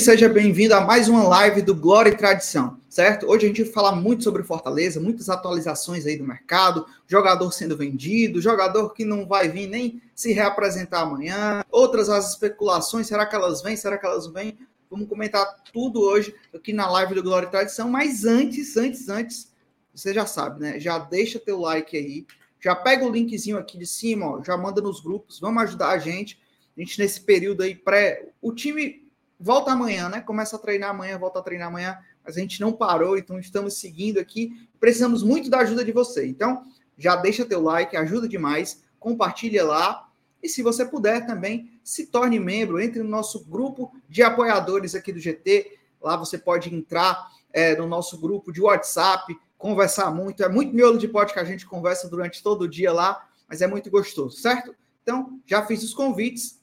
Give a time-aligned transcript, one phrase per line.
[0.00, 3.26] seja bem-vindo a mais uma live do Glória e Tradição, certo?
[3.26, 7.76] Hoje a gente vai falar muito sobre Fortaleza, muitas atualizações aí do mercado, jogador sendo
[7.76, 13.34] vendido, jogador que não vai vir nem se reapresentar amanhã, outras as especulações, será que
[13.34, 14.58] elas vêm, será que elas vêm?
[14.90, 19.52] Vamos comentar tudo hoje aqui na live do Glória e Tradição, mas antes, antes, antes,
[19.94, 20.80] você já sabe, né?
[20.80, 22.26] Já deixa teu like aí,
[22.58, 25.98] já pega o linkzinho aqui de cima, ó, já manda nos grupos, vamos ajudar a
[25.98, 26.40] gente.
[26.74, 29.01] A gente nesse período aí pré, o time
[29.42, 30.20] volta amanhã, né?
[30.20, 33.74] Começa a treinar amanhã, volta a treinar amanhã, mas a gente não parou, então estamos
[33.74, 34.68] seguindo aqui.
[34.78, 36.26] Precisamos muito da ajuda de você.
[36.26, 36.62] Então,
[36.96, 40.08] já deixa teu like, ajuda demais, compartilha lá.
[40.40, 45.12] E se você puder também, se torne membro, entre no nosso grupo de apoiadores aqui
[45.12, 45.78] do GT.
[46.00, 50.42] Lá você pode entrar é, no nosso grupo de WhatsApp, conversar muito.
[50.42, 53.60] É muito miolo de pote que a gente conversa durante todo o dia lá, mas
[53.60, 54.74] é muito gostoso, certo?
[55.02, 56.61] Então, já fiz os convites.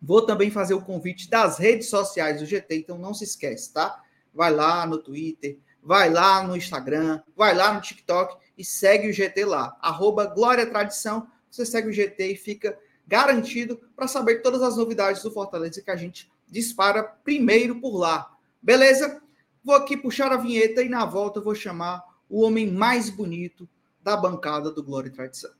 [0.00, 4.02] Vou também fazer o convite das redes sociais do GT, então não se esquece, tá?
[4.32, 9.12] Vai lá no Twitter, vai lá no Instagram, vai lá no TikTok e segue o
[9.12, 9.76] GT lá.
[9.80, 15.22] Arroba Glória Tradição, você segue o GT e fica garantido para saber todas as novidades
[15.22, 18.30] do Fortaleza que a gente dispara primeiro por lá.
[18.62, 19.20] Beleza?
[19.64, 23.68] Vou aqui puxar a vinheta e na volta vou chamar o homem mais bonito
[24.02, 25.50] da bancada do Glória e Tradição.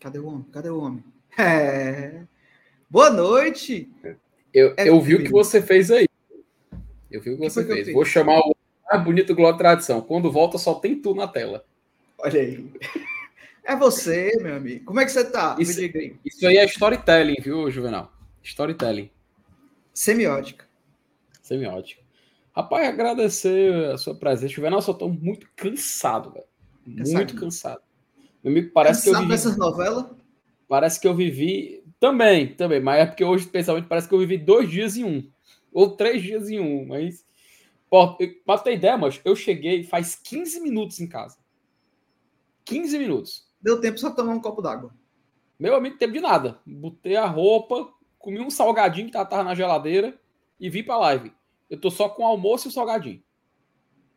[0.00, 0.46] Cadê o homem?
[0.52, 1.04] Cadê o homem?
[1.38, 2.24] É...
[2.90, 3.88] Boa noite!
[4.52, 6.08] Eu, é eu vi o que você fez aí.
[7.08, 7.92] Eu vi o que, que você fez.
[7.92, 8.56] Vou chamar o
[8.90, 10.00] mais bonito Glória Tradição.
[10.00, 11.64] Quando volta, só tem tu na tela.
[12.18, 12.72] Olha aí.
[13.62, 14.84] É você, meu amigo.
[14.86, 15.54] Como é que você tá?
[15.60, 16.16] Isso, aí.
[16.24, 18.10] isso aí é storytelling, viu, Juvenal?
[18.42, 19.10] Storytelling.
[19.92, 20.66] Semiótica.
[21.42, 22.02] Semiótica.
[22.56, 24.54] Rapaz, agradecer a sua presença.
[24.54, 26.46] Juvenal, só tô muito cansado, velho.
[26.84, 27.82] Muito cansado.
[28.42, 29.28] Meu amigo, parece que eu vivi...
[29.28, 30.06] dessas novelas?
[30.68, 31.82] Parece que eu vivi...
[32.00, 32.80] Também, também.
[32.80, 35.28] Mas é porque hoje, especialmente, parece que eu vivi dois dias em um.
[35.72, 36.86] Ou três dias em um.
[36.86, 37.26] Mas
[37.90, 41.38] Pô, pra ter ideia, mas eu cheguei faz 15 minutos em casa.
[42.64, 43.48] 15 minutos.
[43.62, 44.94] Deu tempo só tomar um copo d'água.
[45.58, 46.60] Meu amigo, tempo de nada.
[46.66, 50.18] Botei a roupa, comi um salgadinho que tava na geladeira
[50.60, 51.32] e vim pra live.
[51.70, 53.22] Eu tô só com o almoço e o salgadinho.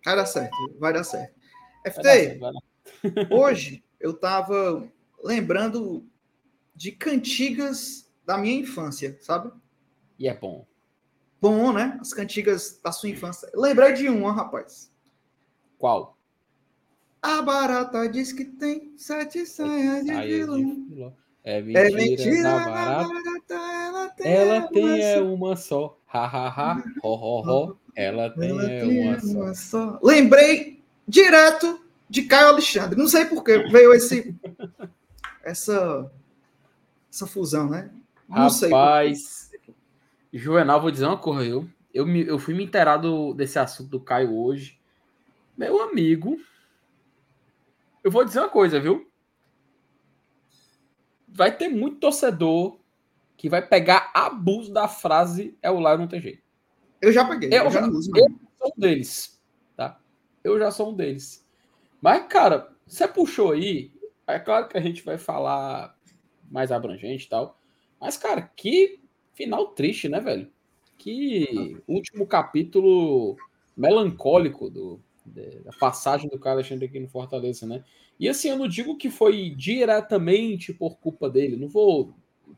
[0.03, 1.33] Vai dar certo, vai dar certo.
[1.85, 2.59] FT, vai dar certo, vai dar.
[3.29, 4.87] Hoje eu tava
[5.23, 6.05] lembrando
[6.75, 9.51] de cantigas da minha infância, sabe?
[10.17, 10.65] E é bom.
[11.39, 11.97] Bom, né?
[11.99, 13.49] As cantigas da sua infância.
[13.53, 14.91] Lembrei de uma, rapaz.
[15.77, 16.17] Qual?
[17.21, 21.15] A barata diz que tem sete saias de vilão.
[21.43, 23.07] É mentira, é mentira da barata.
[23.09, 23.53] barata.
[23.53, 25.97] ela tem, ela tem é uma só.
[26.11, 26.83] Ha, ha, ha.
[27.03, 27.77] Ho, ho, ho.
[27.95, 29.89] Ela tem, ela é tem uma, uma só.
[29.91, 29.99] só.
[30.03, 31.80] Lembrei direto
[32.11, 32.99] de Caio Alexandre.
[32.99, 34.35] Não sei por que veio esse
[35.41, 36.11] essa
[37.09, 37.89] essa fusão, né?
[38.27, 39.49] Não Rapaz,
[40.31, 43.89] Juvenal, vou dizer uma coisa, eu, eu, me, eu fui me inteirar do, desse assunto
[43.89, 44.79] do Caio hoje.
[45.57, 46.37] Meu amigo,
[48.03, 49.09] eu vou dizer uma coisa, viu?
[51.27, 52.77] Vai ter muito torcedor
[53.37, 56.43] que vai pegar abuso da frase é o lá não tem jeito.
[57.01, 57.49] Eu já peguei.
[57.49, 58.27] Eu, eu já, uso, eu
[58.57, 59.41] sou um deles,
[59.75, 59.99] tá?
[60.43, 61.40] Eu já sou um deles.
[62.01, 63.91] Mas, cara, você puxou aí,
[64.27, 65.95] é claro que a gente vai falar
[66.49, 67.59] mais abrangente e tal.
[67.99, 69.01] Mas, cara, que
[69.33, 70.51] Final triste, né, velho?
[70.97, 73.35] Que último capítulo
[73.75, 77.83] melancólico do, da passagem do Carlos Alexandre aqui no Fortaleza, né?
[78.19, 82.13] E assim, eu não digo que foi diretamente por culpa dele, não vou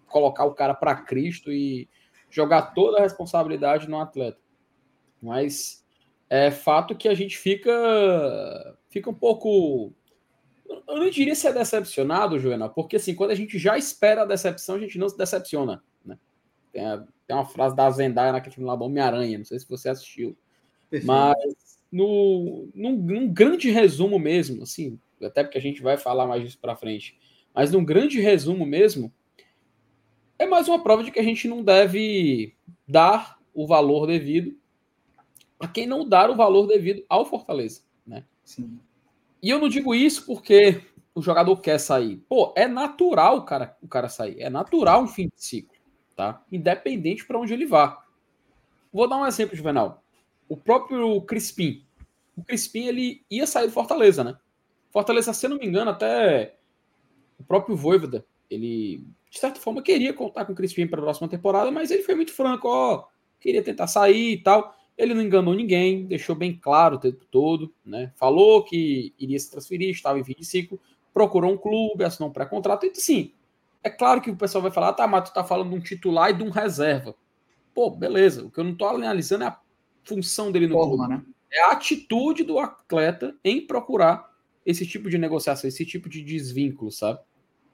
[0.07, 1.87] colocar o cara para Cristo e
[2.29, 4.39] jogar toda a responsabilidade no atleta.
[5.21, 5.85] Mas
[6.29, 7.71] é fato que a gente fica
[8.93, 9.91] fica um pouco
[10.87, 14.75] eu não diria ser decepcionado, Joana, porque assim, quando a gente já espera a decepção,
[14.75, 15.83] a gente não se decepciona.
[16.71, 19.69] Tem, a, tem uma frase da Zendaya naquele filme lá do Homem-Aranha, não sei se
[19.69, 20.35] você assistiu.
[20.89, 21.05] Perfeito.
[21.05, 26.41] Mas no, num, num, grande resumo mesmo, assim, até porque a gente vai falar mais
[26.41, 27.17] disso para frente,
[27.53, 29.13] mas num grande resumo mesmo,
[30.39, 32.55] é mais uma prova de que a gente não deve
[32.87, 34.57] dar o valor devido
[35.59, 37.92] a quem não dar o valor devido ao Fortaleza, né?
[38.43, 38.79] Sim.
[39.41, 40.81] E eu não digo isso porque
[41.13, 42.17] o jogador quer sair.
[42.29, 44.41] Pô, é natural o cara, o cara sair.
[44.41, 45.73] É natural um fim de ciclo
[46.15, 46.41] tá?
[46.51, 48.03] Independente para onde ele vá.
[48.91, 50.03] Vou dar um exemplo, Juvenal.
[50.47, 51.85] O próprio Crispim.
[52.35, 54.37] O Crispim ele ia sair do Fortaleza, né?
[54.91, 56.55] Fortaleza, se eu não me engano, até
[57.39, 61.27] o próprio Voivoda, ele, de certa forma, queria contar com o Crispim para a próxima
[61.27, 63.07] temporada, mas ele foi muito franco, ó,
[63.39, 64.75] queria tentar sair e tal.
[64.97, 68.11] Ele não enganou ninguém, deixou bem claro o tempo todo, né?
[68.15, 70.79] Falou que iria se transferir, estava em fim de ciclo,
[71.13, 72.85] procurou um clube, assinou um pré-contrato.
[72.85, 73.31] Então, sim,
[73.83, 76.29] é claro que o pessoal vai falar, tá, mas tu tá falando de um titular
[76.29, 77.15] e de um reserva.
[77.73, 78.45] Pô, beleza.
[78.45, 79.59] O que eu não tô analisando é a
[80.03, 81.13] função dele no Forma, clube.
[81.13, 81.33] Né?
[81.51, 84.31] É a atitude do atleta em procurar
[84.65, 87.19] esse tipo de negociação, esse tipo de desvínculo, sabe?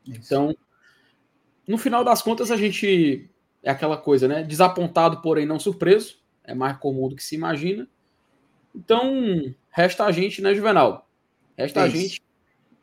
[0.07, 0.21] Isso.
[0.23, 0.55] Então,
[1.67, 3.29] no final das contas, a gente
[3.61, 4.43] é aquela coisa, né?
[4.43, 6.17] Desapontado, porém não surpreso.
[6.49, 7.87] É mais comum do que se imagina.
[8.75, 11.07] Então, resta a gente, né, Juvenal?
[11.55, 12.23] Resta a gente.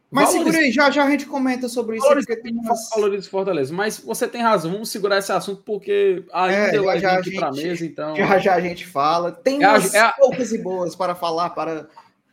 [0.09, 0.45] Mas valoriza...
[0.45, 2.05] segura aí, já, já a gente comenta sobre isso.
[2.05, 2.89] Valoriza, tem umas...
[2.91, 3.75] valoriza Fortaleza.
[3.75, 7.51] Mas você tem razão, vamos segurar esse assunto, porque ainda é, vai já aqui para
[7.51, 8.15] mesa, então.
[8.15, 9.33] Já já a gente fala.
[9.33, 11.89] Tem é umas é poucas e boas para falar para.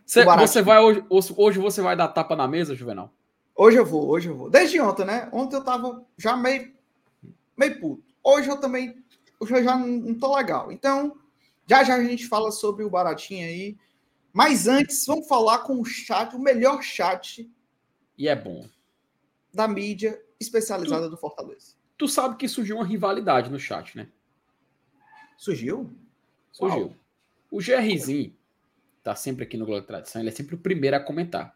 [0.05, 3.11] Cê, você vai hoje, hoje você vai dar tapa na mesa, Juvenal?
[3.55, 4.51] Hoje eu vou, hoje eu vou.
[4.51, 5.29] Desde ontem, né?
[5.31, 6.71] Ontem eu tava já meio,
[7.57, 8.03] meio puto.
[8.23, 9.03] Hoje eu também
[9.43, 10.71] hoje eu já não, não tô legal.
[10.71, 11.15] Então,
[11.67, 13.77] já já a gente fala sobre o baratinho aí.
[14.31, 17.49] Mas antes, vamos falar com o chat, o melhor chat.
[18.17, 18.67] E é bom.
[19.53, 21.75] Da mídia especializada tu, do Fortaleza.
[21.97, 24.09] Tu sabe que surgiu uma rivalidade no chat, né?
[25.37, 25.95] Surgiu?
[26.51, 26.87] Surgiu.
[26.87, 26.95] Uau.
[27.51, 28.35] O GRzinho
[29.03, 31.55] tá sempre aqui no Globo Tradição, ele é sempre o primeiro a comentar.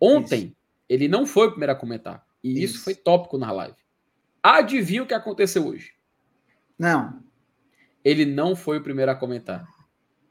[0.00, 0.56] Ontem, isso.
[0.88, 2.26] ele não foi o primeiro a comentar.
[2.42, 3.76] E isso, isso foi tópico na live.
[4.42, 5.92] Adivinha o que aconteceu hoje?
[6.78, 7.22] Não.
[8.04, 9.66] Ele não foi o primeiro a comentar.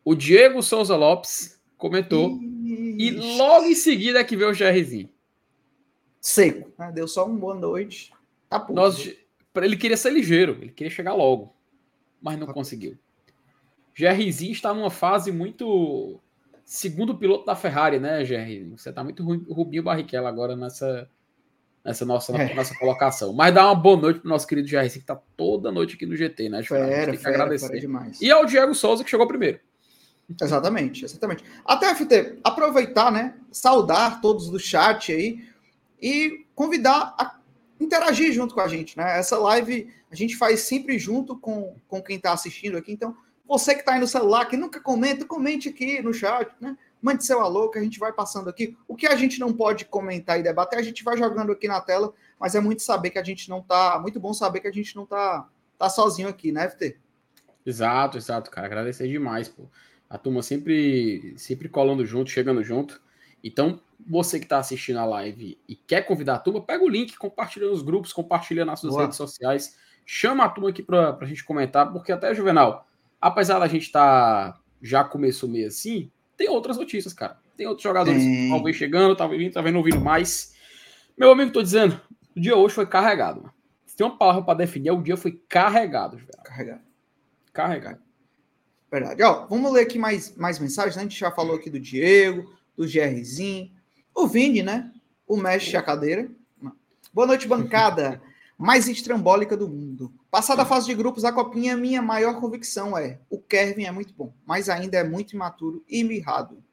[0.04, 2.38] O Diego Souza Lopes comentou.
[2.38, 2.96] Ixi.
[2.98, 5.10] E logo em seguida é que veio o GRzinho.
[6.20, 6.72] Seco.
[6.78, 8.12] Ah, deu só uma boa noite.
[8.50, 8.74] Tá puto.
[8.74, 9.12] Nós,
[9.56, 11.56] ele queria ser ligeiro, ele queria chegar logo.
[12.22, 12.98] Mas não tá conseguiu.
[13.98, 16.20] GRzinho está numa fase muito.
[16.64, 18.78] Segundo piloto da Ferrari, né, GR?
[18.78, 21.10] Você está muito Rubinho Barrichello agora nessa,
[21.84, 22.54] nessa nossa, é.
[22.54, 23.34] nossa colocação.
[23.34, 26.16] Mas dá uma boa noite pro nosso querido GR, que tá toda noite aqui no
[26.16, 26.64] GT, né?
[26.64, 26.88] Fera,
[27.18, 27.68] fera, agradecer.
[27.68, 28.22] Fera demais.
[28.22, 29.60] E ao Diego Souza, que chegou primeiro.
[30.42, 31.44] Exatamente, exatamente.
[31.66, 33.36] Até, FT, aproveitar, né?
[33.52, 35.44] Saudar todos do chat aí
[36.02, 37.40] e convidar a
[37.80, 39.18] interagir junto com a gente, né?
[39.18, 42.92] Essa live a gente faz sempre junto com, com quem está assistindo aqui.
[42.92, 43.16] Então,
[43.48, 46.78] você que está aí no celular, que nunca comenta, comente aqui no chat, né?
[47.02, 48.78] Mande seu alô, que a gente vai passando aqui.
[48.88, 51.82] O que a gente não pode comentar e debater, a gente vai jogando aqui na
[51.82, 54.00] tela, mas é muito saber que a gente não tá.
[54.00, 56.98] Muito bom saber que a gente não tá, tá sozinho aqui, né, FT?
[57.66, 58.68] Exato, exato, cara.
[58.68, 59.64] Agradecer demais, pô.
[60.10, 63.02] A turma sempre, sempre colando junto, chegando junto.
[63.44, 67.18] Então, você que está assistindo a live e quer convidar a turma, pega o link,
[67.18, 69.04] compartilha nos grupos, compartilha nas suas Boa.
[69.04, 72.86] redes sociais, chama a turma aqui para a gente comentar, porque até, Juvenal,
[73.20, 76.12] apesar da gente estar tá, já começou meio assim,
[76.42, 77.38] tem outras notícias, cara.
[77.56, 80.56] Tem outros jogadores que talvez chegando, talvez vindo, talvez não ouvindo mais.
[81.16, 82.02] Meu amigo, tô dizendo,
[82.36, 83.42] o dia hoje foi carregado.
[83.42, 83.54] Mano.
[83.86, 86.18] Se tem uma palavra para definir, o dia foi carregado.
[86.18, 86.30] Velho.
[86.44, 86.82] Carregado.
[87.54, 88.00] Carregado.
[88.92, 89.22] Verdade.
[89.22, 90.96] Ó, vamos ler aqui mais, mais mensagens.
[90.96, 91.02] Né?
[91.02, 93.70] A gente já falou aqui do Diego, do GRzinho,
[94.16, 94.92] o Vini, né?
[95.28, 96.28] O mestre a cadeira.
[97.14, 98.20] Boa noite, bancada
[98.58, 100.12] mais estrambólica do mundo.
[100.32, 104.14] Passada a fase de grupos da Copinha, minha maior convicção é: o Kevin é muito
[104.14, 106.64] bom, mas ainda é muito imaturo e mirrado.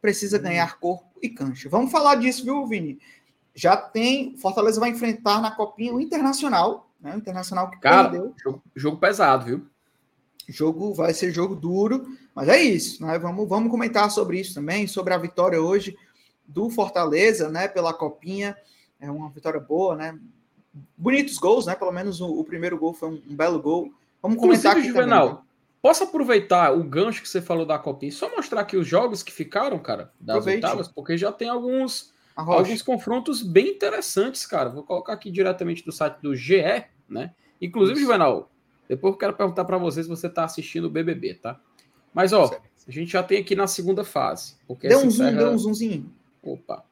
[0.00, 1.68] Precisa ganhar corpo e cancha.
[1.68, 2.98] Vamos falar disso, viu, Vini?
[3.54, 4.34] Já tem.
[4.38, 7.14] Fortaleza vai enfrentar na Copinha o Internacional, né?
[7.14, 8.34] O Internacional que Cara, perdeu.
[8.42, 9.66] Jogo, jogo pesado, viu?
[10.48, 13.18] Jogo vai ser jogo duro, mas é isso, né?
[13.18, 15.94] Vamos, vamos comentar sobre isso também, sobre a vitória hoje
[16.46, 17.68] do Fortaleza, né?
[17.68, 18.56] Pela Copinha.
[18.98, 20.18] É uma vitória boa, né?
[20.96, 21.74] Bonitos gols, né?
[21.74, 23.92] Pelo menos o, o primeiro gol foi um, um, belo gol.
[24.22, 25.44] Vamos comentar aqui Juvenal, também.
[25.82, 29.32] Posso aproveitar o gancho que você falou da Copinha só mostrar aqui os jogos que
[29.32, 30.64] ficaram, cara, das Aproveite.
[30.64, 34.68] oitavas, porque já tem alguns alguns confrontos bem interessantes, cara.
[34.68, 37.32] Vou colocar aqui diretamente do site do GE, né?
[37.60, 38.06] Inclusive, Isso.
[38.06, 38.50] Juvenal,
[38.88, 41.58] depois eu quero perguntar para você se você está assistindo o BBB, tá?
[42.12, 42.68] Mas, ó, certo.
[42.86, 44.56] a gente já tem aqui na segunda fase.
[44.66, 46.12] Porque deu um zoom, deu um zoomzinho.
[46.42, 46.84] Opa.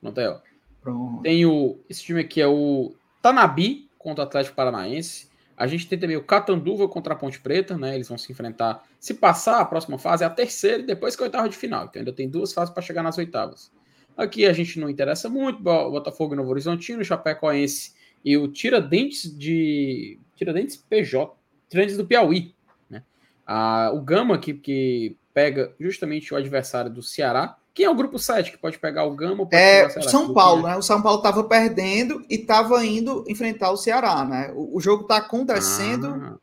[0.00, 0.38] Pronto aí, ó.
[0.80, 1.22] Pronto.
[1.22, 1.78] Tem o...
[1.88, 5.30] Esse time aqui é o Tanabi contra o Atlético Paranaense.
[5.56, 7.94] A gente tem também o Catanduva contra a Ponte Preta, né?
[7.94, 8.82] Eles vão se enfrentar.
[9.00, 11.86] Se passar, a próxima fase é a terceira e depois que a oitava de final.
[11.86, 13.72] Então ainda tem duas fases para chegar nas oitavas.
[14.14, 15.62] Aqui a gente não interessa muito.
[15.62, 20.18] Botafogo e Novo Horizontino, Chapecoense e o Tiradentes de.
[20.36, 21.34] Tiradentes PJ.
[21.70, 22.54] Tiradentes do Piauí.
[22.90, 23.02] Né?
[23.46, 27.56] Ah, o Gama, que, que pega justamente o adversário do Ceará.
[27.74, 29.48] Quem é o grupo 7 que pode pegar o Gama?
[29.50, 30.76] é o São Paulo, né?
[30.76, 34.52] O São Paulo estava perdendo e estava indo enfrentar o Ceará, né?
[34.54, 36.06] O, o jogo está acontecendo.
[36.06, 36.38] Ah.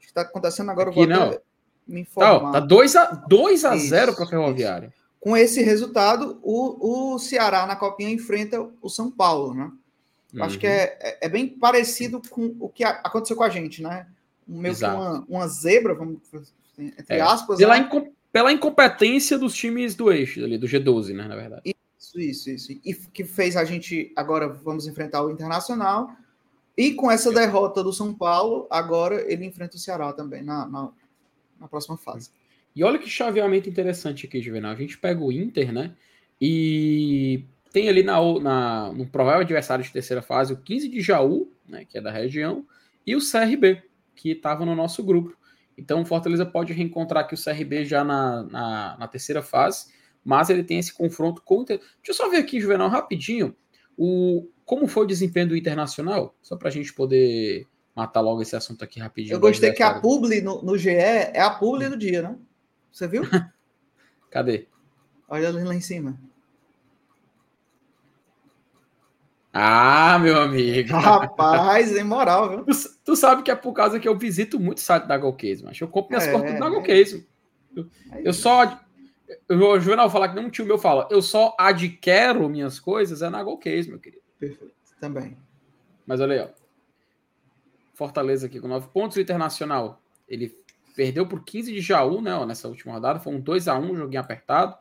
[0.00, 0.90] Está acontecendo agora.
[0.90, 1.36] Aqui, não.
[1.86, 2.52] me informar.
[2.52, 4.94] Tá 2 a, 2 a 0 para a Ferroviária.
[5.18, 9.72] Com esse resultado, o, o Ceará na Copinha enfrenta o São Paulo, né?
[10.32, 10.44] Uhum.
[10.44, 14.06] Acho que é, é, é, bem parecido com o que aconteceu com a gente, né?
[14.46, 16.20] Meio que uma, uma zebra, vamos
[16.78, 17.20] entre é.
[17.20, 17.58] aspas.
[17.58, 17.84] Pela, né?
[17.84, 21.26] incom pela incompetência dos times do eixo, ali, do G12, né?
[21.26, 21.62] Na verdade.
[21.64, 22.72] Isso, isso, isso.
[22.84, 26.14] E que fez a gente agora vamos enfrentar o Internacional.
[26.76, 30.92] E com essa derrota do São Paulo, agora ele enfrenta o Ceará também na, na,
[31.58, 32.28] na próxima fase.
[32.74, 34.72] E olha que chaveamento interessante aqui, Juvenal.
[34.72, 35.94] A gente pega o Inter, né?
[36.38, 41.50] E tem ali na, na, no provável adversário de terceira fase o 15 de Jaú,
[41.66, 42.66] né, que é da região,
[43.06, 43.82] e o CRB,
[44.14, 45.34] que estava no nosso grupo.
[45.76, 49.86] Então o Fortaleza pode reencontrar aqui o CRB já na, na, na, terceira fase,
[50.24, 51.78] mas ele tem esse confronto com o Inter.
[51.78, 53.54] Deixa eu só ver aqui, Juvenal, rapidinho,
[53.96, 58.54] o, como foi o desempenho do Internacional, só para a gente poder matar logo esse
[58.56, 59.34] assunto aqui rapidinho.
[59.34, 62.36] Eu gostei que a publi no, no GE é a publi do dia, né?
[62.92, 63.22] Você viu?
[64.30, 64.68] Cadê?
[65.28, 66.18] Olha ali lá em cima.
[69.58, 70.92] Ah, meu amigo.
[70.92, 72.64] Rapaz, é moral, viu?
[72.66, 72.72] Tu,
[73.02, 75.80] tu, sabe que é por causa que eu visito muito o site da Golcase, mas
[75.80, 77.26] eu compro minhas é, coisas da Golcase.
[77.74, 77.88] Eu,
[78.22, 78.78] eu só.
[79.48, 83.30] O Juvenal falar que nem um tio meu fala, eu só adquiro minhas coisas é
[83.30, 84.22] na Golcase, meu querido.
[84.38, 85.38] Perfeito, também.
[86.06, 86.48] Mas olha aí, ó.
[87.94, 90.02] Fortaleza aqui com nove pontos, o Internacional.
[90.28, 90.54] Ele
[90.94, 92.34] perdeu por 15 de Jaú, né?
[92.34, 93.20] Ó, nessa última rodada.
[93.20, 94.76] Foi um 2x1, um joguinho apertado.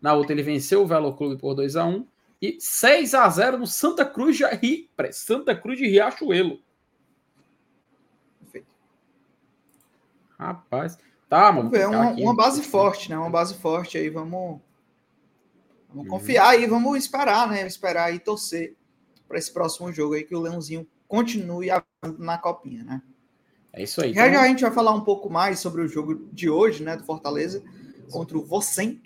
[0.00, 2.06] Na outra, ele venceu o Velo Clube por 2x1.
[2.42, 4.90] E 6 a 0 no Santa Cruz de, Ri...
[5.12, 6.58] Santa Cruz de Riachuelo.
[8.40, 8.66] Perfeito.
[10.36, 10.98] Rapaz.
[11.28, 11.74] Tá, mano.
[11.76, 13.16] É uma, uma, base forte, né?
[13.16, 14.10] Uma base forte aí.
[14.10, 14.60] Vamos,
[15.88, 16.08] vamos uhum.
[16.08, 17.64] confiar aí, vamos esperar, né?
[17.64, 18.76] Esperar e torcer
[19.28, 21.68] para esse próximo jogo aí que o Leãozinho continue
[22.18, 23.02] na copinha, né?
[23.72, 24.12] É isso aí.
[24.12, 24.40] Já, então...
[24.40, 27.04] já a gente vai falar um pouco mais sobre o jogo de hoje, né, do
[27.04, 27.62] Fortaleza
[28.10, 29.00] contra o Vossen.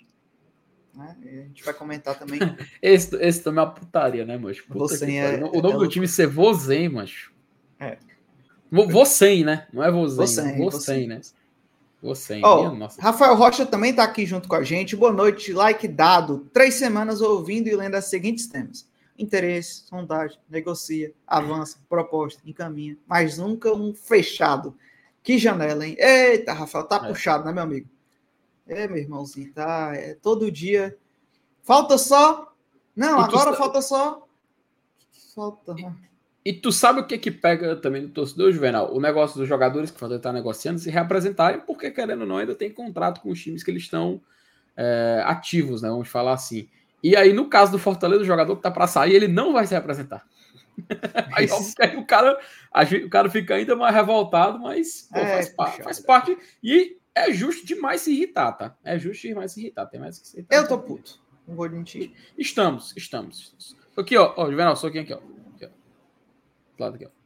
[0.97, 1.15] Né?
[1.23, 2.39] a gente vai comentar também.
[2.81, 4.63] esse, esse também é uma putaria, né, macho?
[4.67, 7.31] Vossen é, o nome é do time ser Vozen, macho.
[7.79, 7.97] É.
[8.71, 9.67] Vossen, né?
[9.71, 10.57] Não é Vozen.
[10.57, 11.21] Vossen, né?
[12.01, 12.41] Vossen.
[12.43, 14.95] Oh, Rafael Rocha também está aqui junto com a gente.
[14.95, 16.47] Boa noite, like dado.
[16.51, 18.87] Três semanas ouvindo e lendo as seguintes temas
[19.17, 24.75] interesse, sondagem, negocia, avança, proposta, encaminha, mas nunca um fechado.
[25.23, 25.97] Que janela, hein?
[25.99, 27.07] Eita, Rafael, tá é.
[27.07, 27.89] puxado, né, meu amigo?
[28.67, 29.91] É, meu irmãozinho, tá?
[29.93, 30.97] É todo dia.
[31.63, 32.53] Falta só.
[32.95, 34.27] Não, agora falta só.
[35.35, 35.75] Falta.
[36.43, 38.93] E, e, tu sabe o que que pega também no torcedor, Juvenal?
[38.93, 42.71] O negócio dos jogadores que estão negociando se reapresentarem, porque querendo ou não, ainda tem
[42.71, 44.21] contrato com os times que eles estão
[44.75, 45.89] é, ativos, né?
[45.89, 46.69] Vamos falar assim.
[47.03, 49.67] E aí, no caso do Fortaleza, o jogador que tá para sair, ele não vai
[49.67, 50.25] se apresentar.
[51.33, 52.39] aí, óbvio, o cara,
[53.05, 56.37] o cara fica ainda mais revoltado, mas pô, é, faz, faz, parte.
[56.63, 58.75] E é justo demais se irritar, tá?
[58.83, 59.85] É justo demais se irritar.
[59.87, 60.55] Tem mais que se irritar.
[60.55, 61.19] Eu tô puto.
[61.47, 62.13] Não vou mentir.
[62.37, 63.75] Estamos, estamos.
[63.95, 64.33] Aqui, ó.
[64.37, 65.17] Ó, Juvenal, sou aqui, aqui, ó.
[65.55, 65.69] Aqui, ó.
[65.69, 67.17] Do lado aqui, ó.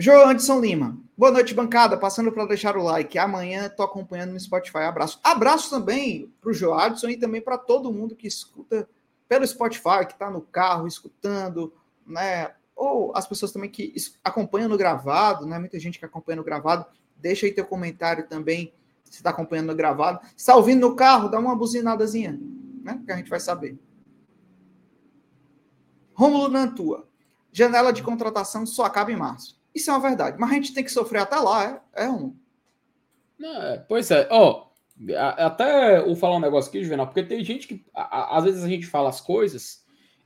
[0.00, 0.98] João Anderson Lima.
[1.14, 1.94] Boa noite, bancada.
[1.94, 3.18] Passando para deixar o like.
[3.18, 4.78] Amanhã estou acompanhando no Spotify.
[4.78, 5.20] Abraço.
[5.22, 8.88] Abraço também para o Joadson e também para todo mundo que escuta
[9.28, 11.70] pelo Spotify, que está no carro escutando,
[12.06, 12.50] né?
[12.80, 13.92] Ou as pessoas também que
[14.24, 15.58] acompanham no gravado, né?
[15.58, 16.86] Muita gente que acompanha no gravado.
[17.14, 18.72] Deixa aí teu comentário também
[19.04, 20.18] se está acompanhando no gravado.
[20.28, 22.40] Se está ouvindo no carro, dá uma buzinadazinha,
[22.82, 23.02] né?
[23.04, 23.78] Que a gente vai saber.
[26.14, 27.06] Rômulo Nantua.
[27.52, 29.60] Janela de contratação só acaba em março.
[29.74, 30.38] Isso é uma verdade.
[30.40, 32.34] Mas a gente tem que sofrer até lá, é, é um.
[33.42, 34.64] É, pois é, ó.
[34.64, 38.44] Oh, até eu falar um negócio aqui, Juvenal, porque tem gente que a, a, às
[38.44, 39.84] vezes a gente fala as coisas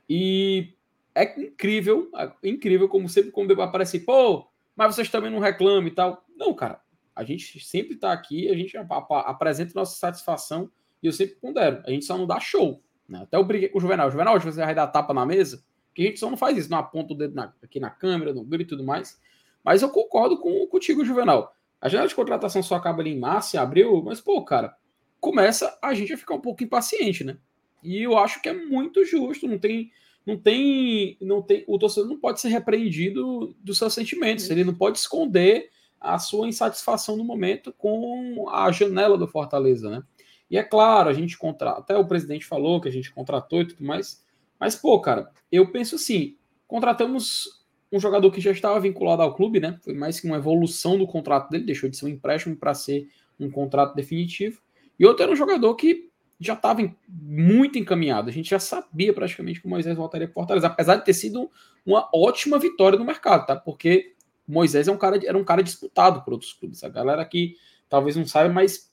[0.08, 0.73] e
[1.14, 2.10] é incrível,
[2.42, 6.24] incrível como sempre quando aparece, pô, mas vocês também não reclamam e tal.
[6.36, 6.80] Não, cara,
[7.14, 10.70] a gente sempre tá aqui, a gente apresenta nossa satisfação
[11.02, 12.82] e eu sempre pondero, a gente só não dá show.
[13.08, 13.20] Né?
[13.22, 14.10] Até eu briguei com o Juvenal.
[14.10, 15.62] Juvenal, hoje você vai dar tapa na mesa,
[15.94, 18.32] que a gente só não faz isso, não aponta o dedo na, aqui na câmera,
[18.32, 19.20] no grito e tudo mais.
[19.62, 21.54] Mas eu concordo com contigo, Juvenal.
[21.80, 24.76] A janela de contratação só acaba ali em março, em abril, mas, pô, cara,
[25.20, 27.36] começa a gente a ficar um pouco impaciente, né?
[27.82, 29.90] E eu acho que é muito justo, não tem.
[30.26, 34.74] Não tem, não tem, o torcedor não pode ser repreendido dos seus sentimentos, ele não
[34.74, 40.02] pode esconder a sua insatisfação no momento com a janela do Fortaleza, né?
[40.50, 43.68] E é claro, a gente contrata, até o presidente falou que a gente contratou e
[43.68, 44.22] tudo mais,
[44.58, 49.60] mas pô, cara, eu penso assim, contratamos um jogador que já estava vinculado ao clube,
[49.60, 49.78] né?
[49.82, 53.08] Foi mais que uma evolução do contrato dele, deixou de ser um empréstimo para ser
[53.38, 54.60] um contrato definitivo.
[54.98, 56.10] E outro era um jogador que
[56.40, 58.28] já estava muito encaminhado.
[58.28, 61.50] A gente já sabia praticamente que o Moisés voltaria para Fortaleza, apesar de ter sido
[61.84, 63.56] uma ótima vitória no mercado, tá?
[63.56, 64.14] Porque
[64.46, 66.82] o Moisés é um cara, era um cara disputado por outros clubes.
[66.84, 67.56] A galera aqui
[67.88, 68.92] talvez não saiba, mas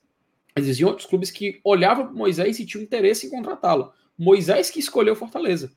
[0.55, 3.91] existiam outros clubes que olhavam para Moisés e tinham interesse em contratá-lo.
[4.17, 5.71] Moisés que escolheu Fortaleza.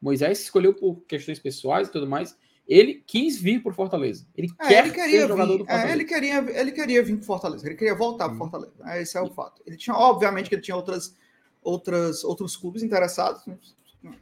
[0.00, 2.36] Moisés escolheu por questões pessoais e tudo mais.
[2.70, 4.24] Ele quis vir para Fortaleza.
[4.36, 5.88] Ele É, quer ele queria ser jogador vir, do Fortaleza.
[5.88, 8.38] é, ele queria, ele queria vir para Fortaleza, ele queria voltar para Hum.
[8.38, 8.72] Fortaleza.
[8.86, 9.60] É, Esse é o fato.
[9.66, 11.16] Ele tinha, obviamente, que ele tinha outras,
[11.62, 13.42] outras, outros clubes interessados.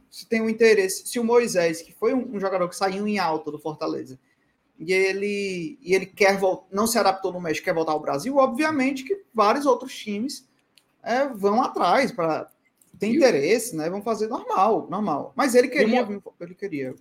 [0.09, 3.19] Se tem um interesse, se o Moisés, que foi um, um jogador que saiu em
[3.19, 4.19] alta do Fortaleza,
[4.79, 8.35] e ele, e ele quer voltar, não se adaptou no México, quer voltar ao Brasil,
[8.37, 10.47] obviamente que vários outros times
[11.03, 12.49] é, vão atrás para
[12.97, 13.89] tem o- interesse, né?
[13.89, 15.33] Vão fazer normal, normal.
[15.35, 16.05] Mas ele queria,
[16.41, 16.95] ele queria.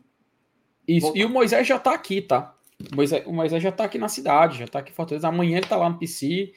[0.89, 1.13] Isso.
[1.15, 2.55] E o Moisés já tá aqui, tá?
[2.93, 5.29] O Moisés, o Moisés já tá aqui na cidade, já tá aqui em Fortaleza.
[5.29, 6.53] Amanhã ele tá lá no PC.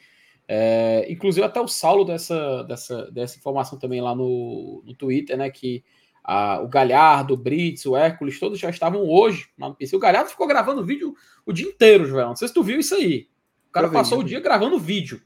[0.47, 5.49] É, inclusive, até o Saulo dessa, dessa, dessa informação também lá no, no Twitter, né?
[5.49, 5.83] Que
[6.23, 9.95] a- o Galhardo, o Brits, o Hércules, todos já estavam hoje lá no PC.
[9.95, 12.27] O Galhardo ficou gravando vídeo o dia inteiro, Joel.
[12.29, 13.27] Não sei se tu viu isso aí.
[13.69, 15.21] O cara vi, passou o dia gravando vídeo.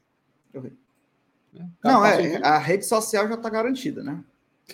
[0.52, 0.72] Eu vi.
[1.82, 4.22] Não, é, a rede social já tá garantida, né?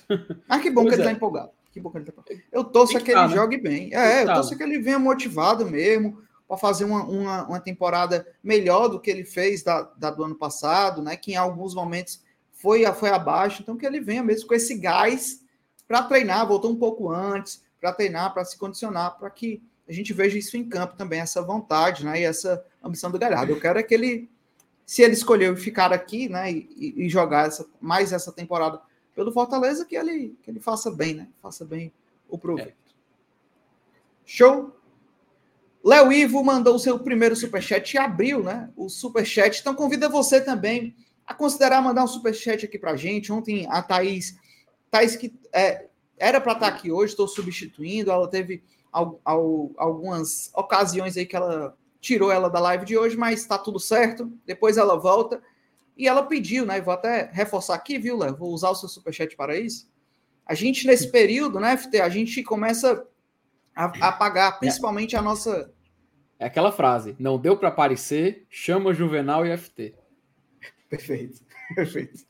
[0.49, 1.05] Mas que bom que ele é.
[1.07, 1.51] tá empolgado.
[1.73, 2.23] Que que ele tá.
[2.53, 3.35] Eu torço que que ele né?
[3.35, 3.89] jogue bem.
[3.89, 8.27] que É, eu torço que ele venha motivado mesmo para fazer uma, uma, uma temporada
[8.45, 11.17] melhor do que ele fez da, da do ano passado, né?
[11.17, 13.63] Que em alguns momentos foi, foi abaixo.
[13.63, 15.41] Então que ele venha mesmo com esse gás
[15.89, 20.13] para treinar, voltou um pouco antes, para treinar, para se condicionar, para que a gente
[20.13, 22.21] veja isso em campo também, essa vontade, né?
[22.21, 23.53] E essa ambição do Galhardo.
[23.53, 24.31] Eu quero é que ele,
[24.85, 26.53] se ele escolheu ficar aqui, né?
[26.53, 28.79] E, e- e jogar essa, mais essa temporada
[29.15, 31.29] pelo Fortaleza, que ele, que ele faça bem, né?
[31.43, 31.93] Faça bem
[32.29, 32.75] o proveito.
[34.25, 34.75] Show?
[35.85, 38.71] Léo Ivo mandou o seu primeiro superchat e abriu, né?
[38.77, 39.61] O superchat.
[39.61, 40.95] Então convida você também
[41.27, 43.33] a considerar mandar um superchat aqui pra gente.
[43.33, 44.39] Ontem a Thaís,
[44.91, 48.11] Thaís que é, era para estar aqui hoje, estou substituindo.
[48.13, 53.17] Ela teve al- al- algumas ocasiões aí que ela tirou ela da live de hoje,
[53.17, 54.33] mas está tudo certo.
[54.47, 55.43] Depois ela volta.
[55.97, 56.81] E ela pediu, né?
[56.81, 58.37] Vou até reforçar aqui, viu, Léo?
[58.37, 59.91] Vou usar o seu superchat para isso.
[60.47, 63.07] A gente, nesse período, né, FT, a gente começa
[63.75, 65.73] a, a pagar, principalmente a nossa.
[66.39, 69.95] É aquela frase: não deu para aparecer, chama Juvenal e FT.
[70.89, 71.41] Perfeito,
[71.75, 72.25] perfeito.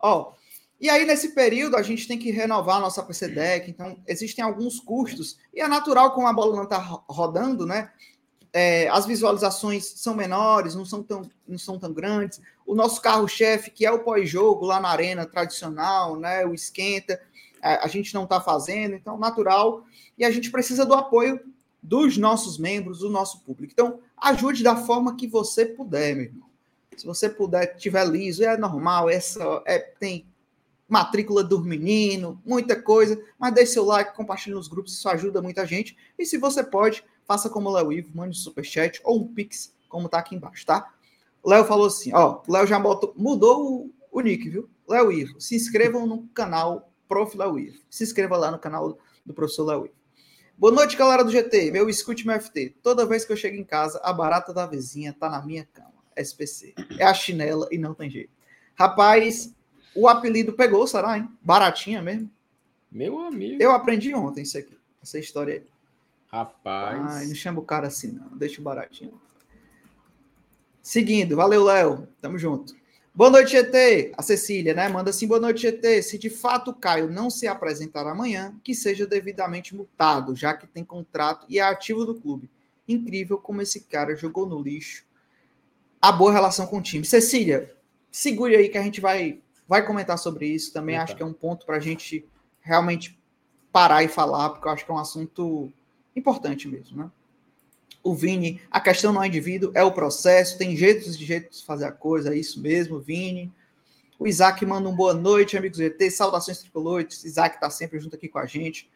[0.00, 0.32] Ó,
[0.80, 4.42] e aí, nesse período, a gente tem que renovar a nossa PC Deck, então existem
[4.42, 7.92] alguns custos, e é natural, como a bola não está rodando, né?
[8.52, 12.40] é, as visualizações são menores, não são tão, não são tão grandes.
[12.70, 16.46] O nosso carro-chefe, que é o pós-jogo lá na arena tradicional, né?
[16.46, 17.20] O esquenta,
[17.60, 19.84] a, gente não está fazendo, então natural.
[20.16, 21.40] E a gente precisa do apoio
[21.82, 23.72] dos nossos membros, do nosso público.
[23.72, 26.48] Então, ajude da forma que você puder, meu irmão.
[26.96, 30.24] Se você puder, tiver liso, é normal, essa é, tem
[30.88, 35.66] matrícula do menino, muita coisa, mas deixe seu like, compartilhe nos grupos, isso ajuda muita
[35.66, 35.96] gente.
[36.16, 39.74] E se você pode, faça como o Léo Ivo, mande um superchat ou um pix,
[39.88, 40.92] como tá aqui embaixo, tá?
[41.42, 44.68] O Léo falou assim, ó, o Léo já botou, mudou o, o nick, viu?
[44.88, 47.36] Léo Ivo, se inscrevam no canal Prof.
[47.36, 47.78] Léo Ivo.
[47.88, 49.94] Se inscreva lá no canal do professor Léo Ivo.
[50.56, 51.70] Boa noite, galera do GT.
[51.70, 52.76] Meu escute meu FT.
[52.82, 55.90] Toda vez que eu chego em casa, a barata da vizinha tá na minha cama.
[56.16, 56.74] SPC.
[56.98, 58.30] É a chinela e não tem jeito.
[58.74, 59.54] Rapaz,
[59.94, 61.28] o apelido pegou, será, hein?
[61.40, 62.30] Baratinha mesmo.
[62.92, 63.62] Meu amigo.
[63.62, 64.76] Eu aprendi ontem isso aqui.
[65.02, 65.66] Essa história aí.
[66.28, 67.16] Rapaz.
[67.16, 68.36] Ai, não chama o cara assim, não.
[68.36, 69.20] Deixa o baratinho.
[70.90, 72.08] Seguindo, valeu, Léo.
[72.20, 72.74] Tamo junto.
[73.14, 74.10] Boa noite, GT.
[74.18, 74.88] A Cecília, né?
[74.88, 76.02] Manda assim: boa noite, GT.
[76.02, 80.66] Se de fato o Caio não se apresentar amanhã, que seja devidamente multado, já que
[80.66, 82.50] tem contrato e é ativo do clube.
[82.88, 85.04] Incrível como esse cara jogou no lixo
[86.02, 87.04] a boa relação com o time.
[87.04, 87.72] Cecília,
[88.10, 90.72] segure aí que a gente vai, vai comentar sobre isso.
[90.72, 91.04] Também Eita.
[91.04, 92.26] acho que é um ponto para a gente
[92.60, 93.16] realmente
[93.70, 95.72] parar e falar, porque eu acho que é um assunto
[96.16, 97.10] importante mesmo, né?
[98.02, 101.66] O Vini, a questão não é indivíduo, é o processo, tem jeitos de jeitos de
[101.66, 103.52] fazer a coisa, é isso mesmo, Vini.
[104.18, 107.24] O Isaac manda um boa noite, amigos do ET, saudações tricolores.
[107.24, 108.90] Isaac está sempre junto aqui com a gente.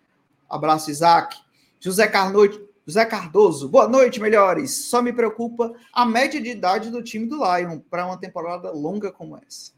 [0.48, 1.36] Abraço, Isaac.
[1.80, 4.86] José Carnoite, José Cardoso, boa noite, melhores.
[4.86, 9.10] Só me preocupa a média de idade do time do Lion para uma temporada longa
[9.10, 9.72] como essa.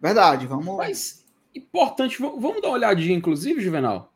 [0.00, 0.76] Verdade, vamos.
[0.78, 4.10] Mas, importante, vamos dar uma olhadinha, inclusive, Juvenal.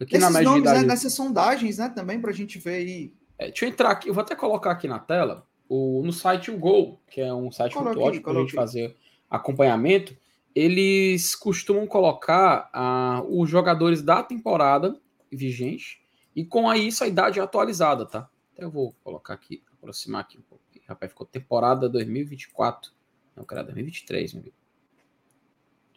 [0.00, 0.86] Aqui na Esses média de nomes, né, idade.
[0.86, 3.12] nessas sondagens, né, também, para a gente ver aí.
[3.38, 6.50] É, deixa eu entrar aqui, eu vou até colocar aqui na tela o, no site
[6.50, 8.96] o Gol, que é um site Coloque muito ótimo para a gente fazer
[9.28, 10.16] acompanhamento.
[10.54, 14.98] Eles costumam colocar ah, os jogadores da temporada
[15.30, 16.00] vigente
[16.34, 18.28] e com aí isso a idade atualizada, tá?
[18.52, 20.64] Até eu vou colocar aqui, aproximar aqui um pouco.
[20.88, 22.92] Rapaz, ficou temporada 2024.
[23.34, 24.56] Não, cara, 2023, meu amigo.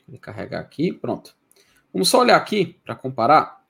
[0.07, 1.37] Deixa eu carregar aqui, pronto.
[1.93, 3.63] Vamos só olhar aqui para comparar.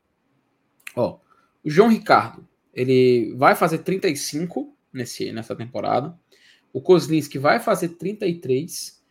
[0.96, 1.20] Ó,
[1.64, 6.18] o João Ricardo, ele vai fazer 35 nesse, nessa temporada.
[6.72, 9.02] O Kozlinski vai fazer 33.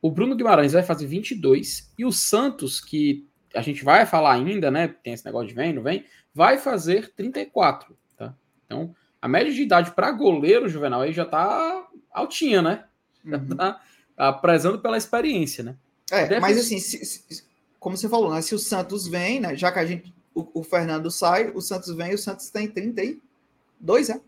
[0.00, 1.92] O Bruno Guimarães vai fazer 22.
[1.98, 4.88] E o Santos, que a gente vai falar ainda, né?
[4.88, 6.04] Tem esse negócio de vem, não vem,
[6.34, 8.34] vai fazer 34, tá?
[8.64, 12.84] Então, a média de idade para goleiro juvenal aí já tá altinha, né?
[13.24, 13.48] Já uhum.
[13.48, 15.76] tá, prezando pela experiência, né?
[16.10, 17.44] É, mas assim, se, se,
[17.78, 18.40] como você falou, né?
[18.40, 19.56] Se o Santos vem, né?
[19.56, 20.14] Já que a gente.
[20.38, 24.20] O, o Fernando sai, o Santos vem, o Santos tem 32, é?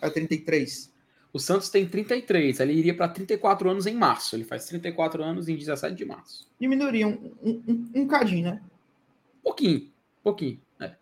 [0.00, 0.92] É 33.
[1.32, 4.34] O Santos tem 33, ele iria para 34 anos em março.
[4.34, 6.50] Ele faz 34 anos em 17 de março.
[6.60, 8.62] Diminuiria um, um, um, um cadinho, né?
[9.44, 9.90] Pouquinho,
[10.24, 10.60] pouquinho.
[10.80, 10.96] É.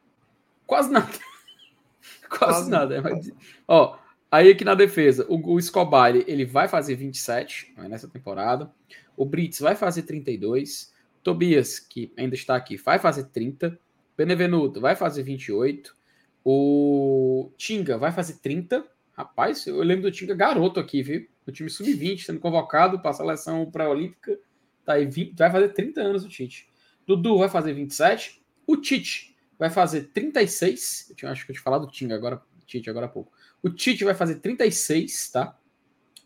[0.67, 1.09] Quase nada.
[2.29, 3.01] Quase, Quase nada.
[3.01, 3.33] Mas,
[3.67, 3.99] ó,
[4.31, 8.71] aí aqui na defesa, o, o Escobar ele vai fazer 27 né, nessa temporada.
[9.17, 10.93] O Brits vai fazer 32.
[11.23, 13.79] Tobias, que ainda está aqui, vai fazer 30.
[14.21, 15.97] Benevenuto vai fazer 28.
[16.45, 18.87] O Tinga vai fazer 30.
[19.13, 21.27] Rapaz, eu lembro do Tinga garoto aqui, viu?
[21.47, 24.39] O time sub-20 sendo convocado para a seleção pré-olímpica.
[24.85, 26.69] Tá aí, 20, vai fazer 30 anos o Tite.
[27.07, 28.45] Dudu vai fazer 27.
[28.67, 31.07] O Tite vai fazer 36.
[31.09, 33.33] Eu tinha, acho que eu te falar do Tinga agora, Tite agora há pouco.
[33.63, 35.59] O Tite vai fazer 36, tá?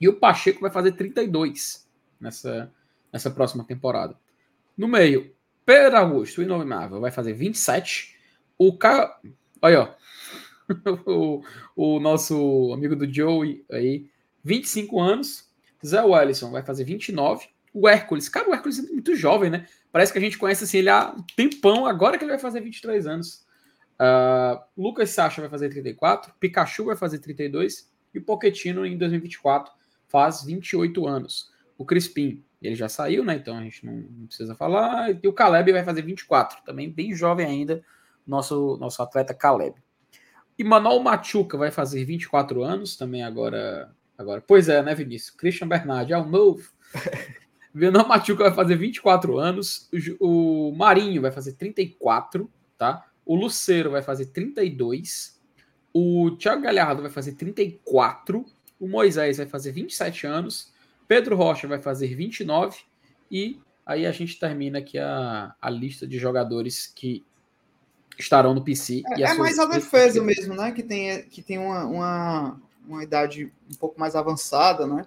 [0.01, 1.89] E o Pacheco vai fazer 32
[2.21, 2.73] nessa,
[3.13, 4.19] nessa próxima temporada.
[4.77, 5.33] No meio,
[5.65, 8.17] Pedro Augusto, o Inovimável, vai fazer 27.
[8.59, 9.19] O Ca...
[9.63, 9.95] Olha,
[11.07, 11.43] o,
[11.75, 14.09] o nosso amigo do Joey aí,
[14.43, 15.49] 25 anos.
[15.85, 17.47] Zé Wellison vai fazer 29.
[17.73, 19.67] O Hércules, cara, o Hércules é muito jovem, né?
[19.91, 22.61] Parece que a gente conhece assim, ele há um tempão, agora que ele vai fazer
[22.61, 23.45] 23 anos.
[23.95, 29.73] Uh, Lucas Sacha vai fazer 34, Pikachu vai fazer 32 e o Pochettino em 2024
[30.09, 31.53] faz 28 anos.
[31.77, 33.35] O Crispim, ele já saiu, né?
[33.35, 35.11] Então a gente não, não precisa falar.
[35.23, 37.83] E o Caleb vai fazer 24, também bem jovem ainda,
[38.27, 39.77] nosso, nosso atleta Caleb.
[40.59, 43.93] E Manuel Machuca vai fazer 24 anos também agora.
[44.17, 44.41] agora.
[44.41, 45.37] Pois é, né, Vinícius?
[45.37, 46.71] Christian Bernardi é o novo.
[47.75, 49.91] Manuel Machuca vai fazer 24 anos.
[50.21, 53.05] O, o Marinho vai fazer 34, tá?
[53.27, 55.41] O Luceiro vai fazer 32.
[55.93, 58.45] O Thiago Galhardo vai fazer 34.
[58.79, 60.73] O Moisés vai fazer 27 anos.
[61.07, 62.79] Pedro Rocha vai fazer 29.
[63.31, 67.25] E aí a gente termina aqui a, a lista de jogadores que
[68.19, 69.03] estarão no PC.
[69.17, 70.73] É, é mais a defesa mesmo, né?
[70.73, 75.05] Que tem, que tem uma, uma, uma idade um pouco mais avançada, né?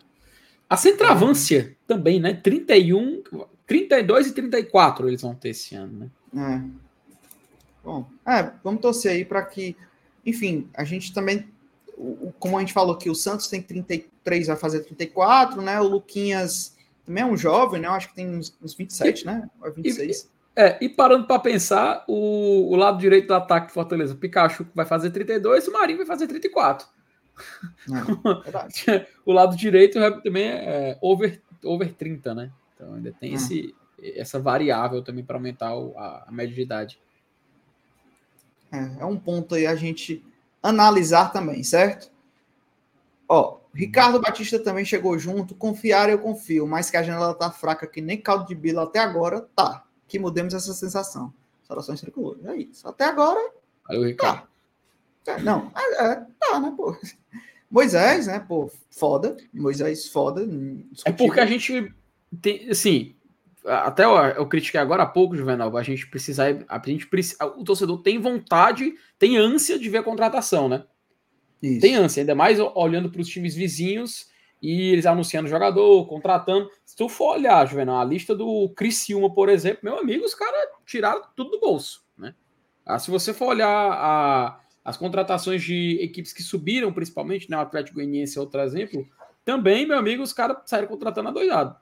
[0.69, 2.33] A centroavância também, né?
[2.33, 3.23] 31,
[3.65, 6.61] 32 e 34 eles vão ter esse ano, né?
[6.73, 6.87] É.
[7.83, 9.77] Bom, é, vamos torcer aí para que,
[10.25, 11.47] enfim, a gente também,
[12.39, 15.79] como a gente falou que o Santos tem 33, vai fazer 34, né?
[15.81, 17.87] O Luquinhas também é um jovem, né?
[17.87, 19.49] Eu acho que tem uns, uns 27, e, né?
[19.61, 20.21] Ou 26.
[20.55, 24.17] E, é, e parando para pensar, o, o, lado direito do ataque do Fortaleza, o
[24.17, 26.87] Pikachu vai fazer 32 e o Marinho vai fazer 34.
[28.87, 32.51] É, o lado direito também é over, over 30, né?
[32.73, 33.35] Então ainda tem hum.
[33.35, 33.75] esse,
[34.15, 36.99] essa variável também para aumentar a, a, média de idade.
[38.71, 40.25] É, é um ponto aí a gente
[40.61, 42.11] analisar também, certo?
[43.27, 45.55] Ó, Ricardo Batista também chegou junto.
[45.55, 48.99] Confiar eu confio, mas que a janela tá fraca que nem caldo de bila até
[48.99, 51.33] agora, tá que mudemos essa sensação.
[51.67, 52.45] Saudações tricolores.
[52.45, 52.87] É isso.
[52.87, 53.51] Até agora.
[53.89, 54.47] O Ricardo.
[55.23, 55.37] Tá.
[55.39, 56.97] Não, é, é, tá, né, pô?
[57.69, 59.35] Moisés, né, pô, foda.
[59.53, 60.47] Moisés, foda.
[61.03, 61.93] É porque a gente
[62.41, 63.13] tem, assim,
[63.67, 67.63] até eu, eu critiquei agora há pouco, Juvenal, a gente precisa, a gente precisa, o
[67.63, 70.85] torcedor tem vontade, tem ânsia de ver a contratação, né?
[71.61, 71.81] Isso.
[71.81, 74.29] Tem ânsia, ainda mais olhando para os times vizinhos
[74.61, 76.69] e eles anunciando jogador, contratando.
[76.85, 80.69] Se tu for olhar, Juvenal, a lista do Criciúma, por exemplo, meu amigo, os caras
[80.85, 82.33] tiraram tudo do bolso, né?
[82.85, 87.61] Ah, se você for olhar a, as contratações de equipes que subiram, principalmente, né, o
[87.61, 89.05] Atlético Goianiense é outro exemplo,
[89.43, 91.75] também, meu amigo, os caras saíram contratando a doidado.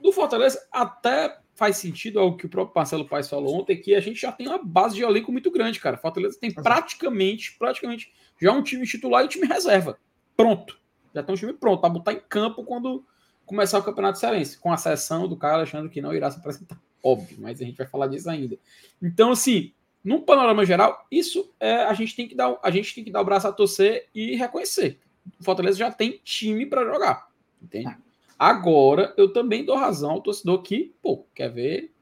[0.00, 4.00] Do Fortaleza, até faz sentido ao que o próprio Marcelo Paes falou ontem, que a
[4.00, 5.98] gente já tem uma base de elenco muito grande, cara.
[5.98, 9.98] Fortaleza tem praticamente, praticamente, já um time titular e um time reserva.
[10.34, 10.80] Pronto.
[11.14, 13.04] Já tem um time pronto para botar em campo quando
[13.44, 16.80] começar o Campeonato Cearense, com a sessão do Caio Alexandre que não irá se apresentar.
[17.04, 18.58] Óbvio, mas a gente vai falar disso ainda.
[19.02, 23.04] Então, assim, no panorama geral, isso é, a gente tem que dar, a gente tem
[23.04, 24.98] que dar o braço a torcer e reconhecer.
[25.38, 27.28] O Fortaleza já tem time para jogar,
[27.60, 27.94] entende?
[28.40, 31.92] Agora, eu também dou razão ao torcedor que, pô, quer ver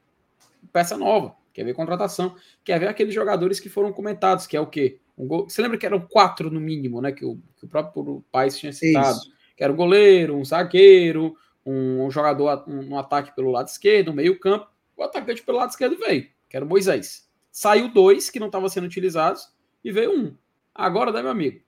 [0.71, 4.65] peça nova, quer ver contratação, quer ver aqueles jogadores que foram comentados, que é o
[4.65, 5.01] quê?
[5.17, 5.49] Um gol...
[5.49, 7.11] Você lembra que eram quatro no mínimo, né?
[7.11, 9.17] Que o, que o próprio País tinha citado.
[9.17, 9.33] Isso.
[9.57, 14.11] Que era o goleiro, um zagueiro, um, um jogador um, um, ataque pelo lado esquerdo,
[14.11, 14.65] um meio-campo.
[14.95, 17.29] O atacante pelo lado esquerdo veio, que era o Moisés.
[17.51, 20.33] Saiu dois que não estavam sendo utilizados e veio um.
[20.73, 21.59] Agora, né, meu amigo?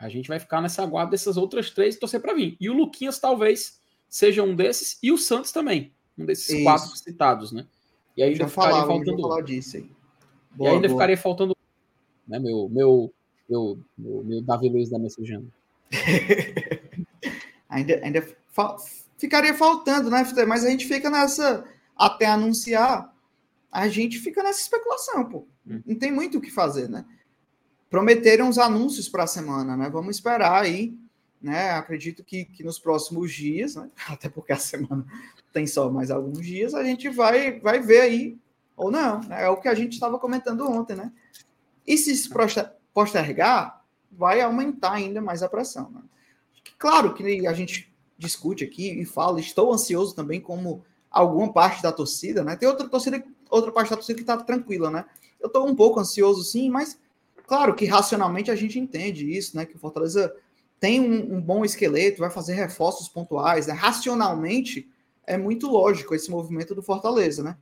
[0.00, 2.56] A gente vai ficar nessa guarda dessas outras três e torcer para vir.
[2.58, 6.64] E o Luquinhas talvez seja um desses, e o Santos também, um desses Isso.
[6.64, 7.66] quatro citados, né?
[8.16, 9.22] E ainda já ficaria falava, faltando.
[9.22, 9.90] Falar disso aí.
[10.52, 10.98] Boa, e ainda boa.
[10.98, 11.56] ficaria faltando
[12.26, 13.12] né, meu, meu,
[13.48, 15.46] meu, meu, meu Davi Luiz da Messejana.
[17.68, 18.76] ainda ainda fa
[19.18, 21.64] ficaria faltando, né, Mas a gente fica nessa.
[21.94, 23.14] Até anunciar,
[23.70, 25.46] a gente fica nessa especulação, pô.
[25.66, 25.82] Hum.
[25.84, 27.04] Não tem muito o que fazer, né?
[27.90, 29.90] Prometeram os anúncios para a semana, né?
[29.90, 30.96] Vamos esperar aí,
[31.42, 31.72] né?
[31.72, 33.90] Acredito que, que nos próximos dias, né?
[34.08, 35.04] até porque a semana
[35.52, 38.38] tem só mais alguns dias, a gente vai, vai ver aí,
[38.76, 39.44] ou não, né?
[39.44, 41.12] é o que a gente estava comentando ontem, né?
[41.84, 42.30] E se
[42.94, 45.90] postergar, vai aumentar ainda mais a pressão.
[45.90, 46.00] Né?
[46.78, 51.90] Claro que a gente discute aqui e fala, estou ansioso também como alguma parte da
[51.90, 52.54] torcida, né?
[52.54, 55.04] Tem outra torcida, outra parte da torcida que está tranquila, né?
[55.40, 56.98] Eu estou um pouco ansioso, sim, mas
[57.50, 59.66] claro que racionalmente a gente entende isso, né?
[59.66, 60.32] Que o Fortaleza
[60.78, 63.74] tem um, um bom esqueleto, vai fazer reforços pontuais, né?
[63.74, 64.88] Racionalmente
[65.26, 67.56] é muito lógico esse movimento do Fortaleza, né?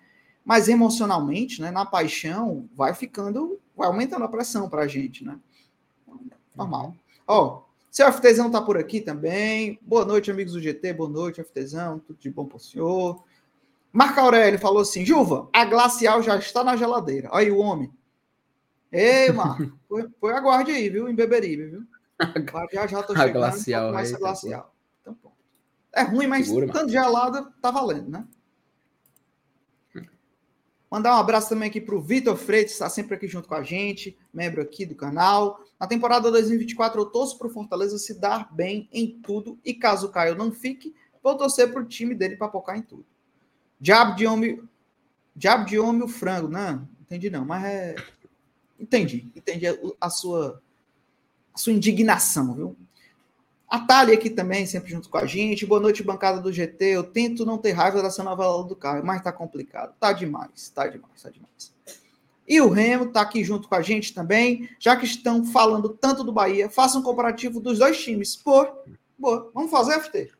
[0.44, 1.70] Mas emocionalmente, né?
[1.70, 5.38] Na paixão, vai ficando, vai aumentando a pressão para a gente, né?
[6.55, 6.94] Normal.
[7.27, 9.79] Ó, oh, seu FTzão tá por aqui também.
[9.81, 10.92] Boa noite, amigos do GT.
[10.92, 11.98] Boa noite, FTzão.
[11.98, 13.24] Tudo de bom pro senhor.
[13.90, 17.31] Marco Aurélio falou assim: Juva, a glacial já está na geladeira.
[17.33, 17.90] Olha aí o homem.
[18.90, 21.09] Ei, Marco, foi, foi aguarde aí, viu?
[21.09, 21.83] Em Beberibe, viu?
[22.72, 23.29] Já já tô chegando.
[23.29, 23.92] A glacial.
[23.92, 24.74] Mais a glacial.
[25.01, 25.31] Então, pô.
[25.94, 28.27] É ruim, mas Segura, tanto gelada tá valendo, né?
[30.90, 33.62] Mandar um abraço também aqui para o Vitor Freitas, está sempre aqui junto com a
[33.62, 35.61] gente, membro aqui do canal.
[35.79, 39.59] Na temporada 2024, eu torço para o Fortaleza se dar bem em tudo.
[39.62, 42.83] E caso o Caio não fique, vou torcer para o time dele para focar em
[42.83, 43.05] tudo.
[43.79, 44.62] Diabo de homem.
[45.37, 46.48] Diabo de homem o frango.
[46.48, 47.94] Não, entendi não, mas é.
[48.78, 49.30] Entendi.
[49.34, 49.66] Entendi
[50.00, 50.62] a, sua,
[51.54, 52.76] a sua indignação, viu?
[53.68, 55.66] A Thalia aqui também, sempre junto com a gente.
[55.66, 56.84] Boa noite, bancada do GT.
[56.86, 59.94] Eu tento não ter raiva dessa novela do carro, mas tá complicado.
[60.00, 61.74] Tá demais, tá demais, tá demais.
[62.48, 64.70] E o Remo tá aqui junto com a gente também.
[64.78, 68.34] Já que estão falando tanto do Bahia, faça um comparativo dos dois times.
[68.36, 68.66] Pô,
[69.18, 69.50] boa.
[69.52, 70.30] Vamos fazer, FT?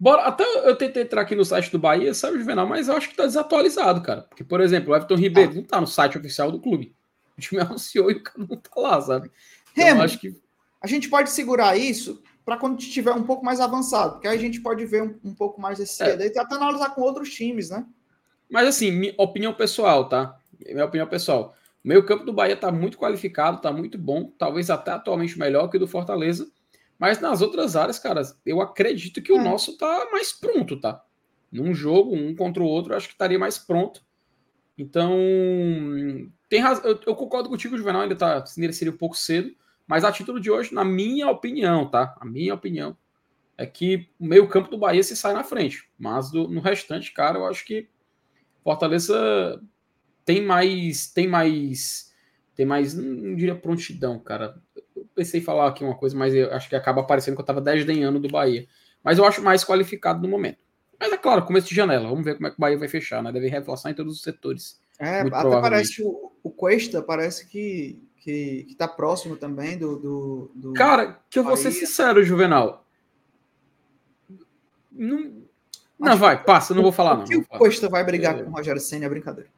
[0.00, 3.08] Bora, até eu tentei entrar aqui no site do Bahia, sabe, Juvenal, mas eu acho
[3.08, 4.22] que tá desatualizado, cara.
[4.22, 5.54] Porque, por exemplo, o Everton Ribeiro ah.
[5.54, 6.94] não tá no site oficial do clube.
[7.38, 9.30] O time anunciou e o cara não tá lá, sabe?
[9.72, 10.36] Então, Remo, acho que...
[10.82, 14.40] a gente pode segurar isso para quando estiver um pouco mais avançado, porque aí a
[14.40, 16.16] gente pode ver um, um pouco mais esse é.
[16.16, 17.86] e até analisar com outros times, né?
[18.50, 20.38] Mas assim, minha opinião pessoal, tá?
[20.66, 21.54] Minha opinião pessoal.
[21.84, 25.68] O meio campo do Bahia tá muito qualificado, tá muito bom, talvez até atualmente melhor
[25.68, 26.50] que o do Fortaleza.
[26.98, 29.34] Mas nas outras áreas, cara, eu acredito que é.
[29.34, 31.02] o nosso tá mais pronto, tá?
[31.52, 34.02] Num jogo, um contra o outro, acho que estaria mais pronto.
[34.76, 35.12] Então,
[36.48, 36.84] tem razão.
[36.84, 38.44] Eu, eu, concordo contigo, o Juvenal ainda tá.
[38.46, 39.54] Seria um pouco cedo.
[39.86, 42.14] Mas a título de hoje, na minha opinião, tá?
[42.20, 42.96] A minha opinião
[43.56, 45.88] é que o meio-campo do Bahia se sai na frente.
[45.98, 47.88] Mas do, no restante, cara, eu acho que
[48.62, 49.62] Fortaleza
[50.24, 51.06] tem mais.
[51.06, 52.12] Tem mais.
[52.54, 52.94] Tem mais.
[52.94, 54.60] Não diria prontidão, cara.
[54.94, 57.60] Eu pensei em falar aqui uma coisa, mas acho que acaba aparecendo que eu tava
[57.60, 58.66] desdenhando do Bahia.
[59.02, 60.58] Mas eu acho mais qualificado no momento.
[61.00, 62.08] Mas é claro, começo de janela.
[62.08, 63.32] Vamos ver como é que o Bahia vai fechar, né?
[63.32, 64.80] Deve reforçar em todos os setores.
[64.98, 70.72] É, até parece o, o Cuesta parece que que está próximo também do, do, do,
[70.74, 72.84] Cara, que eu vou ser sincero, Juvenal.
[74.92, 75.42] Não,
[75.98, 77.24] não vai, passa, não vou falar não.
[77.24, 78.42] Que o Costa vai brigar é.
[78.42, 79.48] com o Rogério Senna é brincadeira.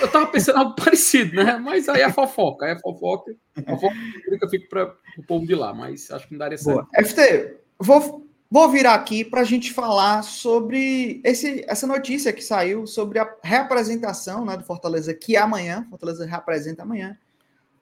[0.00, 1.56] Eu tava pensando algo parecido, né?
[1.56, 3.34] Mas aí é fofoca, aí é fofoca.
[3.56, 3.94] A fofoca
[4.42, 6.86] eu fico para o povo de lá, mas acho que não daria certo.
[6.92, 7.04] Boa.
[7.04, 12.86] FT, vou, vou virar aqui para a gente falar sobre esse, essa notícia que saiu
[12.86, 17.16] sobre a reapresentação né, do Fortaleza, que é amanhã, Fortaleza reapresenta amanhã,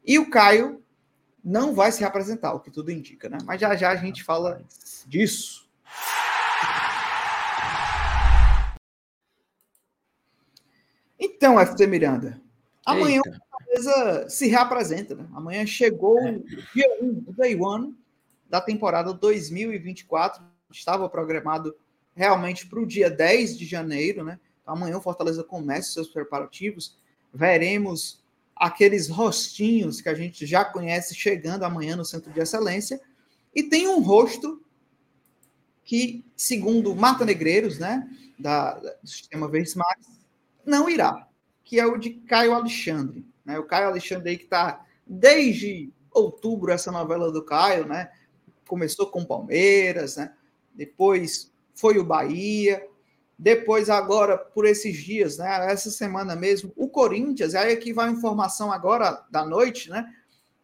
[0.05, 0.83] e o Caio
[1.43, 3.39] não vai se reapresentar, o que tudo indica, né?
[3.45, 4.61] Mas já já a gente fala
[5.07, 5.67] disso.
[11.19, 12.41] Então, FT Miranda,
[12.85, 13.39] amanhã Eita.
[13.39, 15.27] a Fortaleza se reapresenta, né?
[15.33, 16.33] Amanhã chegou é.
[16.33, 17.97] o dia 1, o day one
[18.49, 20.58] da temporada 2024.
[20.71, 21.75] Estava programado
[22.15, 24.39] realmente para o dia 10 de janeiro, né?
[24.61, 26.99] Então, amanhã o Fortaleza começa seus preparativos.
[27.33, 28.23] Veremos
[28.55, 33.01] aqueles rostinhos que a gente já conhece chegando amanhã no Centro de Excelência,
[33.55, 34.63] e tem um rosto
[35.85, 39.75] que, segundo Marta Negreiros, né, da, do sistema Verdes
[40.65, 41.27] não irá,
[41.65, 43.27] que é o de Caio Alexandre.
[43.45, 43.59] Né?
[43.59, 48.11] O Caio Alexandre aí que está desde outubro, essa novela do Caio, né?
[48.67, 50.35] Começou com Palmeiras, né?
[50.79, 52.87] Depois foi o Bahia,
[53.37, 55.71] depois, agora, por esses dias, né?
[55.71, 60.09] Essa semana mesmo, o Corinthians, aí aqui vai a informação agora da noite, né?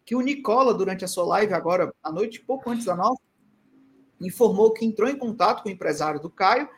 [0.05, 3.21] Que o Nicola, durante a sua live agora à noite, pouco antes da nossa,
[4.21, 6.69] informou que entrou em contato com o empresário do Caio,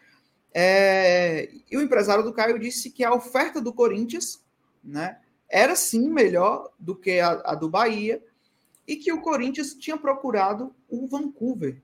[0.58, 4.42] É, e o empresário do Caio disse que a oferta do Corinthians
[4.82, 5.18] né,
[5.50, 8.22] era sim melhor do que a, a do Bahia
[8.88, 11.82] e que o Corinthians tinha procurado o Vancouver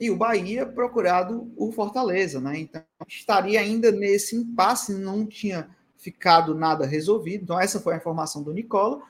[0.00, 2.58] e o Bahia procurado o Fortaleza, né?
[2.58, 7.42] Então estaria ainda nesse impasse, não tinha ficado nada resolvido.
[7.42, 9.02] Então essa foi a informação do Nicola.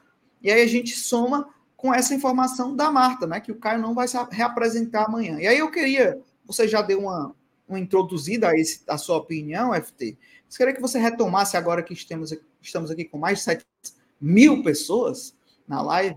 [0.42, 3.38] E aí a gente soma com essa informação da Marta, né?
[3.38, 5.38] Que o Caio não vai se reapresentar amanhã.
[5.38, 7.32] E aí eu queria, você já deu uma,
[7.68, 10.18] uma introduzida a, esse, a sua opinião, FT.
[10.50, 13.64] Eu queria que você retomasse agora que estamos, estamos aqui com mais de 7
[14.20, 15.36] mil pessoas
[15.68, 16.16] na live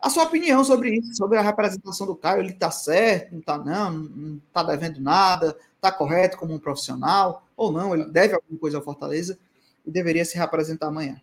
[0.00, 3.58] a sua opinião sobre isso, sobre a representação do Caio, ele está certo, não está
[3.58, 8.58] não, não está devendo nada, está correto como um profissional, ou não, ele deve alguma
[8.58, 9.38] coisa ao Fortaleza
[9.84, 11.20] e deveria se representar amanhã.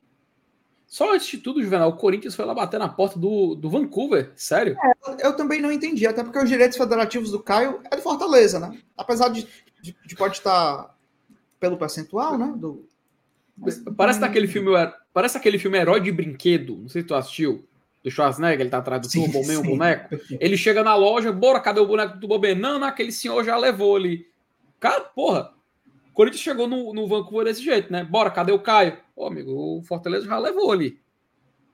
[0.87, 4.31] Só antes de tudo, Juvenal, o Corinthians foi lá bater na porta do, do Vancouver,
[4.35, 4.77] sério?
[4.81, 8.59] É, eu também não entendi, até porque os direitos federativos do Caio é do Fortaleza,
[8.59, 8.77] né?
[8.95, 9.47] Apesar de,
[9.81, 10.95] de, de pode estar
[11.59, 12.53] pelo percentual, né?
[12.55, 12.87] Do...
[13.57, 14.71] Mas, parece aquele filme,
[15.13, 17.65] parece aquele filme Herói de Brinquedo, não sei se tu assistiu
[18.05, 20.15] do Schwarzenegger, ele tá atrás do sim, tubo, o boneco.
[20.39, 22.53] Ele chega na loja, bora, cadê o boneco do tubo bem?
[22.53, 24.27] Não, não, aquele senhor já levou ali.
[24.79, 25.51] Cara, porra,
[26.11, 28.03] o Corinthians chegou no, no Vancouver desse jeito, né?
[28.03, 28.95] Bora, cadê o Caio?
[29.15, 30.99] Ô, amigo, o Fortaleza já levou ali.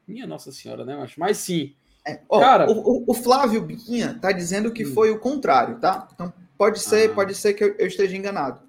[0.07, 1.19] Minha Nossa Senhora, né, macho?
[1.19, 1.75] Mas sim.
[2.07, 4.93] É, ó, cara, o, o, Flávio Biquinha tá dizendo que hum.
[4.93, 6.07] foi o contrário, tá?
[6.13, 7.13] Então pode ser, ah.
[7.13, 8.61] pode ser que eu, eu, esteja enganado.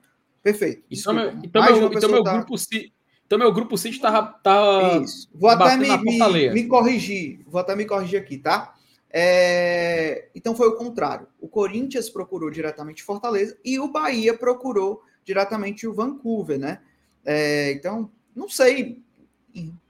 [0.42, 0.82] Perfeito.
[0.90, 2.32] Então, meu, então, meu, então meu tá...
[2.32, 2.92] grupo se
[3.32, 4.22] então, meu grupo City tá.
[4.22, 5.26] tá Isso.
[5.34, 7.40] Vou até me, me, me, corrigir.
[7.46, 8.74] Vou até me corrigir aqui, tá?
[9.10, 10.28] É...
[10.34, 11.26] Então, foi o contrário.
[11.40, 16.80] O Corinthians procurou diretamente Fortaleza e o Bahia procurou diretamente o Vancouver, né?
[17.24, 17.72] É...
[17.72, 19.02] Então, não sei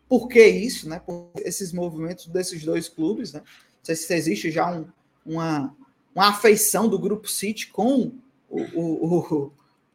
[0.09, 1.01] por que isso, né?
[1.05, 3.41] Por esses movimentos desses dois clubes, né?
[3.41, 4.87] Não sei se existe já um,
[5.27, 5.75] uma,
[6.15, 8.13] uma afeição do grupo City com
[8.49, 9.53] o, o, o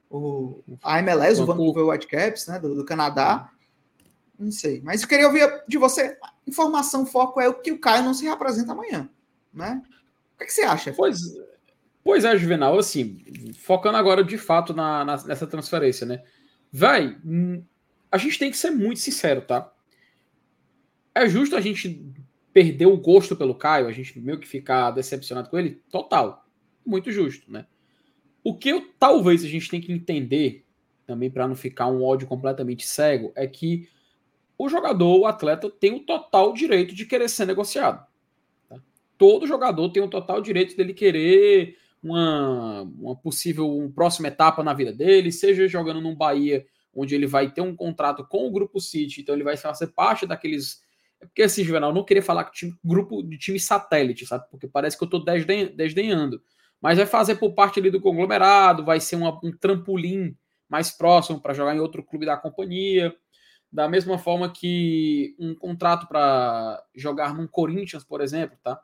[0.09, 3.51] o, a MLS, o Vancouver Whitecaps, né, do, do, Canadá.
[4.39, 4.81] Não sei.
[4.83, 6.17] Mas eu queria ouvir de você.
[6.45, 9.09] Informação, foco é o que o Caio não se representa amanhã.
[9.53, 9.81] Né?
[10.35, 10.93] O que, é que você acha?
[10.93, 11.19] Pois,
[12.03, 13.17] pois é, Juvenal, assim,
[13.57, 16.23] focando agora de fato na, na, nessa transferência, né?
[16.71, 17.63] Vai, hum,
[18.11, 19.71] a gente tem que ser muito sincero, tá?
[21.13, 22.05] É justo a gente
[22.53, 25.81] perder o gosto pelo Caio, a gente meio que ficar decepcionado com ele?
[25.89, 26.45] Total.
[26.85, 27.65] Muito justo, né?
[28.47, 30.63] O que eu, talvez a gente tem que entender,
[31.05, 33.89] também para não ficar um ódio completamente cego, é que
[34.57, 38.07] o jogador, o atleta, tem o total direito de querer ser negociado.
[38.69, 38.77] Tá?
[39.17, 44.73] Todo jogador tem o total direito dele querer uma, uma possível uma próxima etapa na
[44.73, 48.79] vida dele, seja jogando num Bahia, onde ele vai ter um contrato com o Grupo
[48.79, 50.81] City, então ele vai fazer parte daqueles.
[51.19, 54.45] É porque assim, Juvenal, eu não queria falar que time, grupo de time satélite, sabe?
[54.49, 55.21] Porque parece que eu estou
[55.75, 56.41] desdenhando
[56.81, 60.35] mas vai fazer por parte ali do conglomerado, vai ser uma, um trampolim
[60.69, 63.15] mais próximo para jogar em outro clube da companhia.
[63.71, 68.79] Da mesma forma que um contrato para jogar num Corinthians, por exemplo, tá?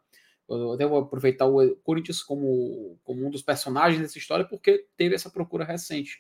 [0.50, 5.16] Eu até vou aproveitar o Corinthians como, como um dos personagens dessa história, porque teve
[5.16, 6.20] essa procura recente.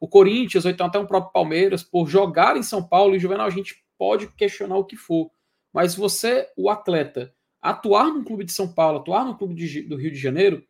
[0.00, 3.46] O Corinthians, ou então até o próprio Palmeiras, por jogar em São Paulo e Juvenal,
[3.46, 5.30] a gente pode questionar o que for.
[5.72, 9.96] Mas você, o atleta, atuar num clube de São Paulo, atuar no clube de, do
[9.96, 10.64] Rio de Janeiro,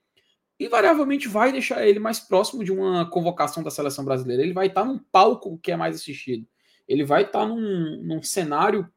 [0.58, 4.42] invariavelmente vai deixar ele mais próximo de uma convocação da seleção brasileira.
[4.42, 6.46] Ele vai estar num palco que é mais assistido.
[6.86, 8.90] Ele vai estar num, num cenário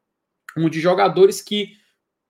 [0.57, 1.73] onde jogadores que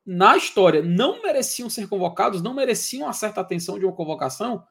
[0.06, 4.64] na história não mereciam ser convocados, não mereciam a certa atenção de uma convocação,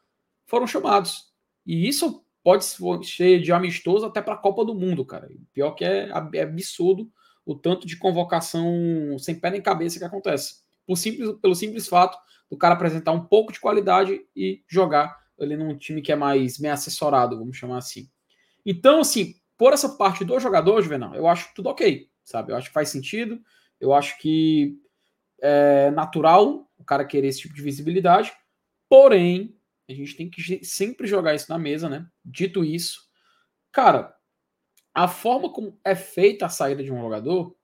[0.47, 1.31] foram chamados.
[1.65, 5.29] E isso pode ser de amistoso até para a Copa do Mundo, cara.
[5.53, 7.11] pior que é, é absurdo
[7.45, 10.63] o tanto de convocação sem pé nem cabeça que acontece.
[10.87, 12.19] Por simples, pelo simples fato
[12.51, 16.59] do cara apresentar um pouco de qualidade e jogar ali num time que é mais
[16.59, 18.11] bem assessorado, vamos chamar assim.
[18.67, 22.53] Então, assim, por essa parte do jogador, Juvenal, eu acho tudo ok, sabe?
[22.53, 23.41] Eu acho que faz sentido,
[23.81, 24.77] eu acho que
[25.41, 28.33] é natural o cara querer esse tipo de visibilidade,
[28.89, 29.57] porém,
[29.89, 32.07] a gente tem que sempre jogar isso na mesa, né?
[32.25, 33.09] Dito isso,
[33.73, 34.15] cara,
[34.93, 37.57] a forma como é feita a saída de um jogador,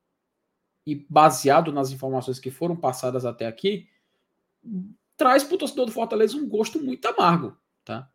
[0.87, 3.89] e baseado nas informações que foram passadas até aqui,
[5.17, 8.11] traz para o torcedor do Fortaleza um gosto muito amargo, tá?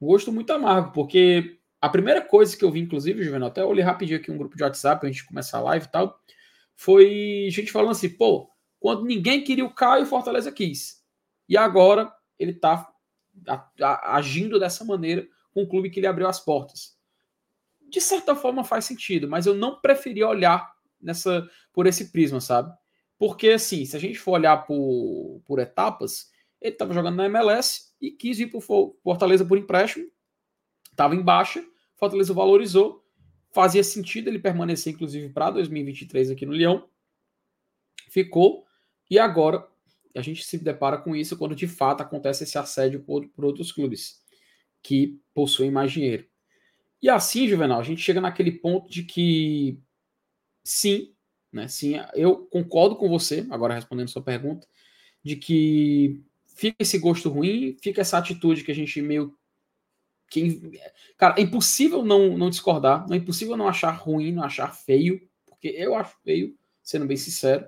[0.00, 3.84] Um gosto muito amargo, porque a primeira coisa que eu vi, inclusive, Juvenal, até olhei
[3.84, 6.20] rapidinho aqui um grupo de WhatsApp, a gente começar a live e tal,
[6.74, 11.04] foi gente falando assim, pô, quando ninguém queria o Caio, o Fortaleza quis.
[11.48, 12.90] E agora ele tá
[14.04, 16.98] agindo dessa maneira com o clube que lhe abriu as portas.
[17.88, 22.72] De certa forma faz sentido, mas eu não preferi olhar nessa por esse prisma, sabe?
[23.20, 27.92] Porque, assim, se a gente for olhar por, por etapas, ele estava jogando na MLS
[28.00, 30.10] e quis ir para o Fortaleza por empréstimo.
[30.90, 31.62] estava em baixa,
[31.96, 33.06] Fortaleza valorizou,
[33.52, 36.88] fazia sentido ele permanecer, inclusive, para 2023 aqui no Leão.
[38.08, 38.64] Ficou,
[39.10, 39.68] e agora
[40.16, 43.70] a gente se depara com isso quando de fato acontece esse assédio por, por outros
[43.70, 44.24] clubes
[44.82, 46.26] que possuem mais dinheiro.
[47.02, 49.78] E assim, Juvenal, a gente chega naquele ponto de que
[50.64, 51.14] sim,
[51.52, 51.68] né?
[51.68, 54.66] Sim, eu concordo com você, agora respondendo sua pergunta,
[55.22, 59.36] de que fica esse gosto ruim, fica essa atitude que a gente meio
[60.28, 60.80] que
[61.18, 65.20] cara, é impossível não não discordar, não é impossível não achar ruim, não achar feio,
[65.44, 67.66] porque eu acho feio, sendo bem sincero.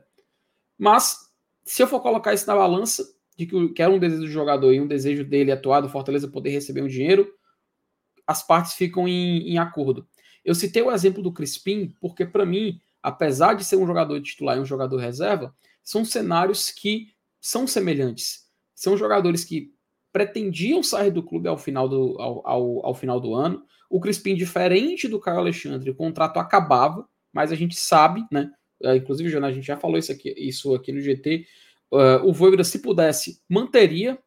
[0.78, 1.30] Mas
[1.64, 3.04] se eu for colocar isso na balança,
[3.36, 6.28] de que, que era um desejo do jogador e um desejo dele atuar do Fortaleza
[6.28, 7.32] poder receber um dinheiro,
[8.26, 10.06] as partes ficam em, em acordo.
[10.44, 14.56] Eu citei o exemplo do Crispim, porque para mim, apesar de ser um jogador titular
[14.56, 17.08] e um jogador reserva, são cenários que
[17.40, 18.46] são semelhantes.
[18.74, 19.72] São jogadores que
[20.12, 23.64] pretendiam sair do clube ao final do, ao, ao, ao final do ano.
[23.90, 28.50] O Crispim, diferente do Caio Alexandre, o contrato acabava, mas a gente sabe, né?
[28.82, 31.46] Uh, inclusive, a gente já falou isso aqui, isso aqui no GT.
[31.90, 34.18] Uh, é, o Voivoda, se pudesse, manteria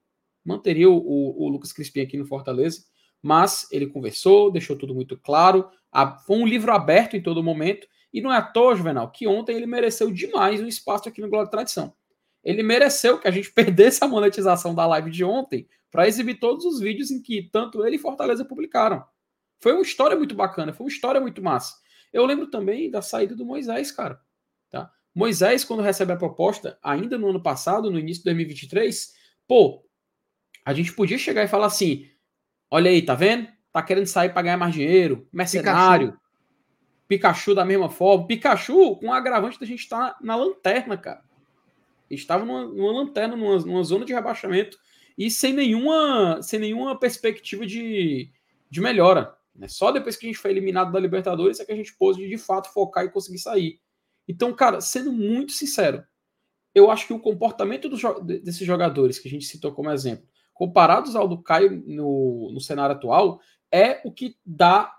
[0.46, 2.86] manteria o, o, o, Lucas Crispim aqui no Fortaleza,
[3.22, 5.68] mas ele conversou, deixou tudo muito claro.
[5.92, 7.88] A, foi um livro aberto em todo momento.
[8.16, 11.28] E não é à toa, Juvenal, que ontem ele mereceu demais um espaço aqui no
[11.28, 11.94] Glória Tradição.
[12.42, 16.64] Ele mereceu que a gente perdesse a monetização da live de ontem para exibir todos
[16.64, 19.04] os vídeos em que tanto ele e Fortaleza publicaram.
[19.60, 21.76] Foi uma história muito bacana, foi uma história muito massa.
[22.14, 24.18] Eu lembro também da saída do Moisés, cara.
[24.70, 24.90] Tá?
[25.14, 29.14] Moisés, quando recebe a proposta, ainda no ano passado, no início de 2023,
[29.46, 29.86] pô,
[30.64, 32.10] a gente podia chegar e falar assim:
[32.72, 33.50] olha aí, tá vendo?
[33.74, 36.18] Tá querendo sair para ganhar mais dinheiro, mercenário.
[37.08, 37.56] Pikachu.
[37.56, 38.28] Da mesma forma.
[38.28, 41.24] Pikachu com o agravante da gente estar na lanterna, cara.
[42.10, 44.78] Estava numa, numa lanterna, numa, numa, zona de rebaixamento
[45.18, 48.30] e sem nenhuma, sem nenhuma perspectiva de,
[48.70, 49.36] de melhora.
[49.56, 49.68] Né?
[49.68, 52.38] Só depois que a gente foi eliminado da Libertadores é que a gente pôde de
[52.38, 53.80] fato focar e conseguir sair.
[54.28, 56.04] Então, cara, sendo muito sincero,
[56.74, 57.90] eu acho que o comportamento
[58.20, 62.96] desses jogadores que a gente citou como exemplo, comparados ao do Caio no, no cenário
[62.96, 63.40] atual,
[63.72, 64.94] é o que dá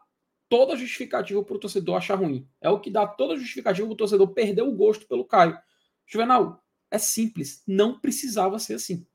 [0.48, 2.48] toda justificativa para o torcedor achar ruim.
[2.60, 5.58] É o que dá toda justificativa para o torcedor perder o gosto pelo Caio.
[6.06, 7.62] Juvenal, é simples.
[7.66, 9.06] Não precisava ser assim.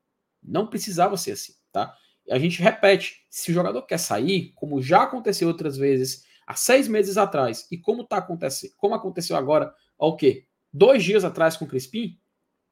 [0.44, 1.96] Não precisava ser assim, tá?
[2.30, 6.88] A gente repete: se o jogador quer sair, como já aconteceu outras vezes, há seis
[6.88, 10.46] meses atrás, e como tá acontecendo, como aconteceu agora, o quê?
[10.74, 12.20] Dois dias atrás com o Crispim,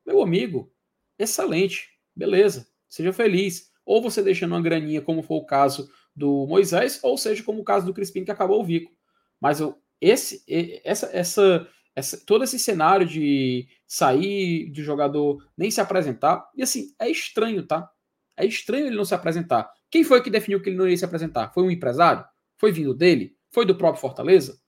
[0.06, 0.72] meu amigo,
[1.18, 3.70] excelente, beleza, seja feliz.
[3.86, 7.66] Ou você deixando uma graninha, como foi o caso do Moisés, ou seja, como o
[7.66, 8.92] caso do Crispim que acabou o Vico.
[9.40, 10.44] Mas eu, esse,
[10.84, 11.68] essa, essa
[12.00, 16.50] essa, todo esse cenário de sair de jogador nem se apresentar.
[16.56, 17.92] E assim, é estranho, tá?
[18.38, 19.72] É estranho ele não se apresentar.
[19.92, 21.52] Quem foi que definiu que ele não ia se apresentar?
[21.54, 22.26] Foi um empresário?
[22.58, 23.36] Foi vindo dele?
[23.52, 24.60] Foi do próprio Fortaleza?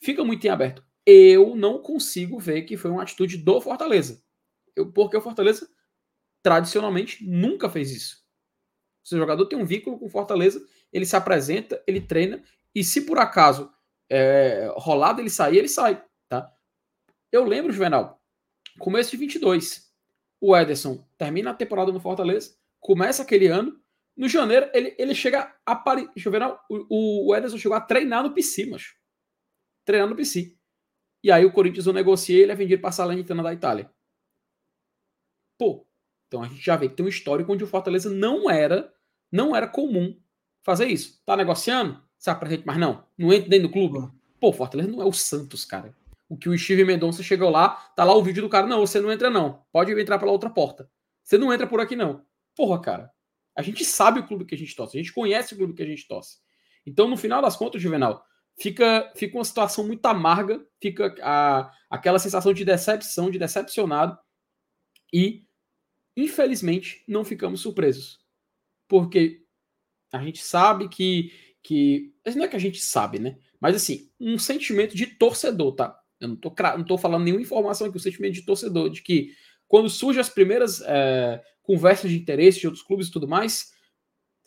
[0.00, 0.84] Fica muito em aberto.
[1.06, 4.22] Eu não consigo ver que foi uma atitude do Fortaleza.
[4.74, 5.68] Eu, porque o Fortaleza,
[6.42, 8.22] tradicionalmente, nunca fez isso.
[9.12, 12.42] O jogador tem um vínculo com o Fortaleza, ele se apresenta, ele treina,
[12.74, 13.72] e se por acaso
[14.10, 16.02] é, rolado ele sair, ele sai.
[17.30, 18.22] Eu lembro, Juvenal,
[18.78, 19.90] começo de 22.
[20.38, 23.80] O Ederson termina a temporada no Fortaleza, começa aquele ano.
[24.14, 26.10] No janeiro, ele, ele chega a Paris.
[26.14, 28.94] Juvenal, o, o Ederson chegou a treinar no PC, mas
[29.84, 30.56] Treinar no PC.
[31.24, 33.90] E aí o Corinthians o negocia ele é vendido para a Salernitana da Itália.
[35.58, 35.86] Pô,
[36.26, 38.92] então a gente já vê que tem um histórico onde o Fortaleza não era,
[39.30, 40.20] não era comum
[40.62, 41.20] fazer isso.
[41.24, 42.02] Tá negociando?
[42.18, 43.04] Sabe pra gente, mas não.
[43.18, 44.10] Não entra dentro do clube.
[44.40, 45.94] Pô, Fortaleza não é o Santos, cara
[46.32, 48.98] o que o Steve Mendonça chegou lá, tá lá o vídeo do cara, não, você
[48.98, 50.90] não entra não, pode entrar pela outra porta.
[51.22, 52.24] Você não entra por aqui não.
[52.56, 53.10] Porra, cara,
[53.54, 55.82] a gente sabe o clube que a gente torce, a gente conhece o clube que
[55.82, 56.38] a gente torce.
[56.86, 58.24] Então, no final das contas, Juvenal,
[58.58, 64.18] fica, fica uma situação muito amarga, fica a, aquela sensação de decepção, de decepcionado,
[65.12, 65.44] e,
[66.16, 68.20] infelizmente, não ficamos surpresos.
[68.88, 69.41] Porque
[70.12, 71.32] a gente sabe que,
[71.62, 72.12] que.
[72.36, 73.38] Não é que a gente sabe, né?
[73.58, 75.98] Mas assim, um sentimento de torcedor, tá?
[76.20, 79.34] Eu não tô, não tô falando nenhuma informação aqui, o sentimento de torcedor, de que
[79.66, 83.72] quando surgem as primeiras é, conversas de interesse de outros clubes e tudo mais,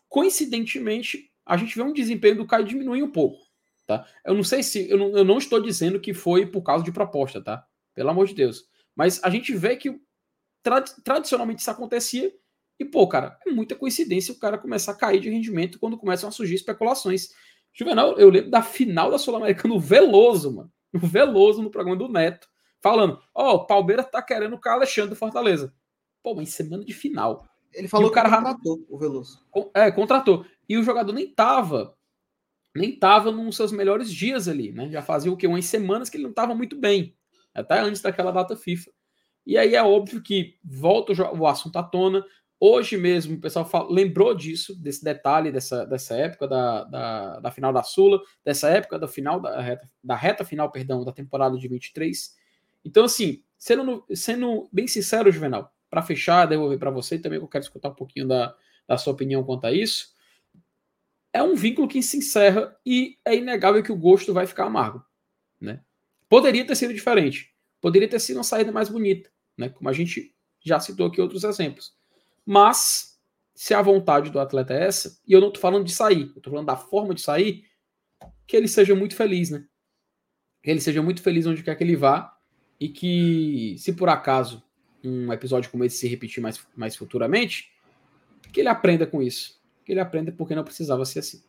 [0.07, 3.45] coincidentemente, a gente vê um desempenho do Caio diminuir um pouco.
[3.85, 4.07] Tá?
[4.23, 4.89] Eu não sei se.
[4.89, 7.65] Eu não, eu não estou dizendo que foi por causa de proposta, tá?
[7.93, 8.65] Pelo amor de Deus.
[8.95, 9.99] Mas a gente vê que
[11.03, 12.33] tradicionalmente isso acontecia.
[12.79, 16.27] E, pô, cara, é muita coincidência o cara começar a cair de rendimento quando começam
[16.27, 17.29] a surgir especulações.
[17.73, 22.07] Juvenal, eu lembro da final da Sul-Americana, o Veloso, mano o Veloso no programa do
[22.07, 22.47] Neto,
[22.81, 25.73] falando: Ó, oh, o Palmeiras tá querendo o Carlos Alexandre do Fortaleza.
[26.23, 27.47] Pô, mas semana de final.
[27.73, 29.45] Ele falou o cara que contratou o Veloso.
[29.73, 30.45] É, contratou.
[30.67, 31.95] E o jogador nem tava
[32.73, 34.89] nem estava nos seus melhores dias ali, né?
[34.89, 35.47] Já fazia o que?
[35.47, 37.15] Umas semanas que ele não estava muito bem,
[37.53, 38.91] até antes daquela data FIFA.
[39.45, 42.25] E aí é óbvio que volta o assunto à tona.
[42.67, 47.51] Hoje mesmo o pessoal fala, lembrou disso, desse detalhe, dessa, dessa época da, da, da,
[47.51, 51.59] final da Sula, dessa época da final da reta, da reta final, perdão, da temporada
[51.59, 52.35] de 23.
[52.83, 57.63] Então, assim, sendo, sendo bem sincero, Juvenal, para fechar, devolver para você também, eu quero
[57.63, 58.55] escutar um pouquinho da,
[58.87, 60.15] da sua opinião quanto a isso.
[61.31, 65.05] É um vínculo que se encerra e é inegável que o gosto vai ficar amargo.
[65.61, 65.81] Né?
[66.27, 69.69] Poderia ter sido diferente, poderia ter sido uma saída mais bonita né?
[69.69, 71.93] Como a gente já citou aqui outros exemplos.
[72.45, 73.19] Mas,
[73.53, 76.37] se a vontade do atleta é essa, e eu não estou falando de sair, eu
[76.37, 77.65] estou falando da forma de sair,
[78.45, 79.65] que ele seja muito feliz, né?
[80.61, 82.37] Que ele seja muito feliz onde quer que ele vá
[82.79, 84.63] e que, se por acaso
[85.03, 87.71] um episódio como esse se repetir mais, mais futuramente,
[88.51, 89.61] que ele aprenda com isso.
[89.83, 91.43] Que ele aprenda porque não precisava ser assim.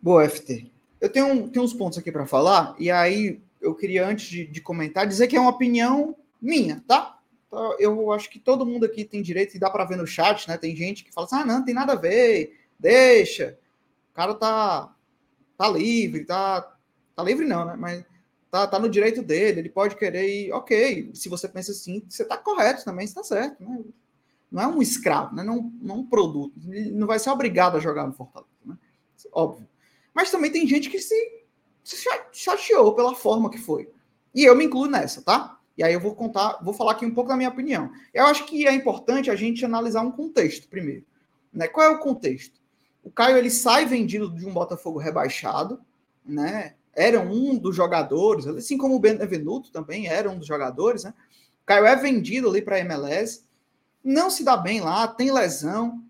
[0.00, 0.70] Boa, FT.
[1.00, 4.60] Eu tenho, tenho uns pontos aqui para falar, e aí eu queria, antes de, de
[4.60, 7.13] comentar, dizer que é uma opinião minha, tá?
[7.54, 10.48] Então, eu acho que todo mundo aqui tem direito, e dá para ver no chat,
[10.48, 10.58] né?
[10.58, 13.56] Tem gente que fala assim: ah, não, tem nada a ver, deixa.
[14.10, 14.92] O cara tá,
[15.56, 16.76] tá livre, tá,
[17.14, 17.76] tá livre não, né?
[17.78, 18.04] Mas
[18.50, 21.12] tá, tá no direito dele, ele pode querer ir, ok.
[21.14, 23.84] Se você pensa assim, você tá correto também, está certo, né?
[24.50, 25.44] Não é um escravo, né?
[25.44, 26.60] Não, não um produto.
[26.68, 28.76] Ele não vai ser obrigado a jogar no Fortaleza, né?
[29.32, 29.68] Óbvio.
[30.12, 31.44] Mas também tem gente que se,
[31.82, 33.90] se chateou pela forma que foi.
[34.34, 35.58] E eu me incluo nessa, tá?
[35.76, 37.90] E aí eu vou contar, vou falar aqui um pouco da minha opinião.
[38.12, 41.04] Eu acho que é importante a gente analisar um contexto primeiro.
[41.52, 41.66] Né?
[41.68, 42.60] Qual é o contexto?
[43.02, 45.80] O Caio ele sai vendido de um Botafogo rebaixado,
[46.24, 46.74] né?
[46.94, 51.12] Era um dos jogadores, assim como o Benevenuto também era um dos jogadores, né?
[51.62, 53.44] O Caio é vendido ali para a MLS,
[54.02, 56.02] não se dá bem lá, tem lesão.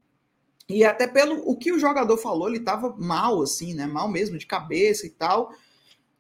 [0.69, 3.87] E até pelo o que o jogador falou, ele estava mal assim, né?
[3.87, 5.53] Mal mesmo de cabeça e tal.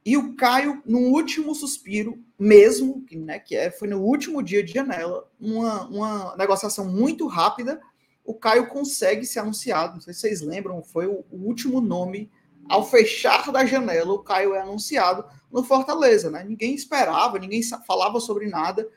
[0.04, 4.62] E o Caio, no último suspiro, mesmo, que, né, que é, foi no último dia
[4.62, 7.80] de janela, uma, uma negociação muito rápida,
[8.24, 9.94] o Caio consegue ser anunciado.
[9.94, 12.30] Não sei se vocês lembram, foi o, o último nome.
[12.68, 16.30] Ao fechar da janela, o Caio é anunciado no Fortaleza.
[16.30, 16.44] Né?
[16.44, 18.88] Ninguém esperava, ninguém falava sobre nada.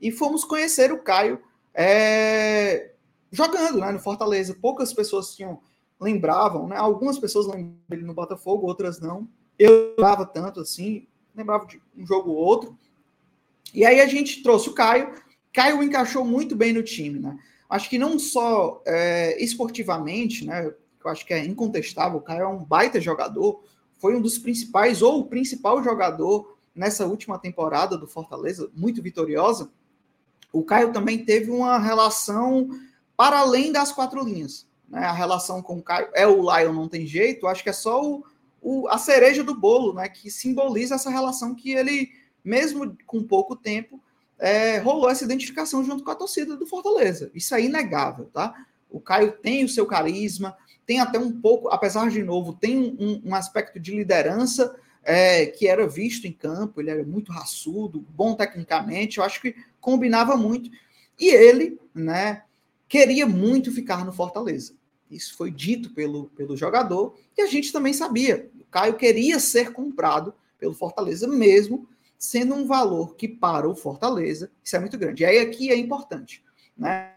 [0.00, 1.40] E fomos conhecer o Caio
[1.74, 2.92] é,
[3.30, 4.56] jogando né, no Fortaleza.
[4.60, 5.60] Poucas pessoas tinham
[6.00, 6.76] lembravam, né?
[6.76, 9.28] Algumas pessoas lembram ele no Botafogo, outras não.
[9.58, 12.78] Eu lembrava tanto assim, lembrava de um jogo ou outro.
[13.74, 15.14] E aí a gente trouxe o Caio.
[15.52, 17.38] Caio encaixou muito bem no time, né?
[17.68, 20.66] Acho que não só é, esportivamente, né?
[21.04, 22.18] Eu acho que é incontestável.
[22.18, 23.64] O Caio é um baita jogador.
[23.98, 29.70] Foi um dos principais, ou o principal jogador nessa última temporada do Fortaleza, muito vitoriosa.
[30.52, 32.68] O Caio também teve uma relação
[33.16, 34.66] para além das quatro linhas.
[34.88, 35.00] Né?
[35.00, 37.46] A relação com o Caio é o Lion, não tem jeito.
[37.46, 38.24] Acho que é só o,
[38.62, 42.10] o, a cereja do bolo, né, que simboliza essa relação que ele,
[42.44, 44.00] mesmo com pouco tempo,
[44.38, 47.30] é, rolou essa identificação junto com a torcida do Fortaleza.
[47.34, 48.54] Isso é inegável, tá?
[48.88, 50.56] O Caio tem o seu carisma,
[50.86, 55.66] tem até um pouco, apesar de novo, tem um, um aspecto de liderança é, que
[55.66, 60.70] era visto em campo, ele era muito raçudo, bom tecnicamente, eu acho que combinava muito.
[61.18, 62.44] E ele, né,
[62.88, 64.74] queria muito ficar no Fortaleza.
[65.10, 68.50] Isso foi dito pelo, pelo jogador e a gente também sabia.
[68.72, 71.86] Caio queria ser comprado pelo Fortaleza mesmo,
[72.18, 75.22] sendo um valor que para o Fortaleza, isso é muito grande.
[75.22, 76.42] E aí aqui é importante,
[76.76, 77.12] né?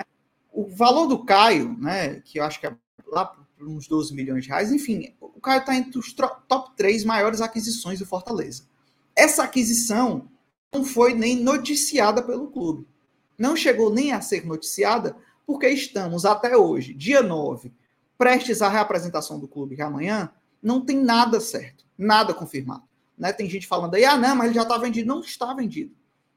[0.52, 2.76] O valor do Caio, né, que eu acho que é
[3.08, 7.06] lá por uns 12 milhões de reais, enfim, o Caio está entre os top 3
[7.06, 8.64] maiores aquisições do Fortaleza.
[9.16, 10.30] Essa aquisição
[10.74, 12.88] não foi nem noticiada pelo clube.
[13.38, 17.72] Não chegou nem a ser noticiada porque estamos até hoje, dia 9,
[18.18, 20.32] prestes à reapresentação do clube, que é amanhã,
[20.66, 22.84] não tem nada certo, nada confirmado.
[23.16, 23.32] Né?
[23.32, 25.08] Tem gente falando aí, ah, não, mas ele já está vendido.
[25.08, 25.94] Não está vendido.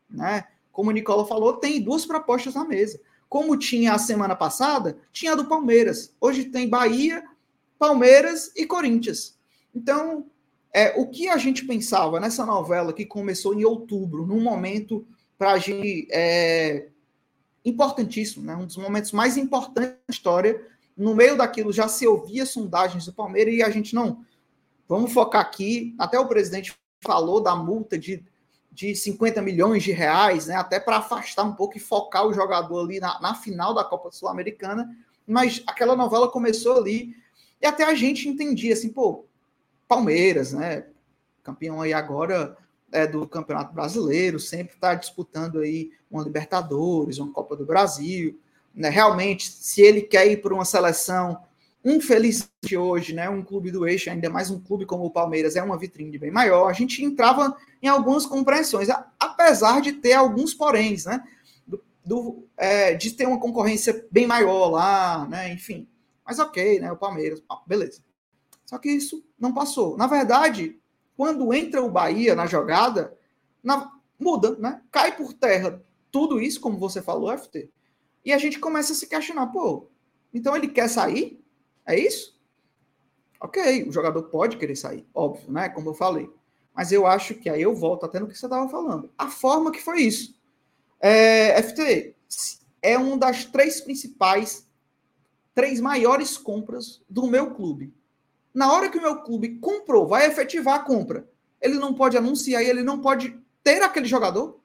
[0.08, 0.44] Né?
[0.70, 3.00] Como o Nicola falou, tem duas propostas na mesa.
[3.26, 6.14] Como tinha a semana passada, tinha a do Palmeiras.
[6.20, 7.24] Hoje tem Bahia,
[7.78, 9.38] Palmeiras e Corinthians.
[9.74, 10.26] Então,
[10.74, 15.06] é, o que a gente pensava nessa novela que começou em outubro, num momento
[15.38, 16.88] para a gente é,
[17.64, 18.54] importantíssimo, né?
[18.54, 20.60] um dos momentos mais importantes da história
[20.98, 24.24] no meio daquilo já se ouvia sondagens do Palmeiras e a gente não.
[24.88, 25.94] Vamos focar aqui.
[25.96, 28.24] Até o presidente falou da multa de,
[28.72, 30.56] de 50 milhões de reais, né?
[30.56, 34.10] Até para afastar um pouco e focar o jogador ali na, na final da Copa
[34.10, 34.92] Sul-Americana.
[35.24, 37.14] Mas aquela novela começou ali
[37.62, 39.24] e até a gente entendia assim, pô,
[39.86, 40.86] Palmeiras, né?
[41.44, 42.56] Campeão aí agora
[42.90, 48.36] é, do Campeonato Brasileiro, sempre está disputando aí uma Libertadores, uma Copa do Brasil
[48.78, 51.42] né, realmente, se ele quer ir para uma seleção
[51.84, 55.62] infelizmente hoje, né, um clube do eixo, ainda mais um clube como o Palmeiras, é
[55.62, 61.04] uma vitrine bem maior, a gente entrava em algumas compreensões, apesar de ter alguns poréns,
[61.06, 61.22] né,
[61.66, 65.88] do, do é, de ter uma concorrência bem maior lá, né, enfim.
[66.24, 68.02] Mas ok, né, o Palmeiras, beleza.
[68.66, 69.96] Só que isso não passou.
[69.96, 70.78] Na verdade,
[71.16, 73.16] quando entra o Bahia na jogada,
[73.62, 77.70] na, muda, né, cai por terra tudo isso, como você falou, FT,
[78.28, 79.88] e a gente começa a se questionar, pô,
[80.34, 81.42] então ele quer sair?
[81.86, 82.38] É isso?
[83.40, 85.70] Ok, o jogador pode querer sair, óbvio, né?
[85.70, 86.28] Como eu falei.
[86.74, 89.10] Mas eu acho que aí eu volto até no que você estava falando.
[89.16, 90.38] A forma que foi isso.
[91.00, 92.14] É, FT
[92.82, 94.68] é uma das três principais,
[95.54, 97.94] três maiores compras do meu clube.
[98.52, 101.26] Na hora que o meu clube comprou, vai efetivar a compra,
[101.62, 104.60] ele não pode anunciar e ele não pode ter aquele jogador?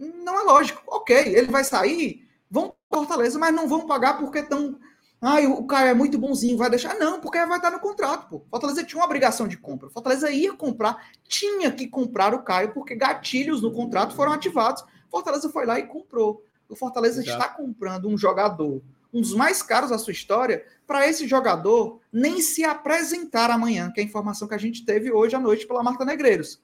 [0.00, 0.82] Não é lógico.
[0.86, 4.76] Ok, ele vai sair, vão Fortaleza, mas não vão pagar porque estão
[5.22, 6.94] Ai, o cara é muito bonzinho, vai deixar.
[6.94, 8.42] Não, porque vai estar no contrato, pô.
[8.48, 9.90] Fortaleza tinha uma obrigação de compra.
[9.90, 14.82] Fortaleza ia comprar, tinha que comprar o Caio, porque gatilhos no contrato foram ativados.
[15.10, 16.42] Fortaleza foi lá e comprou.
[16.70, 17.38] O Fortaleza Exato.
[17.38, 18.80] está comprando um jogador,
[19.12, 24.00] um dos mais caros da sua história, para esse jogador nem se apresentar amanhã, que
[24.00, 26.62] é a informação que a gente teve hoje à noite pela Marta Negreiros.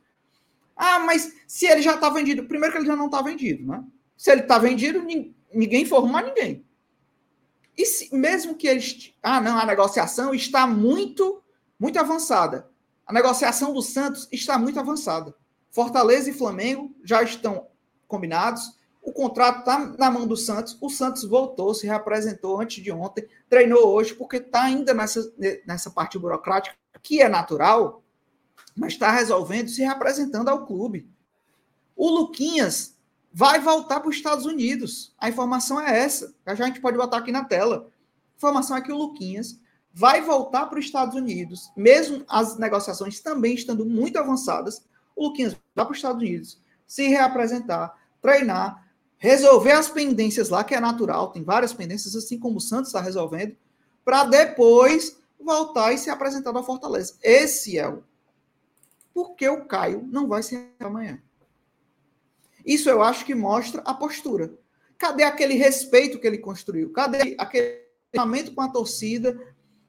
[0.77, 3.83] Ah, mas se ele já está vendido, primeiro que ele já não está vendido, né?
[4.17, 6.65] Se ele está vendido, ninguém informa ninguém.
[7.77, 9.15] E se, mesmo que eles.
[9.23, 11.43] Ah, não, a negociação está muito,
[11.79, 12.69] muito avançada.
[13.07, 15.35] A negociação do Santos está muito avançada.
[15.71, 17.69] Fortaleza e Flamengo já estão
[18.09, 18.77] combinados.
[19.03, 20.77] O contrato está na mão do Santos.
[20.81, 25.33] O Santos voltou, se reapresentou antes de ontem, treinou hoje, porque está ainda nessa,
[25.67, 28.03] nessa parte burocrática, que é natural,
[28.77, 31.09] mas está resolvendo, se reapresentando ao clube.
[31.97, 32.95] O Luquinhas
[33.33, 35.15] vai voltar para os Estados Unidos.
[35.19, 36.35] A informação é essa.
[36.47, 37.89] Já, a gente pode botar aqui na tela.
[38.35, 39.59] A informação é que o Luquinhas
[39.93, 44.85] vai voltar para os Estados Unidos, mesmo as negociações também estando muito avançadas.
[45.17, 50.75] O Luquinhas vai para os Estados Unidos, se reapresentar, treinar, resolver as pendências lá, que
[50.75, 53.57] é natural, tem várias pendências, assim como o Santos está resolvendo,
[54.05, 57.17] para depois voltar e se apresentar na Fortaleza.
[57.23, 58.05] Esse é o.
[59.17, 61.19] Porque o Caio não vai ser amanhã.
[62.67, 64.53] Isso eu acho que mostra a postura.
[64.99, 66.93] Cadê aquele respeito que ele construiu?
[66.93, 67.81] Cadê aquele
[68.13, 69.35] relacionamento com a torcida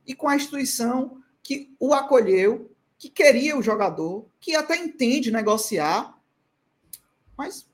[0.05, 6.17] e com a instituição que o acolheu, que queria o jogador, que até entende negociar,
[7.37, 7.67] mas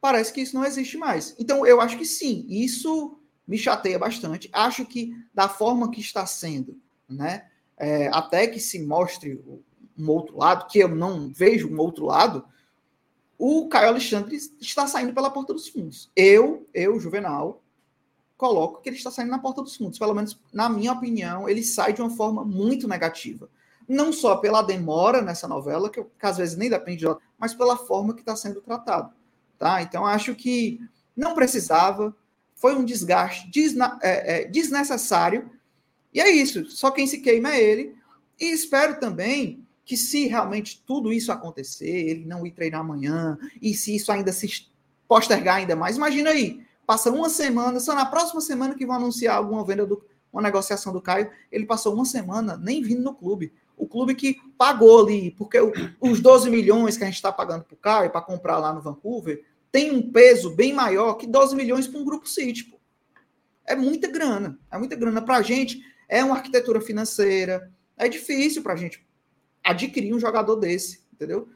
[0.00, 1.34] parece que isso não existe mais.
[1.40, 3.18] Então eu acho que sim, isso
[3.48, 4.48] me chateia bastante.
[4.52, 9.42] Acho que da forma que está sendo, né, é, até que se mostre
[9.98, 12.44] um outro lado, que eu não vejo um outro lado,
[13.38, 16.10] o Caio Alexandre está saindo pela porta dos fundos.
[16.14, 17.62] Eu, eu, Juvenal,
[18.36, 19.98] coloco que ele está saindo na porta dos fundos.
[19.98, 23.48] Pelo menos, na minha opinião, ele sai de uma forma muito negativa.
[23.88, 27.76] Não só pela demora nessa novela, que, que às vezes nem depende de mas pela
[27.76, 29.12] forma que está sendo tratado.
[29.58, 29.82] Tá?
[29.82, 30.80] Então, acho que
[31.16, 32.14] não precisava,
[32.54, 35.50] foi um desgaste desna é, é, desnecessário.
[36.12, 37.96] E é isso, só quem se queima é ele.
[38.40, 43.74] E espero também que se realmente tudo isso acontecer, ele não ir treinar amanhã, e
[43.74, 44.68] se isso ainda se
[45.06, 49.36] postergar ainda mais, imagina aí, passa uma semana, só na próxima semana que vão anunciar
[49.36, 50.02] alguma venda do
[50.34, 53.52] uma negociação do Caio, ele passou uma semana nem vindo no clube.
[53.76, 55.58] O clube que pagou ali, porque
[56.00, 58.82] os 12 milhões que a gente está pagando para o Caio para comprar lá no
[58.82, 62.64] Vancouver tem um peso bem maior que 12 milhões para um grupo City.
[62.64, 62.78] Pô.
[63.64, 65.80] É muita grana, é muita grana para a gente.
[66.08, 69.03] É uma arquitetura financeira, é difícil para a gente
[69.64, 71.48] adquirir um jogador desse, entendeu?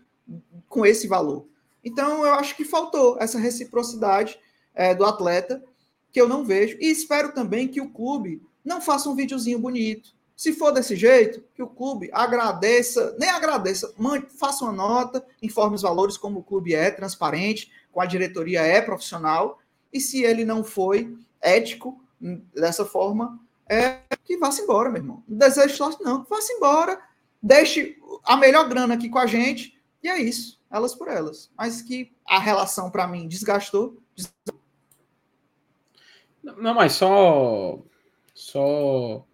[0.69, 1.47] Com esse valor.
[1.85, 4.39] Então, eu acho que faltou essa reciprocidade
[4.75, 5.63] é, do atleta,
[6.11, 6.77] que eu não vejo.
[6.81, 10.17] E espero também que o clube não faça um videozinho bonito.
[10.37, 13.93] Se for desse jeito, que o clube agradeça, nem agradeça,
[14.39, 18.81] faça uma nota, informe os valores, como o clube é transparente, com a diretoria é
[18.81, 19.59] profissional,
[19.93, 25.25] e se ele não foi ético hum, dessa forma, é que vá-se embora, meu irmão.
[25.27, 26.25] Não desejo sorte, não.
[26.25, 27.01] Vá-se embora,
[27.43, 31.51] deixe a melhor grana aqui com a gente, e é isso, elas por elas.
[31.57, 34.61] Mas que a relação, para mim, desgastou, desgastou.
[36.43, 37.83] Não, mas só.
[38.35, 39.27] Só.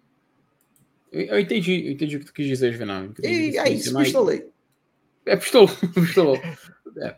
[1.12, 3.08] Eu, entendi, eu entendi o que tu quis dizer, Juvenal.
[3.22, 4.04] E é isso, mas...
[4.04, 4.48] pistolei.
[5.26, 6.36] É, pistolou, pistolou.
[6.98, 7.16] é.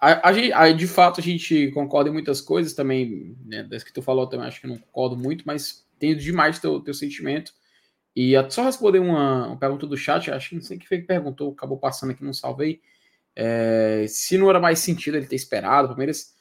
[0.00, 3.92] A, a, a, de fato, a gente concorda em muitas coisas também, né, das que
[3.92, 7.52] tu falou também, acho que não concordo muito, mas entendo demais teu, teu sentimento.
[8.16, 11.06] E só responder uma, uma pergunta do chat, acho que não sei quem foi que
[11.06, 12.80] perguntou, acabou passando aqui, não salvei.
[13.36, 16.34] É, se não era mais sentido ele ter esperado, o Palmeiras.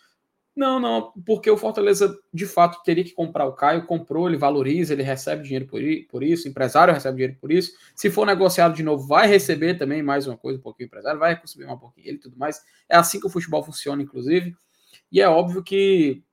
[0.56, 4.94] Não, não, porque o Fortaleza de fato teria que comprar o Caio, comprou, ele valoriza,
[4.94, 7.74] ele recebe dinheiro por, por isso, o empresário recebe dinheiro por isso.
[7.94, 11.20] Se for negociado de novo, vai receber também mais uma coisa, um pouquinho o empresário,
[11.20, 12.62] vai receber um pouquinho ele e tudo mais.
[12.88, 14.56] É assim que o futebol funciona, inclusive.
[15.12, 16.24] E é óbvio que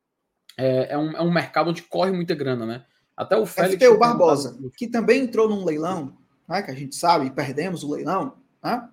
[0.56, 2.84] é, é, um, é um mercado onde corre muita grana, né?
[3.22, 3.82] Até o Félix.
[3.82, 6.16] FTU Barbosa, que também entrou num leilão,
[6.48, 8.88] né, que a gente sabe, perdemos o leilão, né?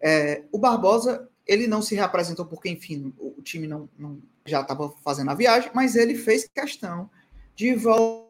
[0.00, 4.90] É, o Barbosa, ele não se reapresentou porque, enfim, o, time não, não já estava
[5.02, 7.08] fazendo a viagem, mas ele fez questão
[7.56, 8.24] de voltar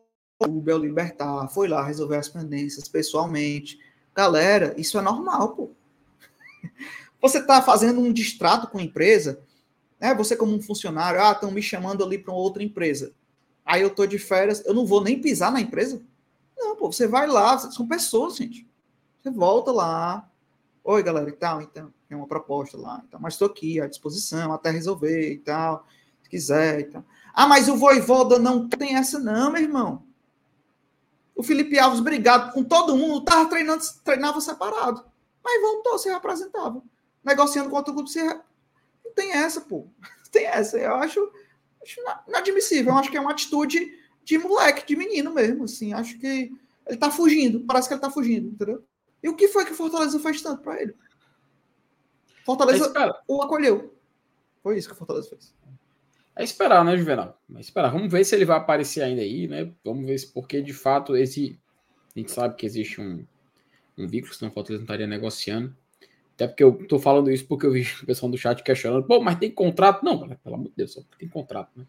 [0.46, 3.78] o Bel Libertar, foi lá resolver as pendências pessoalmente.
[4.14, 5.70] Galera, isso é normal, pô.
[7.20, 9.40] Você está fazendo um distrato com a empresa,
[10.00, 10.14] né?
[10.14, 13.12] Você como um funcionário, ah, estão me chamando ali para outra empresa.
[13.64, 16.02] Aí eu tô de férias, eu não vou nem pisar na empresa?
[16.56, 18.68] Não, pô, você vai lá, são pessoas, gente.
[19.22, 20.28] Você volta lá.
[20.82, 24.52] Oi, galera, e tal, então, tem uma proposta lá, então, mas estou aqui à disposição
[24.52, 25.86] até resolver e tal
[26.34, 26.80] quiser.
[26.80, 27.04] Então.
[27.32, 30.02] Ah, mas o Voivoda não tem essa não, meu irmão.
[31.36, 35.04] O Felipe Alves, brigado com todo mundo, estava treinando, treinava separado.
[35.42, 36.82] Mas voltou, se representava.
[37.24, 38.34] Negociando com outro grupo, se re...
[39.04, 39.86] não tem essa, pô.
[40.30, 40.76] Tem essa.
[40.76, 41.30] Eu acho,
[41.84, 42.92] acho inadmissível.
[42.92, 45.64] Eu acho que é uma atitude de moleque, de menino mesmo.
[45.64, 46.52] Assim, acho que
[46.86, 47.60] ele tá fugindo.
[47.60, 48.84] Parece que ele tá fugindo, entendeu?
[49.22, 50.94] E o que foi que o Fortaleza fez tanto para ele?
[52.44, 52.92] Fortaleza
[53.26, 53.94] o acolheu.
[54.62, 55.54] Foi isso que o Fortaleza fez.
[56.36, 57.40] É esperar, né, Juvenal?
[57.54, 57.90] É esperar.
[57.90, 59.72] Vamos ver se ele vai aparecer ainda aí, né?
[59.84, 61.58] Vamos ver se, porque de fato esse.
[62.14, 63.24] A gente sabe que existe um,
[63.96, 65.74] um vínculo, senão o Fortaleza não estaria negociando.
[66.34, 69.06] Até porque eu tô falando isso porque eu vi o pessoal do chat questionando.
[69.06, 70.04] Pô, mas tem contrato?
[70.04, 71.86] Não, pelo amor de Deus, só tem contrato, né?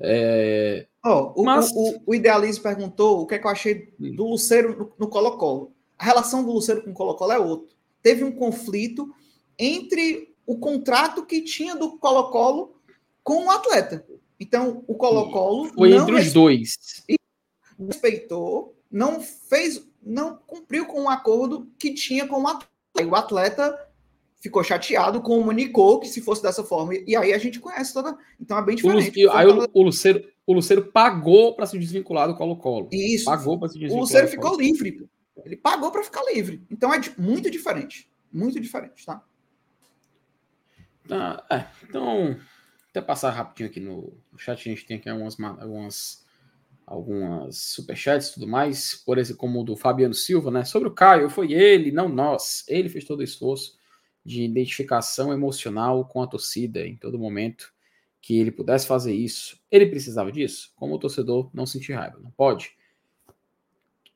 [0.00, 0.86] É...
[1.04, 1.70] Oh, o, mas...
[1.70, 4.16] o, o, Idealismo perguntou o que é que eu achei hum.
[4.16, 5.72] do Luceiro no Colo-Colo.
[5.98, 7.74] A relação do Luceiro com o Colo-Colo é outro.
[8.02, 9.14] Teve um conflito
[9.58, 12.80] entre o contrato que tinha do Colo-Colo
[13.22, 14.04] com o atleta.
[14.40, 15.72] Então, o Colo-Colo.
[15.74, 17.04] Foi entre os dois.
[17.78, 22.73] Respeitou, não fez, não cumpriu com o acordo que tinha com o atleta.
[22.98, 23.78] Aí o atleta
[24.40, 26.94] ficou chateado, comunicou que se fosse dessa forma.
[26.94, 28.16] E aí a gente conhece toda.
[28.40, 29.26] Então é bem diferente.
[29.26, 32.88] O, aí o, o, Luceiro, o Luceiro pagou para se desvincular do Colo-Colo.
[32.92, 33.24] Isso.
[33.24, 33.98] Pagou para se desvincular.
[33.98, 35.08] O Luceiro ficou livre.
[35.44, 36.62] Ele pagou para ficar livre.
[36.70, 38.10] Então é muito diferente.
[38.32, 39.22] Muito diferente, tá?
[41.10, 41.66] Ah, é.
[41.88, 42.38] Então,
[42.90, 46.23] até passar rapidinho aqui no, no chat, a gente tem aqui algumas, algumas,
[46.86, 50.64] algumas superchats e tudo mais, por exemplo, como o do Fabiano Silva, né?
[50.64, 52.64] Sobre o Caio, foi ele, não nós.
[52.68, 53.78] Ele fez todo o esforço
[54.24, 57.72] de identificação emocional com a torcida em todo momento
[58.20, 59.60] que ele pudesse fazer isso.
[59.70, 60.72] Ele precisava disso?
[60.76, 62.74] Como o torcedor não sentir raiva, não pode.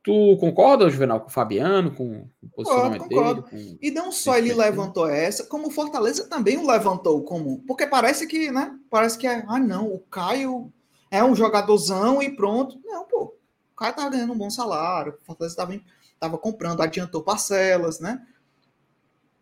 [0.02, 3.56] Tu concorda, Juvenal, com o Fabiano, com o posicionamento concordo, concordo.
[3.56, 3.72] dele?
[3.72, 3.78] Com...
[3.82, 7.62] E não só ele levantou essa, como o Fortaleza também o levantou como.
[7.66, 8.78] Porque parece que, né?
[8.88, 9.44] Parece que é.
[9.46, 10.72] Ah, não, o Caio
[11.10, 12.80] é um jogadorzão e pronto.
[12.84, 13.34] Não, pô.
[13.72, 15.18] O Caio tava ganhando um bom salário.
[15.22, 15.80] O Fortaleza tava,
[16.18, 18.26] tava comprando, adiantou parcelas, né?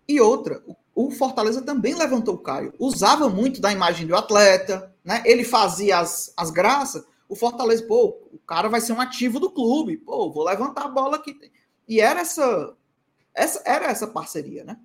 [0.09, 0.63] E outra,
[0.95, 2.73] o Fortaleza também levantou o Caio.
[2.79, 5.23] Usava muito da imagem do atleta, né?
[5.25, 9.51] Ele fazia as, as graças o Fortaleza, pô, o cara vai ser um ativo do
[9.51, 11.37] clube, pô, vou levantar a bola aqui.
[11.89, 12.75] E era essa,
[13.35, 14.79] essa era essa parceria, né?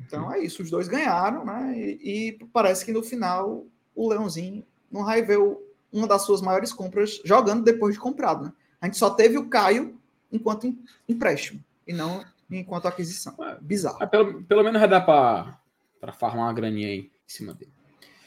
[0.00, 1.74] Então é isso, os dois ganharam, né?
[1.76, 5.60] E, e parece que no final o Leãozinho não raiveu
[5.92, 8.52] uma das suas maiores compras jogando depois de comprado, né?
[8.80, 9.98] A gente só teve o Caio
[10.30, 10.76] enquanto
[11.08, 13.34] empréstimo e não enquanto aquisição.
[13.40, 14.02] É, Bizarro.
[14.02, 17.72] É, pelo, pelo menos vai dar para farmar uma graninha aí em cima dele.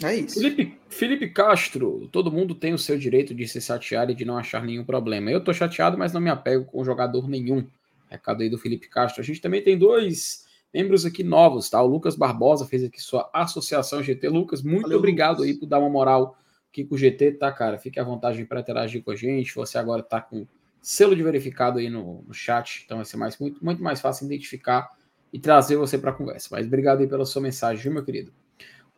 [0.03, 0.35] É isso.
[0.35, 4.37] Felipe, Felipe Castro, todo mundo tem o seu direito de se chatear e de não
[4.37, 5.31] achar nenhum problema.
[5.31, 7.65] Eu tô chateado, mas não me apego com jogador nenhum.
[8.09, 9.21] Recado aí do Felipe Castro.
[9.21, 11.81] A gente também tem dois membros aqui novos, tá?
[11.81, 14.27] O Lucas Barbosa fez aqui sua associação GT.
[14.27, 15.53] Lucas, muito Valeu, obrigado Lucas.
[15.53, 16.37] aí por dar uma moral
[16.75, 17.77] aqui com o GT, tá, cara?
[17.77, 19.55] Fique à vontade para interagir com a gente.
[19.55, 20.45] Você agora tá com
[20.81, 24.25] selo de verificado aí no, no chat, então vai ser mais, muito, muito mais fácil
[24.25, 24.89] identificar
[25.31, 26.49] e trazer você para a conversa.
[26.51, 28.33] Mas obrigado aí pela sua mensagem, viu, meu querido?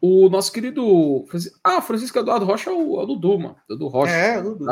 [0.02, 1.26] O nosso querido.
[1.64, 3.56] Ah, Francisco Eduardo Rocha é o, é o Dudu, mano.
[3.68, 4.12] Dudu Rocha.
[4.12, 4.66] É, o Dudu.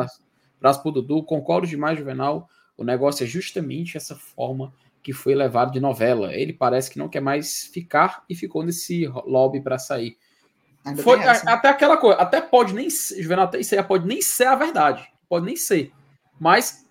[0.57, 1.23] Abraço, pro Dudu.
[1.23, 2.47] Concordo demais, Juvenal.
[2.77, 6.33] O negócio é justamente essa forma que foi levado de novela.
[6.33, 10.17] Ele parece que não quer mais ficar e ficou nesse lobby para sair.
[11.01, 14.45] Foi até aquela coisa, até pode nem ser, Juvenal, até isso aí pode nem ser
[14.45, 15.91] a verdade, pode nem ser,
[16.39, 16.85] mas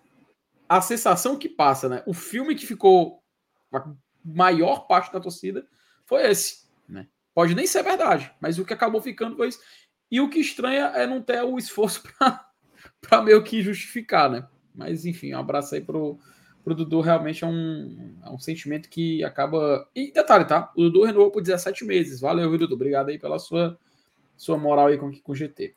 [0.69, 2.03] a sensação que passa, né?
[2.07, 3.23] O filme que ficou
[3.73, 3.85] a
[4.25, 5.67] maior parte da torcida
[6.05, 7.07] foi esse, né?
[7.33, 9.61] Pode nem ser verdade, mas o que acabou ficando foi isso.
[10.11, 12.03] E o que estranha é não ter o esforço
[13.01, 14.49] para meio que justificar, né?
[14.75, 16.19] Mas enfim, um abraço aí pro,
[16.65, 17.01] pro Dudu.
[17.01, 19.87] Realmente é um, é um sentimento que acaba.
[19.95, 20.73] E detalhe, tá?
[20.75, 22.21] O Dudu renovou por 17 meses.
[22.21, 22.75] Valeu, Dudu.
[22.75, 23.79] Obrigado aí pela sua
[24.37, 25.75] sua moral aí com, com o GT.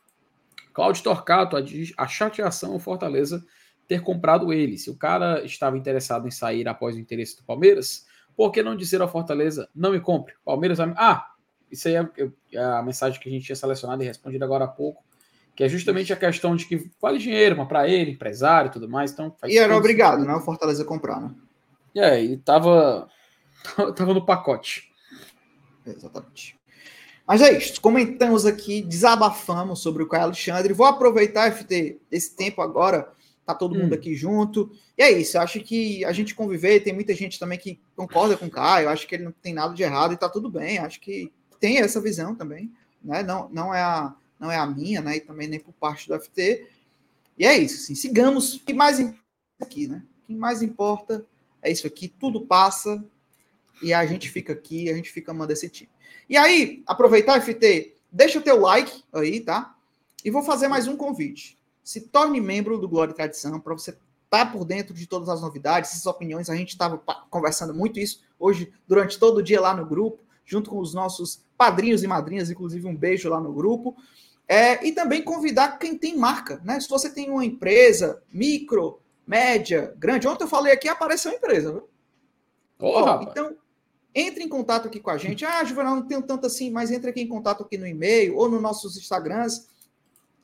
[0.74, 1.56] Claudio Torcato,
[1.98, 3.44] a chateação o Fortaleza
[3.88, 4.78] ter comprado ele.
[4.78, 8.76] Se o cara estava interessado em sair após o interesse do Palmeiras, por que não
[8.76, 10.36] dizer ao Fortaleza, não me compre?
[10.44, 10.94] Palmeiras vai...
[10.96, 11.32] Ah,
[11.72, 12.10] isso aí é,
[12.54, 15.04] é a mensagem que a gente tinha selecionado e respondido agora há pouco,
[15.58, 18.88] que é justamente a questão de que vale dinheiro, mas para ele, empresário e tudo
[18.88, 19.36] mais, então...
[19.48, 21.34] e era obrigado, né, o Fortaleza comprar, né?
[21.96, 23.10] É, ele tava,
[23.98, 24.92] tava no pacote.
[25.84, 26.56] Exatamente.
[27.26, 27.82] Mas é isso.
[27.82, 30.74] Comentamos aqui, desabafamos sobre o Caio Alexandre.
[30.74, 33.12] Vou aproveitar, FT, esse tempo agora.
[33.44, 33.84] Tá todo hum.
[33.84, 34.70] mundo aqui junto.
[34.96, 35.38] E é isso.
[35.38, 38.90] Eu acho que a gente conviver, tem muita gente também que concorda com o Caio.
[38.90, 40.78] Acho que ele não tem nada de errado e tá tudo bem.
[40.78, 42.72] Acho que tem essa visão também.
[43.04, 43.24] Né?
[43.24, 45.18] Não, não, é a, não é a minha, né?
[45.18, 46.68] E também nem por parte do FT.
[47.38, 47.84] E é isso.
[47.84, 48.56] Assim, sigamos.
[48.56, 49.00] O que mais
[49.60, 50.04] aqui, né?
[50.24, 51.26] O que mais importa
[51.62, 52.08] é isso aqui.
[52.08, 53.04] Tudo passa
[53.82, 55.90] e a gente fica aqui, a gente fica amando esse time.
[56.30, 59.76] E aí, aproveitar, FT, deixa o teu like aí, tá?
[60.24, 61.58] E vou fazer mais um convite.
[61.84, 65.30] Se torne membro do Glória e Tradição para você estar tá por dentro de todas
[65.30, 66.50] as novidades, essas opiniões.
[66.50, 66.98] A gente estava
[67.30, 71.44] conversando muito isso hoje, durante todo o dia lá no grupo, junto com os nossos
[71.58, 73.96] padrinhos e madrinhas, inclusive um beijo lá no grupo.
[74.48, 76.80] É, e também convidar quem tem marca, né?
[76.80, 80.28] Se você tem uma empresa micro, média, grande.
[80.28, 81.90] Ontem eu falei aqui, apareceu a empresa, viu?
[82.78, 83.58] Porra, então,
[84.16, 85.44] entre em contato aqui com a gente.
[85.44, 88.50] Ah, Juvenal, não tenho tanto assim, mas entre aqui em contato aqui no e-mail ou
[88.50, 89.68] nos nossos Instagrams,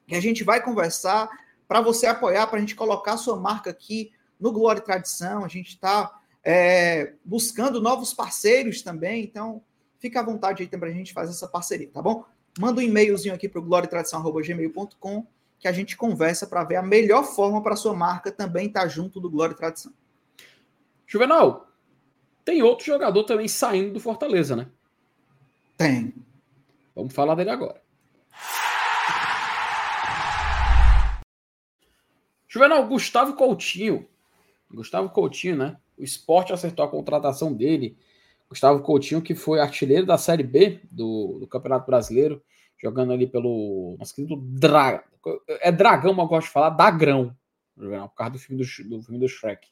[0.05, 1.29] que a gente vai conversar
[1.67, 5.45] para você apoiar, para a gente colocar a sua marca aqui no Glória e Tradição.
[5.45, 9.61] A gente está é, buscando novos parceiros também, então
[9.97, 12.25] fica à vontade aí também para a gente fazer essa parceria, tá bom?
[12.59, 15.27] Manda um e-mailzinho aqui para o gloriatradição.gmail.com
[15.59, 18.81] que a gente conversa para ver a melhor forma para a sua marca também estar
[18.81, 19.93] tá junto do Glória e Tradição.
[21.07, 21.67] Juvenal,
[22.43, 24.67] tem outro jogador também saindo do Fortaleza, né?
[25.77, 26.13] Tem.
[26.93, 27.81] Vamos falar dele agora.
[32.47, 34.07] Juvenal, Gustavo Coutinho.
[34.69, 35.77] Gustavo Coutinho, né?
[35.97, 37.97] O esporte acertou a contratação dele.
[38.53, 42.41] Gustavo Coutinho, que foi artilheiro da Série B do, do Campeonato Brasileiro,
[42.81, 45.03] jogando ali pelo nosso querido Dra...
[45.61, 47.35] É Dragão, mas eu gosto de falar Dagrão,
[47.75, 49.67] por causa do filme do, do filme do Shrek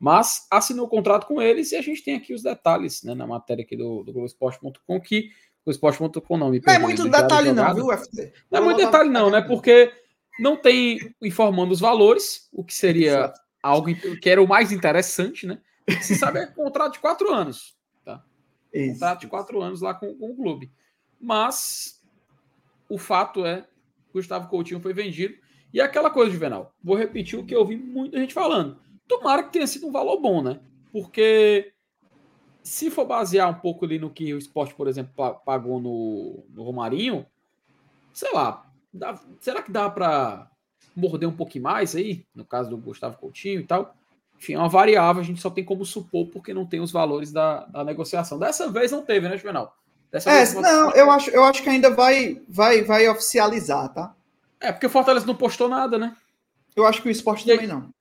[0.00, 3.26] mas assinou o contrato com eles e a gente tem aqui os detalhes né, na
[3.26, 5.30] matéria aqui do, do Globoesporte.com que
[5.64, 8.32] o esporte.com não me Não é muito detalhe não, viu, FT?
[8.50, 9.42] Não é muito detalhe não, né?
[9.42, 9.92] Porque
[10.40, 13.40] não tem informando os valores, o que seria Exato.
[13.62, 15.60] algo que era o mais interessante, né?
[16.00, 17.76] Se sabe é contrato de quatro anos?
[18.92, 20.70] Contrato de quatro anos lá com, com o clube.
[21.20, 22.02] Mas
[22.88, 23.66] o fato é
[24.12, 25.34] Gustavo Coutinho foi vendido.
[25.72, 29.52] E aquela coisa, Juvenal, vou repetir o que eu ouvi muita gente falando Tomara que
[29.52, 30.60] tenha sido um valor bom, né?
[30.92, 31.72] Porque
[32.62, 35.12] se for basear um pouco ali no que o esporte, por exemplo,
[35.44, 37.26] pagou no, no Romarinho,
[38.12, 40.48] sei lá, dá, será que dá para
[40.94, 43.96] morder um pouquinho mais aí, no caso do Gustavo Coutinho e tal?
[44.40, 47.30] Enfim, é uma variável, a gente só tem como supor porque não tem os valores
[47.30, 48.38] da, da negociação.
[48.38, 49.76] Dessa vez não teve, né, Juvenal?
[50.10, 54.14] Dessa é, não, eu acho, eu acho que ainda vai, vai, vai oficializar, tá?
[54.58, 56.16] É, porque o Fortaleza não postou nada, né?
[56.74, 57.92] Eu acho que o esporte e também aí, não.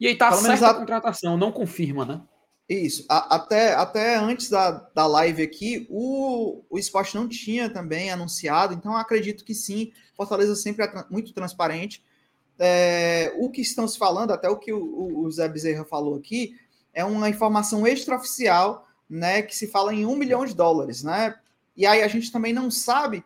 [0.00, 0.74] E aí tá Pelo certa a...
[0.74, 2.20] contratação, não confirma, né?
[2.68, 3.06] Isso.
[3.08, 8.74] A, até, até antes da, da live aqui, o, o esporte não tinha também anunciado,
[8.74, 9.92] então acredito que sim.
[10.16, 12.02] Fortaleza sempre é muito transparente.
[12.58, 16.54] É, o que estão se falando, até o que o, o Zé Bezerra falou aqui,
[16.92, 19.42] é uma informação extraoficial, né?
[19.42, 21.34] Que se fala em um milhão de dólares, né?
[21.76, 23.22] E aí a gente também não sabe,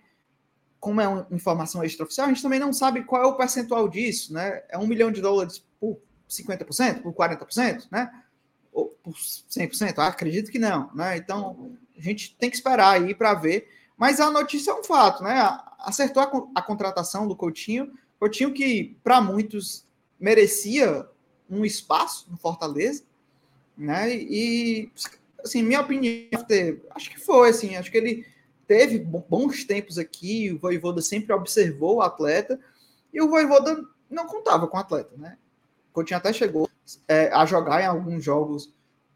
[0.81, 4.33] como é uma informação extraoficial, a gente também não sabe qual é o percentual disso,
[4.33, 4.63] né?
[4.69, 8.11] É um milhão de dólares por 50%, por 40%, né?
[8.73, 9.95] Ou por 100%?
[9.99, 11.17] Ah, acredito que não, né?
[11.17, 13.69] Então, a gente tem que esperar aí para ver.
[13.97, 15.39] Mas a notícia é um fato, né?
[15.79, 17.93] Acertou a, a contratação do Coutinho.
[18.21, 19.87] Coutinho que, para muitos,
[20.21, 21.09] merecia
[21.49, 23.03] um espaço no Fortaleza,
[23.77, 24.15] né?
[24.15, 24.93] E,
[25.43, 26.29] assim, minha opinião,
[26.91, 28.27] acho que foi, assim, acho que ele
[28.69, 32.61] teve bons tempos aqui, o Voivoda sempre observou o atleta,
[33.13, 35.39] e o Voivoda não contava com o atleta, né?
[35.91, 36.69] Coutinho até chegou
[37.09, 38.73] é, a jogar em alguns jogos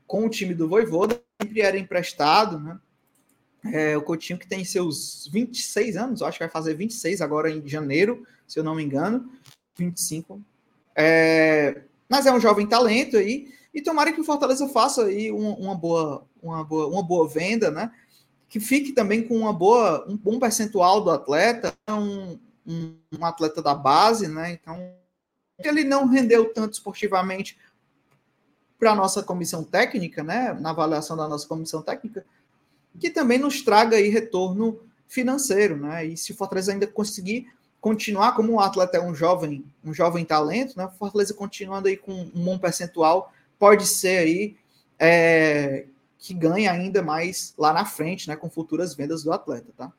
[0.06, 2.80] com o time do Voivoda, sempre era emprestado, né?
[3.72, 7.66] É, o Coutinho que tem seus 26 anos, acho que vai fazer 26 agora em
[7.66, 9.30] janeiro, se eu não me engano,
[9.76, 10.40] 25.
[10.94, 15.56] É, mas é um jovem talento aí, e tomara que o Fortaleza faça aí uma,
[15.56, 17.90] uma, boa, uma, boa, uma boa venda, né?
[18.48, 23.60] Que fique também com uma boa, um bom percentual do atleta, um, um, um atleta
[23.60, 24.52] da base, né?
[24.52, 24.94] Então
[25.58, 27.58] ele não rendeu tanto esportivamente
[28.78, 32.24] para a nossa comissão técnica, né, na avaliação da nossa comissão técnica,
[32.98, 36.04] que também nos traga aí retorno financeiro, né?
[36.06, 37.46] E se o Fortaleza ainda conseguir
[37.80, 40.86] continuar como um atleta é um jovem, um jovem talento, né?
[40.86, 44.56] O Fortaleza continuando aí com um bom percentual, pode ser aí
[44.98, 45.86] é,
[46.18, 48.36] que ganhe ainda mais lá na frente, né?
[48.36, 49.92] Com futuras vendas do atleta, tá?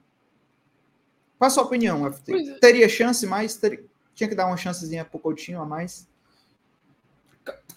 [1.37, 2.33] Qual a sua opinião, FT?
[2.33, 2.59] É.
[2.59, 3.55] Teria chance mais?
[3.57, 3.83] Teria,
[4.13, 6.07] tinha que dar uma chancezinha pro Coutinho a mais?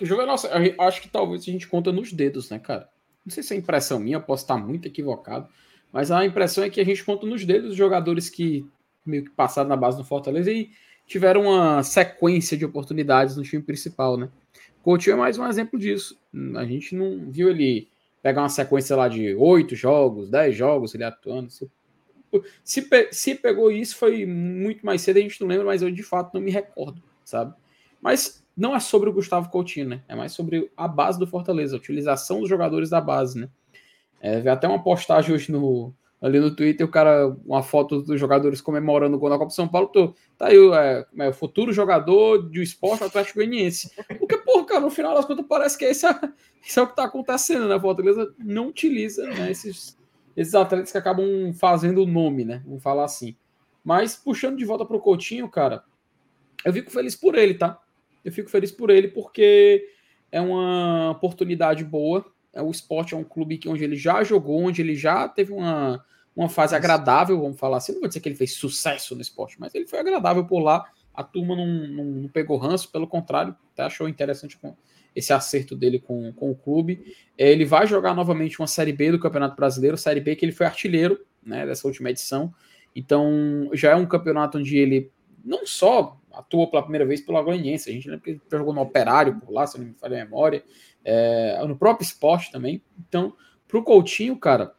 [0.00, 0.48] É nossa?
[0.78, 2.88] Acho que talvez a gente conta nos dedos, né, cara?
[3.28, 5.46] Não sei se é impressão minha, posso estar muito equivocado,
[5.92, 8.66] mas a impressão é que a gente conta nos dedos os jogadores que
[9.04, 10.70] meio que passaram na base do Fortaleza e
[11.06, 14.30] tiveram uma sequência de oportunidades no time principal, né?
[14.82, 16.18] Coutinho é mais um exemplo disso.
[16.56, 17.86] A gente não viu ele
[18.22, 21.50] pegar uma sequência lá de oito jogos, dez jogos, ele atuando.
[21.50, 21.70] Se,
[22.64, 26.02] se, se pegou isso, foi muito mais cedo, a gente não lembra, mas eu de
[26.02, 27.54] fato não me recordo, sabe?
[28.00, 30.02] Mas não é sobre o Gustavo Coutinho, né?
[30.08, 33.48] É mais sobre a base do Fortaleza, a utilização dos jogadores da base, né?
[34.20, 38.60] É, até uma postagem hoje no, ali no Twitter, o cara, uma foto dos jogadores
[38.60, 42.38] comemorando o gol na Copa São Paulo, tô, tá aí é, é, o futuro jogador
[42.38, 43.92] do esporte Atlético Goianiense.
[44.18, 47.04] Porque, porra, cara, no final das contas parece que é, esse é o que tá
[47.04, 47.76] acontecendo, né?
[47.76, 49.96] O Fortaleza não utiliza né, esses,
[50.36, 52.60] esses atletas que acabam fazendo o nome, né?
[52.66, 53.36] Vamos falar assim.
[53.84, 55.84] Mas, puxando de volta pro Coutinho, cara,
[56.64, 57.80] eu fico feliz por ele, tá?
[58.24, 59.88] Eu fico feliz por ele porque
[60.30, 62.24] é uma oportunidade boa.
[62.52, 66.04] É, o esporte é um clube onde ele já jogou, onde ele já teve uma,
[66.34, 67.92] uma fase agradável, vamos falar assim.
[67.92, 70.84] Não vou dizer que ele fez sucesso no esporte, mas ele foi agradável por lá.
[71.14, 74.58] A turma não, não, não pegou ranço, pelo contrário, até achou interessante
[75.14, 77.16] esse acerto dele com, com o clube.
[77.36, 80.52] É, ele vai jogar novamente uma Série B do Campeonato Brasileiro, Série B que ele
[80.52, 82.54] foi artilheiro né, dessa última edição.
[82.94, 85.10] Então já é um campeonato onde ele
[85.44, 87.90] não só atuou pela primeira vez pelo Goianiense.
[87.90, 90.24] A gente lembra que ele jogou no Operário por lá, se não me falha a
[90.24, 90.64] memória,
[91.04, 92.82] é, no próprio esporte também.
[93.08, 93.34] Então,
[93.66, 94.74] para o Coutinho, cara,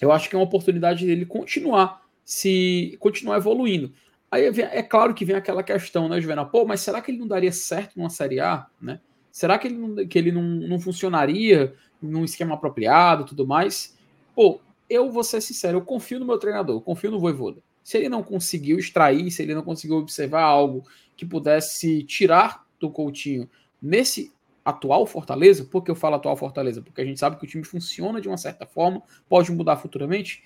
[0.00, 3.92] eu acho que é uma oportunidade dele continuar se continuar evoluindo.
[4.30, 6.50] Aí é claro que vem aquela questão, né, Juvenal?
[6.50, 9.00] Pô, mas será que ele não daria certo numa Série A, né?
[9.30, 13.96] Será que ele não, que ele não, não funcionaria num esquema apropriado tudo mais?
[14.34, 14.60] Pô,
[14.90, 17.62] eu vou ser sincero, eu confio no meu treinador, confio no Voivoda.
[17.86, 20.84] Se ele não conseguiu extrair, se ele não conseguiu observar algo
[21.16, 23.48] que pudesse tirar do Coutinho
[23.80, 24.34] nesse
[24.64, 26.82] atual Fortaleza, por que eu falo atual Fortaleza?
[26.82, 30.42] Porque a gente sabe que o time funciona de uma certa forma, pode mudar futuramente,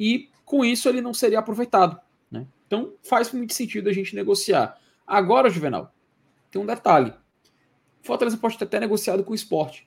[0.00, 2.00] e com isso ele não seria aproveitado.
[2.30, 2.46] Né?
[2.66, 4.80] Então faz muito sentido a gente negociar.
[5.06, 5.92] Agora, Juvenal,
[6.50, 7.12] tem um detalhe.
[8.00, 9.86] Fortaleza pode ter até negociado com o esporte,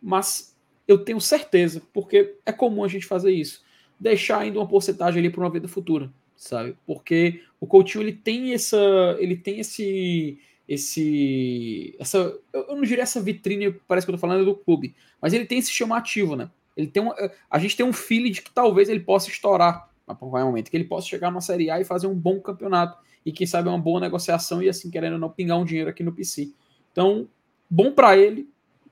[0.00, 3.64] mas eu tenho certeza, porque é comum a gente fazer isso,
[3.98, 6.76] deixar ainda uma porcentagem ali para uma vida futura sabe?
[6.86, 13.20] Porque o Coutinho ele tem essa, ele tem esse esse essa eu não diria essa
[13.20, 16.50] vitrine, parece que eu tô falando do clube, mas ele tem esse chamativo, né?
[16.76, 17.14] Ele tem uma,
[17.50, 20.76] a gente tem um feeling de que talvez ele possa estourar a qualquer momento, que
[20.76, 23.78] ele possa chegar na Série A e fazer um bom campeonato e quem sabe uma
[23.78, 26.52] boa negociação e assim querendo não pingar um dinheiro aqui no PC.
[26.92, 27.28] Então,
[27.68, 28.48] bom para ele,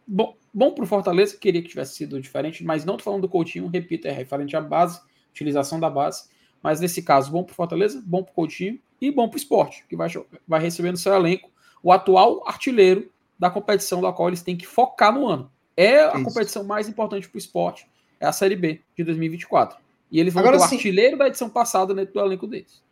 [0.07, 3.69] bom, bom pro Fortaleza, queria que tivesse sido diferente, mas não tô falando do Coutinho,
[3.69, 6.25] repito, é referente à base, utilização da base.
[6.65, 9.39] Mas nesse caso, bom para o Fortaleza, bom para o Coutinho e bom para o
[9.39, 10.09] esporte, que vai,
[10.49, 11.51] vai receber no seu elenco
[11.83, 15.51] o atual artilheiro da competição da qual eles têm que focar no ano.
[15.77, 16.25] É a Isso.
[16.25, 17.87] competição mais importante para o esporte,
[18.19, 19.79] é a Série B de 2024.
[20.11, 22.83] E eles vão Agora, ter o artilheiro da edição passada dentro do elenco deles.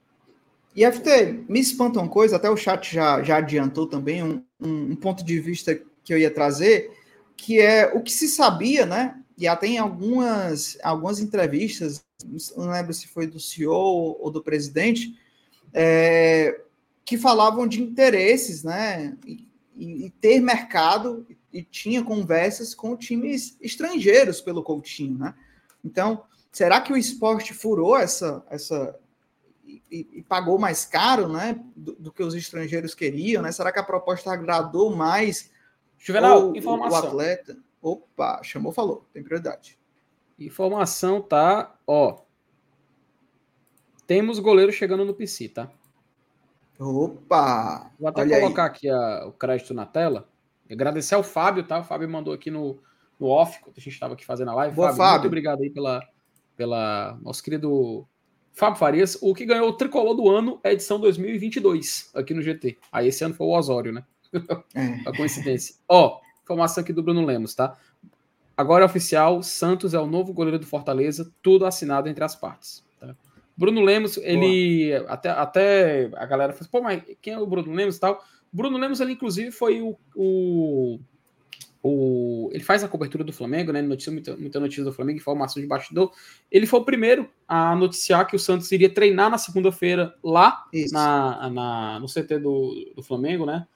[0.76, 4.92] E FT, me espanta uma coisa, até o chat já, já adiantou também um, um,
[4.92, 6.90] um ponto de vista que eu ia trazer,
[7.38, 9.21] que é o que se sabia, né?
[9.36, 12.04] E até em algumas, algumas entrevistas
[12.56, 15.16] não lembro se foi do CEO ou do presidente,
[15.72, 16.60] é,
[17.04, 19.16] que falavam de interesses, né?
[19.26, 25.34] E, e, ter mercado e tinha conversas com times estrangeiros pelo Coutinho, né?
[25.84, 28.94] Então, será que o esporte furou essa, essa
[29.66, 31.58] e, e pagou mais caro, né?
[31.74, 33.50] Do, do, que os estrangeiros queriam, né?
[33.50, 35.50] Será que a proposta agradou mais
[35.98, 37.00] Juvenal, o, informação.
[37.00, 37.56] o atleta?
[37.82, 39.76] Opa, chamou, falou, tem prioridade.
[40.38, 42.20] Informação tá, ó.
[44.06, 45.70] Temos goleiro chegando no PC, tá?
[46.78, 47.90] Opa!
[47.98, 48.68] Vou até colocar aí.
[48.68, 50.28] aqui a, o crédito na tela.
[50.70, 51.80] Agradecer ao Fábio, tá?
[51.80, 52.78] O Fábio mandou aqui no,
[53.18, 54.74] no off, quando a gente estava aqui fazendo a live.
[54.74, 56.02] Boa, Fábio, Fábio, muito obrigado aí pela,
[56.56, 58.06] pela nosso querido
[58.52, 59.18] Fábio Farias.
[59.20, 62.78] O que ganhou o tricolor do ano é a edição 2022 aqui no GT.
[62.90, 64.04] Aí esse ano foi o Osório, né?
[64.74, 65.02] É.
[65.08, 65.76] a coincidência.
[65.88, 67.76] Ó, informação aqui do Bruno Lemos, tá?
[68.56, 72.84] Agora é oficial, Santos é o novo goleiro do Fortaleza, tudo assinado entre as partes.
[73.00, 73.14] Tá?
[73.56, 74.92] Bruno Lemos, ele.
[75.08, 78.22] Até, até a galera falou, pô, mas quem é o Bruno Lemos e tal?
[78.52, 81.00] Bruno Lemos, ele inclusive foi o, o,
[81.82, 83.80] o, ele faz a cobertura do Flamengo, né?
[83.80, 86.12] Notícia, muita, muita notícia do Flamengo, informação de bastidor.
[86.50, 91.50] Ele foi o primeiro a noticiar que o Santos iria treinar na segunda-feira lá na,
[91.50, 93.66] na, no CT do, do Flamengo, né?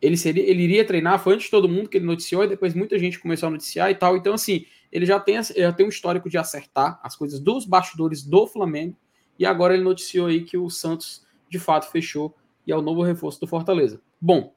[0.00, 2.74] Ele, seria, ele iria treinar, foi antes de todo mundo que ele noticiou, e depois
[2.74, 4.16] muita gente começou a noticiar e tal.
[4.16, 8.22] Então, assim, ele já tem, já tem um histórico de acertar as coisas dos bastidores
[8.22, 8.96] do Flamengo,
[9.38, 12.34] e agora ele noticiou aí que o Santos de fato fechou
[12.66, 14.00] e é o novo reforço do Fortaleza.
[14.20, 14.54] Bom,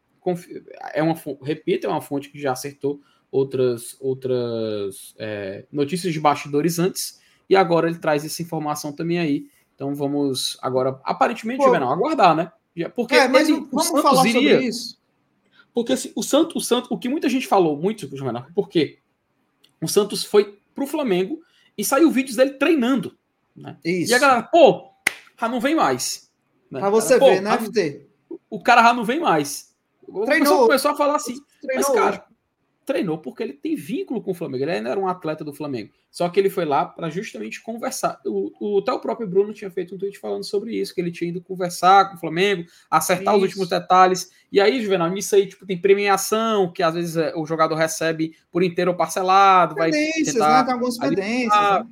[0.93, 6.79] é uma repito, é uma fonte que já acertou outras outras é, notícias de bastidores
[6.79, 7.19] antes
[7.49, 9.47] e agora ele traz essa informação também aí.
[9.75, 12.51] Então vamos agora aparentemente Pô, não aguardar, né?
[12.95, 14.98] Porque é, mas ele, vamos falar iria, sobre isso.
[15.79, 18.99] Porque assim, o Santos, o Santos, o que muita gente falou muito, Juvenal, porque
[19.81, 21.41] o Santos foi pro Flamengo
[21.77, 23.17] e saiu vídeos dele treinando,
[23.55, 23.77] né?
[23.81, 24.11] Isso.
[24.11, 24.91] E a galera, pô,
[25.39, 26.29] já não vem mais.
[26.69, 26.81] Né?
[26.81, 28.05] Pra você ver, né, FT?
[28.49, 29.73] O cara já não vem mais.
[30.05, 31.37] O treinou, começou a falar assim.
[31.61, 32.25] Treinou mas, cara.
[32.89, 34.63] Treinou porque ele tem vínculo com o Flamengo.
[34.63, 35.91] Ele ainda era um atleta do Flamengo.
[36.09, 38.19] Só que ele foi lá para justamente conversar.
[38.25, 41.11] O, o, até o próprio Bruno tinha feito um tweet falando sobre isso, que ele
[41.11, 43.37] tinha ido conversar com o Flamengo, acertar isso.
[43.37, 44.31] os últimos detalhes.
[44.51, 48.35] E aí, Juvenal, nisso aí, tipo, tem premiação, que às vezes é, o jogador recebe
[48.51, 49.75] por inteiro ou parcelado.
[49.75, 50.63] Vai tentar, né?
[50.63, 51.53] Tem algumas pendências.
[51.53, 51.85] né?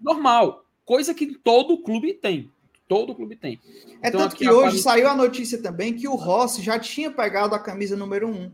[0.00, 0.64] Normal.
[0.84, 2.50] Coisa que todo clube tem.
[2.88, 3.60] Todo clube tem.
[4.02, 7.54] É então, tanto que hoje saiu a notícia também que o Rossi já tinha pegado
[7.54, 8.32] a camisa número 1.
[8.32, 8.52] Um.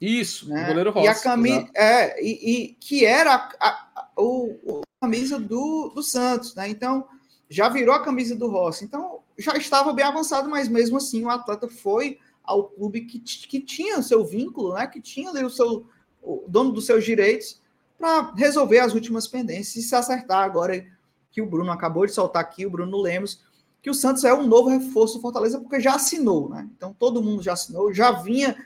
[0.00, 0.64] Isso, né?
[0.64, 1.06] o goleiro Rossi.
[1.06, 6.02] E a camisa, é, e, e, que era a, a, o, a camisa do, do
[6.02, 6.68] Santos, né?
[6.68, 7.06] Então,
[7.48, 8.84] já virou a camisa do Rossi.
[8.84, 13.60] Então, já estava bem avançado, mas mesmo assim o atleta foi ao clube que, que
[13.60, 14.86] tinha o seu vínculo, né?
[14.86, 15.86] Que tinha ali o seu
[16.26, 17.60] o dono dos seus direitos
[17.96, 20.84] para resolver as últimas pendências e se acertar agora
[21.30, 23.42] que o Bruno acabou de soltar aqui, o Bruno Lemos,
[23.80, 26.68] que o Santos é um novo reforço do Fortaleza, porque já assinou, né?
[26.76, 28.56] Então todo mundo já assinou, já vinha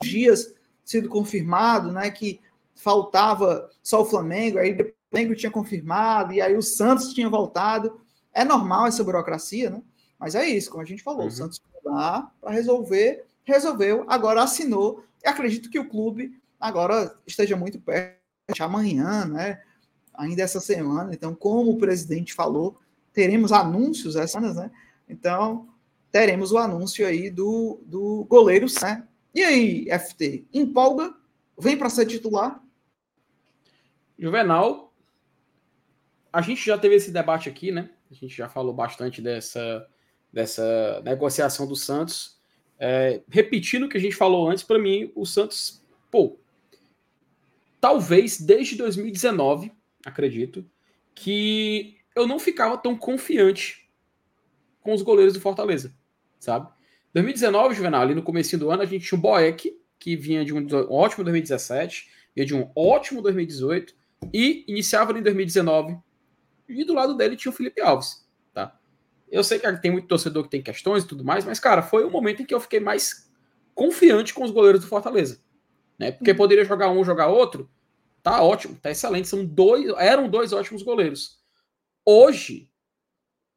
[0.00, 0.54] dias
[0.88, 2.10] sido confirmado, né?
[2.10, 2.40] Que
[2.74, 8.00] faltava só o Flamengo, aí o Flamengo tinha confirmado, e aí o Santos tinha voltado.
[8.32, 9.82] É normal essa burocracia, né?
[10.18, 11.28] Mas é isso, como a gente falou, uhum.
[11.28, 17.16] o Santos foi lá para resolver, resolveu, agora assinou, e acredito que o clube agora
[17.26, 18.18] esteja muito perto,
[18.60, 19.60] amanhã, né?
[20.18, 21.14] ainda essa semana.
[21.14, 22.76] Então, como o presidente falou,
[23.12, 24.70] teremos anúncios essas semanas, né?
[25.08, 25.68] Então,
[26.10, 29.06] teremos o anúncio aí do, do goleiro, né?
[29.38, 31.14] E aí, FT, empolga?
[31.56, 32.60] Vem para ser titular?
[34.18, 34.92] Juvenal,
[36.32, 37.88] a gente já teve esse debate aqui, né?
[38.10, 39.88] A gente já falou bastante dessa,
[40.32, 42.36] dessa negociação do Santos.
[42.80, 46.36] É, repetindo o que a gente falou antes, para mim, o Santos, pô,
[47.80, 49.70] talvez desde 2019
[50.04, 50.68] acredito,
[51.14, 53.88] que eu não ficava tão confiante
[54.80, 55.94] com os goleiros do Fortaleza,
[56.40, 56.76] sabe?
[57.14, 60.54] 2019, Juvenal, ali no começo do ano, a gente tinha o Boeck, que vinha de
[60.54, 63.94] um ótimo 2017, vinha de um ótimo 2018,
[64.32, 65.98] e iniciava ali em 2019,
[66.68, 68.78] e do lado dele tinha o Felipe Alves, tá?
[69.30, 72.04] Eu sei que tem muito torcedor que tem questões e tudo mais, mas, cara, foi
[72.04, 73.30] o momento em que eu fiquei mais
[73.74, 75.40] confiante com os goleiros do Fortaleza,
[75.98, 76.12] né?
[76.12, 76.36] Porque uhum.
[76.36, 77.68] poderia jogar um, jogar outro,
[78.22, 79.28] Tá ótimo, tá excelente.
[79.28, 81.38] São dois, eram dois ótimos goleiros.
[82.04, 82.70] Hoje,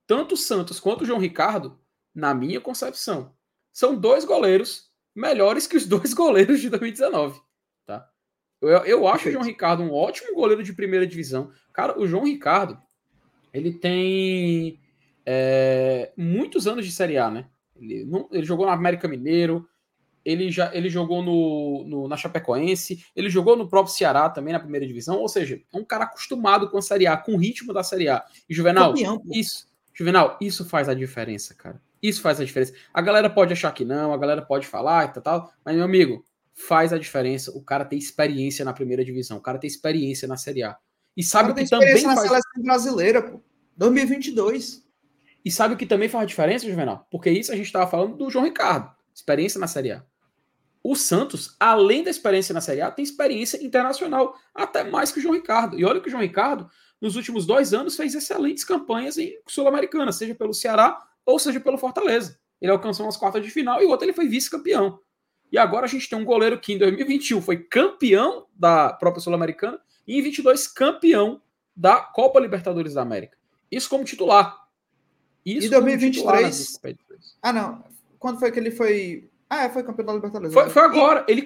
[0.07, 1.79] tanto o Santos quanto o João Ricardo,
[2.13, 3.35] na minha concepção,
[3.72, 7.39] são dois goleiros melhores que os dois goleiros de 2019,
[7.85, 8.10] tá?
[8.61, 9.30] Eu, eu acho Perfeito.
[9.30, 11.52] o João Ricardo um ótimo goleiro de primeira divisão.
[11.73, 12.77] Cara, o João Ricardo,
[13.53, 14.80] ele tem
[15.26, 17.48] é, muitos anos de Série A, né?
[17.76, 19.68] Ele, não, ele jogou no América Mineiro,
[20.23, 24.60] ele já ele jogou no, no, na Chapecoense, ele jogou no próprio Ceará também na
[24.60, 27.73] primeira divisão, ou seja, é um cara acostumado com a Série A, com o ritmo
[27.73, 28.23] da Série A.
[28.48, 31.81] E Juvenal, Campeão, isso, Juvenal, isso faz a diferença, cara.
[32.01, 32.73] Isso faz a diferença.
[32.93, 35.85] A galera pode achar que não, a galera pode falar e tal, tal mas meu
[35.85, 37.51] amigo, faz a diferença.
[37.51, 40.77] O cara tem experiência na primeira divisão, o cara tem experiência na Série A.
[41.15, 42.27] E sabe o que também na faz...
[42.27, 43.41] seleção brasileira, pô.
[43.77, 44.83] 2022.
[45.43, 47.07] E sabe o que também faz a diferença, Juvenal?
[47.11, 50.05] Porque isso a gente estava falando do João Ricardo, experiência na Série A
[50.83, 55.21] o Santos, além da experiência na Série A, tem experiência internacional, até mais que o
[55.21, 55.79] João Ricardo.
[55.79, 56.69] E olha que o João Ricardo,
[56.99, 61.77] nos últimos dois anos, fez excelentes campanhas em Sul-Americana, seja pelo Ceará ou seja pelo
[61.77, 62.39] Fortaleza.
[62.61, 64.99] Ele alcançou umas quartas de final e o outro ele foi vice-campeão.
[65.52, 69.80] E agora a gente tem um goleiro que em 2021 foi campeão da própria Sul-Americana
[70.07, 71.41] e em 22 campeão
[71.76, 73.38] da Copa Libertadores da América.
[73.69, 74.57] Isso como titular.
[75.45, 76.77] Isso e 2023.
[77.41, 77.84] Ah, não.
[78.19, 80.53] Quando foi que ele foi ah, é, foi campeão da Libertadores.
[80.53, 81.26] Foi, foi agora.
[81.27, 81.45] Ele,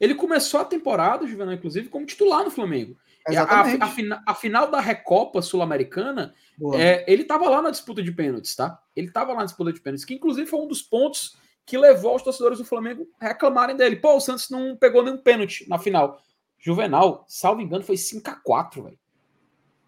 [0.00, 2.96] ele começou a temporada, Juvenal, inclusive, como titular no Flamengo.
[3.28, 3.82] Exatamente.
[4.12, 6.34] A, a, a, final da Recopa Sul-Americana,
[6.74, 8.80] é, ele estava lá na disputa de pênaltis, tá?
[8.96, 12.16] Ele estava lá na disputa de pênaltis, que inclusive foi um dos pontos que levou
[12.16, 13.96] os torcedores do Flamengo a reclamarem dele.
[13.96, 16.20] Pô, o Santos não pegou nenhum pênalti na final.
[16.58, 18.98] Juvenal, salvo engano, foi 5x4, velho.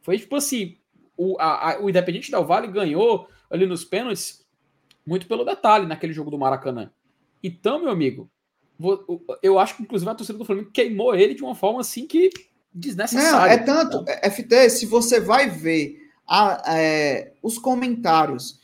[0.01, 0.79] Foi tipo assim,
[1.17, 4.45] o, a, a, o Independente Del Vale ganhou ali nos pênaltis
[5.07, 6.91] muito pelo detalhe naquele jogo do Maracanã.
[7.43, 8.31] Então, meu amigo,
[9.43, 12.31] eu acho que inclusive a torcida do Flamengo queimou ele de uma forma assim que
[12.75, 13.33] desnecessária.
[13.33, 18.61] Não, é tanto, então, FT, se você vai ver a, é, os comentários,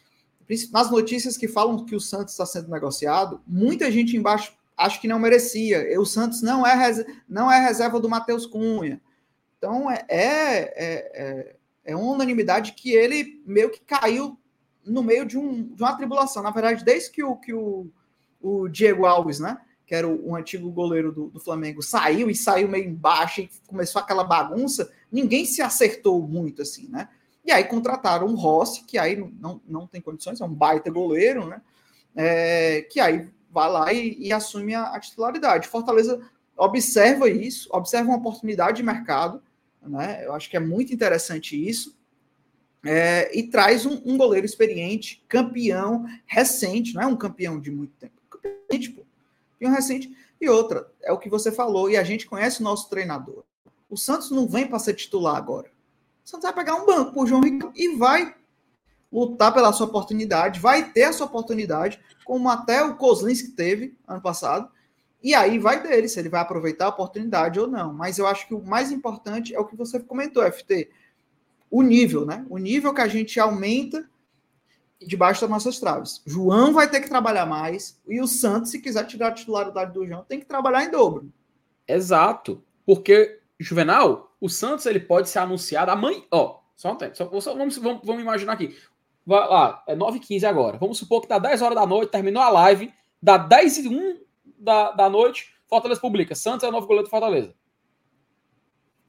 [0.73, 5.07] nas notícias que falam que o Santos está sendo negociado, muita gente embaixo acha que
[5.07, 5.87] não merecia.
[6.01, 6.75] O Santos não é,
[7.29, 9.01] não é reserva do Matheus Cunha.
[9.59, 10.73] Então é, é,
[11.15, 14.39] é, é uma unanimidade que ele meio que caiu
[14.85, 16.43] no meio de, um, de uma tribulação.
[16.43, 17.87] Na verdade, desde que o, que o,
[18.41, 19.59] o Diego Alves, né?
[19.91, 23.51] Que era o, o antigo goleiro do, do, Flamengo, saiu e saiu meio embaixo e
[23.67, 27.09] começou aquela bagunça, ninguém se acertou muito assim, né?
[27.45, 31.45] E aí contrataram um Rossi, que aí não, não tem condições, é um baita goleiro,
[31.45, 31.61] né?
[32.15, 35.67] É, que aí vai lá e, e assume a, a, titularidade.
[35.67, 36.21] Fortaleza
[36.57, 39.43] observa isso, observa uma oportunidade de mercado,
[39.83, 40.25] né?
[40.25, 41.99] Eu acho que é muito interessante isso.
[42.85, 47.93] É, e traz um, um, goleiro experiente, campeão, recente, não é um campeão de muito
[47.99, 49.05] tempo, campeão recente,
[49.61, 50.17] Campeão recente.
[50.41, 53.45] E outra, é o que você falou, e a gente conhece o nosso treinador.
[53.91, 55.71] O Santos não vem para ser titular agora.
[56.25, 58.35] Santos vai pegar um banco por João Ricardo e vai
[59.13, 64.23] lutar pela sua oportunidade, vai ter a sua oportunidade, como até o Kozlinski teve ano
[64.23, 64.71] passado,
[65.23, 67.93] e aí vai dele, se ele vai aproveitar a oportunidade ou não.
[67.93, 70.89] Mas eu acho que o mais importante é o que você comentou, FT.
[71.71, 72.47] O nível, né?
[72.49, 74.09] O nível que a gente aumenta
[75.01, 76.23] debaixo das nossas traves.
[76.27, 80.07] João vai ter que trabalhar mais, e o Santos, se quiser tirar a titularidade do
[80.07, 81.33] João, tem que trabalhar em dobro.
[81.87, 82.63] Exato.
[82.85, 86.23] Porque, Juvenal, o Santos ele pode ser anunciado amanhã.
[86.31, 87.17] Ó, só um tempo.
[87.17, 88.77] Só, só, vamos, vamos, vamos imaginar aqui.
[89.27, 90.79] Vai lá, é 9h15 agora.
[90.79, 94.21] Vamos supor que dá 10 horas da noite, terminou a live, dá 10 e 1
[94.59, 96.35] da, da noite, Fortaleza publica.
[96.35, 97.55] Santos é o novo goleiro do Fortaleza.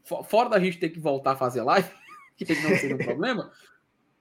[0.04, 1.90] Fora da gente ter que voltar a fazer live,
[2.38, 3.52] que não seja um problema,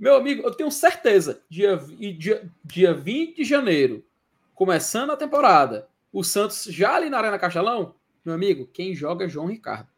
[0.01, 1.77] meu amigo, eu tenho certeza, dia,
[2.19, 4.05] dia, dia 20 de janeiro,
[4.55, 7.95] começando a temporada, o Santos já ali na Arena Castelão,
[8.25, 9.89] meu amigo, quem joga é João Ricardo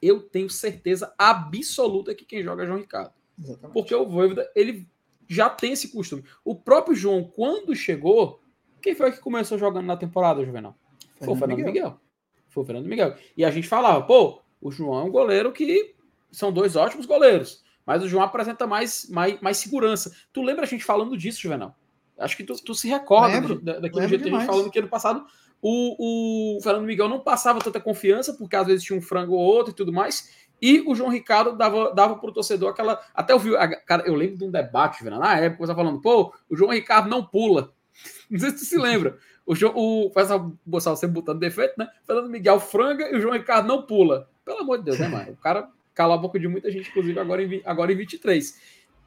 [0.00, 3.12] eu tenho certeza absoluta que quem joga é João Ricardo.
[3.38, 3.72] Exatamente.
[3.72, 4.88] Porque o Voivoda, ele
[5.26, 6.24] já tem esse costume.
[6.44, 8.40] O próprio João, quando chegou,
[8.80, 10.76] quem foi que começou jogando na temporada, Juvenal?
[11.18, 11.72] Fernando foi o Fernando Miguel.
[11.72, 12.00] Miguel.
[12.48, 13.16] Foi o Fernando Miguel.
[13.36, 15.94] E a gente falava, pô, o João é um goleiro que
[16.30, 17.64] são dois ótimos goleiros.
[17.88, 20.14] Mas o João apresenta mais, mais, mais segurança.
[20.30, 21.74] Tu lembra a gente falando disso, Juvenal?
[22.18, 24.88] Acho que tu, tu se recorda lembro, daquele jeito que a gente falando que ano
[24.88, 25.24] passado
[25.62, 29.40] o, o Fernando Miguel não passava tanta confiança, porque às vezes tinha um frango ou
[29.40, 30.46] outro e tudo mais.
[30.60, 33.00] E o João Ricardo dava, dava para o torcedor aquela.
[33.14, 33.52] Até eu vi.
[33.86, 37.08] Cara, eu lembro de um debate, velho, na época, você falando, pô, o João Ricardo
[37.08, 37.72] não pula.
[38.30, 39.16] Não sei se tu se lembra.
[39.46, 40.28] O, João, o faz
[40.66, 41.88] você botando defeito, né?
[42.04, 44.28] Fernando Miguel franga e o João Ricardo não pula.
[44.44, 45.32] Pelo amor de Deus, né, mano?
[45.32, 48.56] O cara cala a boca de muita gente, inclusive agora em, agora em 23.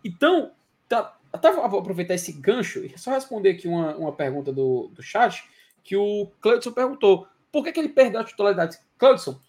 [0.04, 0.52] Então,
[0.90, 5.02] tá, até vou aproveitar esse gancho e só responder aqui uma, uma pergunta do, do
[5.02, 5.42] chat
[5.86, 7.26] que o Cleudson perguntou.
[7.50, 8.78] Por que, que ele perdeu a titularidade?
[8.98, 9.40] Cleudson,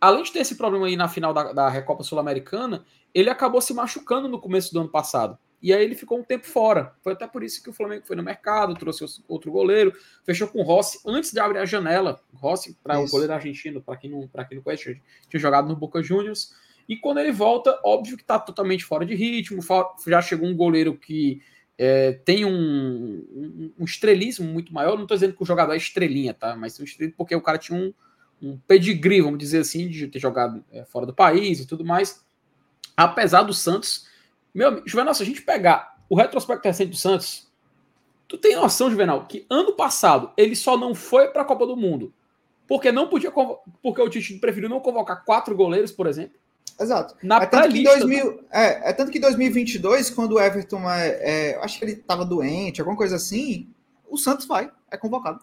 [0.00, 3.74] além de ter esse problema aí na final da, da Recopa Sul-Americana, ele acabou se
[3.74, 5.36] machucando no começo do ano passado.
[5.60, 6.94] E aí ele ficou um tempo fora.
[7.02, 9.92] Foi até por isso que o Flamengo foi no mercado, trouxe outro goleiro,
[10.22, 12.20] fechou com o Rossi antes de abrir a janela.
[12.34, 16.00] Rossi, para o goleiro argentino, para quem, não, quem não conhece, tinha jogado no Boca
[16.00, 16.54] Juniors.
[16.88, 19.60] E quando ele volta, óbvio que está totalmente fora de ritmo.
[20.06, 21.40] Já chegou um goleiro que
[21.78, 24.96] é, tem um, um, estrelismo muito maior.
[24.96, 26.54] Não estou dizendo que o jogador é estrelinha, tá?
[26.56, 27.92] Mas um estrelismo porque o cara tinha um,
[28.42, 32.24] um pedigree, vamos dizer assim, de ter jogado é, fora do país e tudo mais.
[32.96, 34.06] Apesar do Santos,
[34.54, 37.50] meu amigo, Juvenal, se a gente pegar o retrospecto recente do Santos,
[38.28, 41.76] tu tem noção, Juvenal, que ano passado ele só não foi para a Copa do
[41.76, 42.12] Mundo
[42.66, 43.30] porque não podia
[43.82, 46.38] porque o Tite preferiu não convocar quatro goleiros, por exemplo.
[46.78, 47.14] Exato.
[47.22, 51.58] Na é tanto, que 2000, é, é tanto que 2022, quando o Everton é, é
[51.62, 53.68] acho que ele estava doente, alguma coisa assim,
[54.08, 55.40] o Santos vai, é convocado.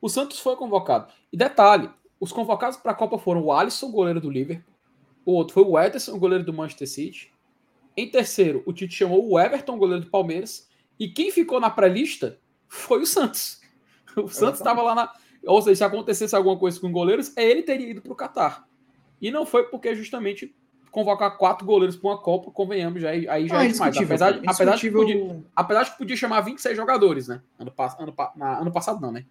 [0.00, 1.12] O Santos foi convocado.
[1.32, 4.70] E detalhe, os convocados para a Copa foram o Alisson, goleiro do Liverpool,
[5.24, 7.32] o outro foi o Ederson, goleiro do Manchester City.
[7.96, 10.68] Em terceiro, o Tite chamou o Everton, goleiro do Palmeiras,
[10.98, 13.60] e quem ficou na pré-lista foi o Santos.
[14.16, 15.12] O Santos estava lá na.
[15.46, 18.68] Ou seja, se acontecesse alguma coisa com goleiros, ele teria ido para o Catar.
[19.20, 20.54] E não foi porque justamente
[20.90, 23.96] convocar quatro goleiros para uma Copa, convenhamos, já, aí já ah, é demais.
[23.96, 27.40] Apesar, de, apesar, de que podia, apesar de que podia chamar 26 jogadores, né?
[27.58, 29.24] Ano, ano, na, ano passado não, né?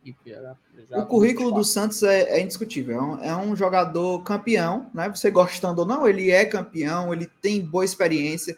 [0.91, 2.95] o currículo do Santos é, é indiscutível.
[2.95, 5.09] É um, é um, jogador campeão, né?
[5.09, 8.57] Você gostando ou não, ele é campeão, ele tem boa experiência.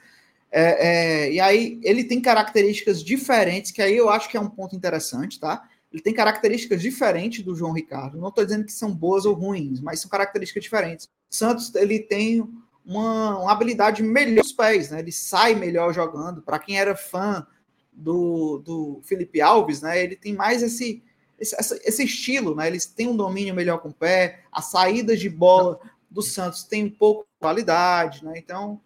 [0.52, 4.50] É, é, e aí ele tem características diferentes, que aí eu acho que é um
[4.50, 5.68] ponto interessante, tá?
[5.92, 8.18] Ele tem características diferentes do João Ricardo.
[8.18, 11.06] Não estou dizendo que são boas ou ruins, mas são características diferentes.
[11.30, 12.48] O Santos ele tem
[12.86, 15.00] uma, uma habilidade melhor nos pés, né?
[15.00, 16.42] Ele sai melhor jogando.
[16.42, 17.46] Para quem era fã
[17.92, 20.02] do, do Felipe Alves, né?
[20.02, 21.04] Ele tem mais esse,
[21.38, 22.68] esse, esse estilo, né?
[22.68, 26.86] Eles têm um domínio melhor com o pé, as saídas de bola do Santos tem
[26.86, 28.34] um pouco de qualidade, né?
[28.38, 28.80] Então,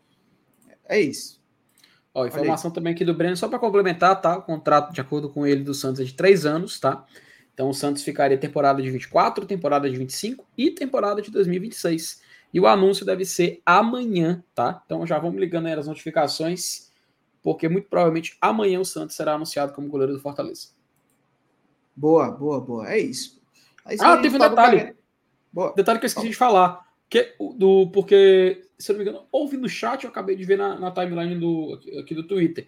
[0.87, 1.39] é isso.
[2.15, 4.37] Ó, informação também aqui do Breno, só para complementar, tá?
[4.37, 7.05] O contrato, de acordo com ele, do Santos é de três anos, tá?
[7.53, 12.21] Então o Santos ficaria temporada de 24, temporada de 25 e temporada de 2026.
[12.53, 14.81] E o anúncio deve ser amanhã, tá?
[14.85, 16.89] Então já vamos ligando aí as notificações,
[17.43, 20.69] porque muito provavelmente amanhã o Santos será anunciado como goleiro do Fortaleza.
[21.93, 22.89] Boa, boa, boa.
[22.89, 23.41] É isso.
[23.85, 24.95] É ah, teve um detalhe.
[25.51, 25.73] Boa.
[25.75, 26.84] Detalhe que eu esqueci de falar.
[27.09, 30.57] Que, do, porque, se eu não me engano, houve no chat, eu acabei de ver
[30.57, 32.67] na, na timeline do, aqui do Twitter.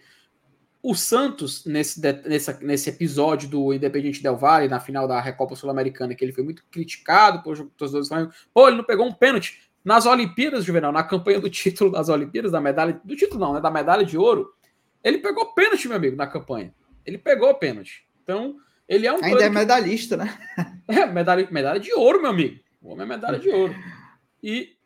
[0.82, 6.14] O Santos, nesse, nesse, nesse episódio do Independente Del Valle, na final da Recopa Sul-Americana,
[6.14, 9.60] que ele foi muito criticado por torcedores falando, pô, ele não pegou um pênalti.
[9.84, 13.62] Nas Olimpíadas, Juvenal, na campanha do título das Olimpíadas, da medalha, do título não, né,
[13.62, 14.54] da medalha de ouro,
[15.04, 16.74] ele pegou pênalti, meu amigo, na campanha.
[17.06, 18.06] Ele pegou pênalti.
[18.24, 18.58] Então,
[18.88, 19.24] ele é um.
[19.24, 20.24] Ainda é medalhista, que...
[20.24, 20.38] né?
[20.88, 22.60] É, medalha, medalha de ouro, meu amigo.
[22.82, 23.76] O homem é medalha de ouro.
[24.42, 24.78] E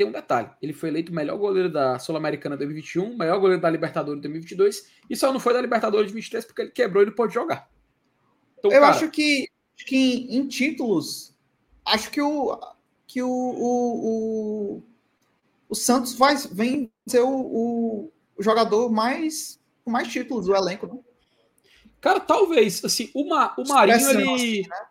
[0.00, 3.68] tem um detalhe: ele foi eleito o melhor goleiro da Sul-Americana 2021, melhor goleiro da
[3.68, 7.34] Libertadores 2022, e só não foi da Libertadores 2023 porque ele quebrou e não pôde
[7.34, 7.68] jogar.
[8.58, 11.34] Então, Eu cara, acho que, que em, em, títulos,
[11.84, 12.58] acho que o,
[13.06, 14.82] que o, o, o,
[15.68, 20.98] o Santos vai, vem ser o, o, jogador mais com mais títulos do elenco, né?
[22.00, 24.34] Cara, talvez, assim, o, Ma, o Marinho, ele...
[24.34, 24.86] Assim, né?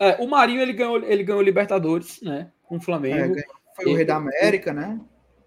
[0.00, 2.50] É, o Marinho ele ganhou, ele ganhou Libertadores, né?
[2.74, 3.38] Com o Flamengo.
[3.38, 3.44] É,
[3.76, 5.00] foi o Rei da América, né?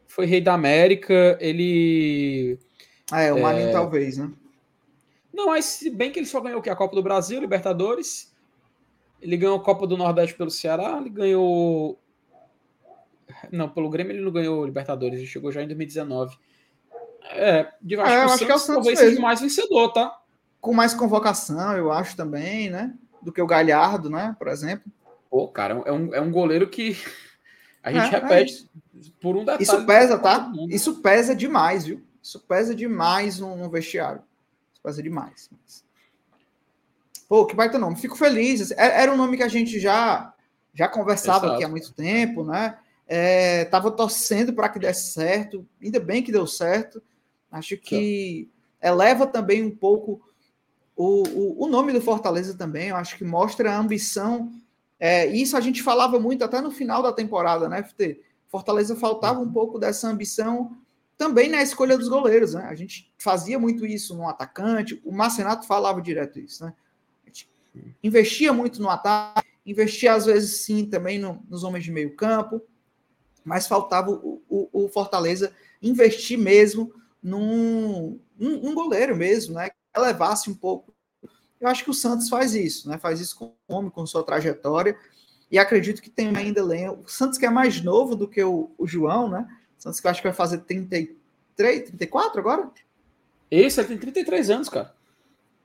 [0.07, 2.57] Foi Rei da América, ele.
[3.11, 3.71] Ah, é, o Marinho é...
[3.71, 4.31] talvez, né?
[5.33, 6.69] Não, mas se bem que ele só ganhou o quê?
[6.69, 8.33] A Copa do Brasil, Libertadores.
[9.21, 11.99] Ele ganhou a Copa do Nordeste pelo Ceará, ele ganhou.
[13.51, 16.37] Não, pelo Grêmio ele não ganhou Libertadores, ele chegou já em 2019.
[17.29, 20.17] É, é, eu acho que é o Santos talvez seja mais vencedor, tá?
[20.61, 22.93] Com mais convocação, eu acho também, né?
[23.21, 24.35] do que o Galhardo, né?
[24.39, 24.89] Por exemplo.
[25.29, 26.97] Pô, cara, é um, é um goleiro que
[27.83, 29.63] a gente é, repete é por um detalhe.
[29.63, 30.51] Isso pesa, tá?
[30.69, 32.01] Isso pesa demais, viu?
[32.21, 34.21] Isso pesa demais no, no vestiário.
[34.73, 35.49] Isso pesa demais.
[37.27, 37.95] Pô, que baita nome.
[37.97, 38.71] Fico feliz.
[38.71, 40.33] É, era um nome que a gente já
[40.73, 41.53] já conversava Exato.
[41.55, 42.77] aqui há muito tempo, né?
[43.07, 45.65] É, tava torcendo para que desse certo.
[45.81, 47.01] Ainda bem que deu certo.
[47.51, 48.47] Acho que
[48.81, 50.21] eleva também um pouco
[50.97, 54.51] o, o, o, nome do Fortaleza também, eu acho que mostra a ambição.
[54.99, 58.21] É, isso a gente falava muito até no final da temporada, né, FT?
[58.47, 60.75] Fortaleza faltava um pouco dessa ambição
[61.17, 62.63] também na escolha dos goleiros, né?
[62.63, 66.73] A gente fazia muito isso no atacante, o Marcenato falava direto isso, né?
[67.23, 67.49] A gente
[68.03, 72.61] investia muito no ataque, investia às vezes sim também no, nos homens de meio campo,
[73.43, 79.69] mas faltava o, o, o Fortaleza investir mesmo num, num, num goleiro mesmo, né?
[79.95, 80.93] elevasse um pouco.
[81.59, 82.97] Eu acho que o Santos faz isso, né?
[82.97, 84.97] Faz isso com o homem, com sua trajetória.
[85.49, 86.91] E acredito que tem ainda lenha.
[86.91, 89.47] O Santos que é mais novo do que o, o João, né?
[89.77, 92.69] O Santos que eu acho que vai fazer 33, 34 agora?
[93.49, 94.93] Esse, ele tem 33 anos, cara.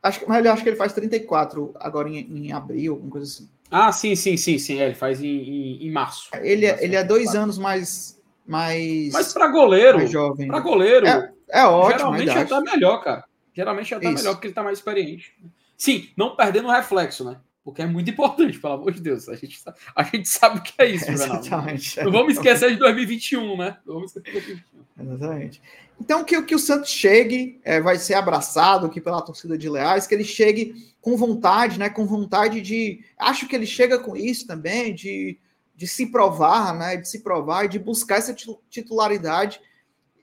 [0.03, 3.49] Acho, mas eu acho que ele faz 34 agora em, em abril, alguma coisa assim.
[3.71, 4.81] Ah, sim, sim, sim, sim.
[4.81, 6.29] É, ele faz em, em, em março.
[6.35, 8.21] Ele, é, ele é dois anos mais.
[8.47, 9.99] mais mas para goleiro.
[9.99, 10.47] Mais jovem.
[10.47, 11.07] Para goleiro.
[11.07, 11.99] É, é ótimo.
[11.99, 13.25] Geralmente já tá melhor, cara.
[13.55, 14.19] Geralmente já tá Isso.
[14.19, 15.35] melhor porque ele tá mais experiente.
[15.83, 17.41] Sim, não perdendo o reflexo, né?
[17.65, 19.29] Porque é muito importante, pelo amor de Deus.
[19.29, 19.61] A gente,
[19.97, 22.01] a gente sabe o que é isso, Exatamente.
[22.05, 23.77] Não vamos esquecer de 2021, né?
[23.85, 24.65] Não vamos esquecer de
[24.97, 25.13] 2021.
[25.13, 25.63] Exatamente.
[26.01, 30.07] Então, que, que o Santos chegue, é, vai ser abraçado aqui pela torcida de Leais,
[30.07, 31.91] que ele chegue com vontade, né?
[31.91, 33.05] Com vontade de.
[33.19, 35.37] Acho que ele chega com isso também, de,
[35.75, 36.97] de se provar, né?
[36.97, 38.33] De se provar e de buscar essa
[38.71, 39.61] titularidade.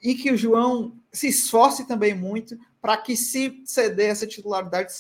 [0.02, 4.94] E que o João se esforce também muito para que, se ceder essa titularidade,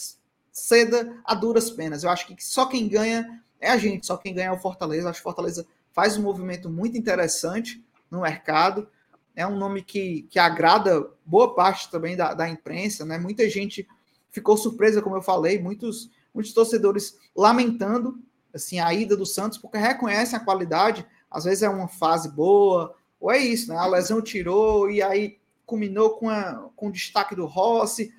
[0.59, 2.03] ceda a duras penas.
[2.03, 5.09] Eu acho que só quem ganha é a gente, só quem ganha é o Fortaleza.
[5.09, 8.87] Acho que o Fortaleza faz um movimento muito interessante no mercado.
[9.35, 13.17] É um nome que, que agrada boa parte também da, da imprensa, né?
[13.17, 13.87] Muita gente
[14.31, 18.19] ficou surpresa, como eu falei, muitos, muitos torcedores lamentando
[18.53, 21.05] assim a ida do Santos, porque reconhecem a qualidade.
[21.29, 23.77] Às vezes é uma fase boa, ou é isso, né?
[23.77, 28.11] A lesão tirou e aí culminou com, a, com o destaque do Rossi,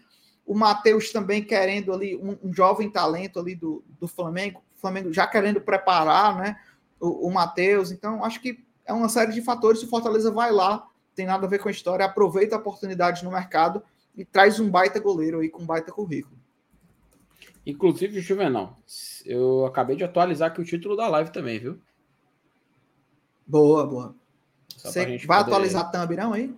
[0.46, 5.12] o Matheus também querendo ali, um, um, jovem talento ali do, do Flamengo, o Flamengo
[5.12, 6.56] já querendo preparar né,
[6.98, 7.90] o, o Matheus.
[7.90, 9.82] Então, acho que é uma série de fatores.
[9.82, 13.30] O Fortaleza vai lá, tem nada a ver com a história, aproveita a oportunidade no
[13.30, 13.82] mercado
[14.16, 16.38] e traz um baita goleiro aí com um baita currículo.
[17.64, 18.76] Inclusive, Juvenal,
[19.24, 21.78] eu acabei de atualizar aqui o título da live também, viu?
[23.46, 24.14] Boa, boa.
[24.76, 25.32] Você vai poder...
[25.32, 26.54] atualizar a thumb, não, aí?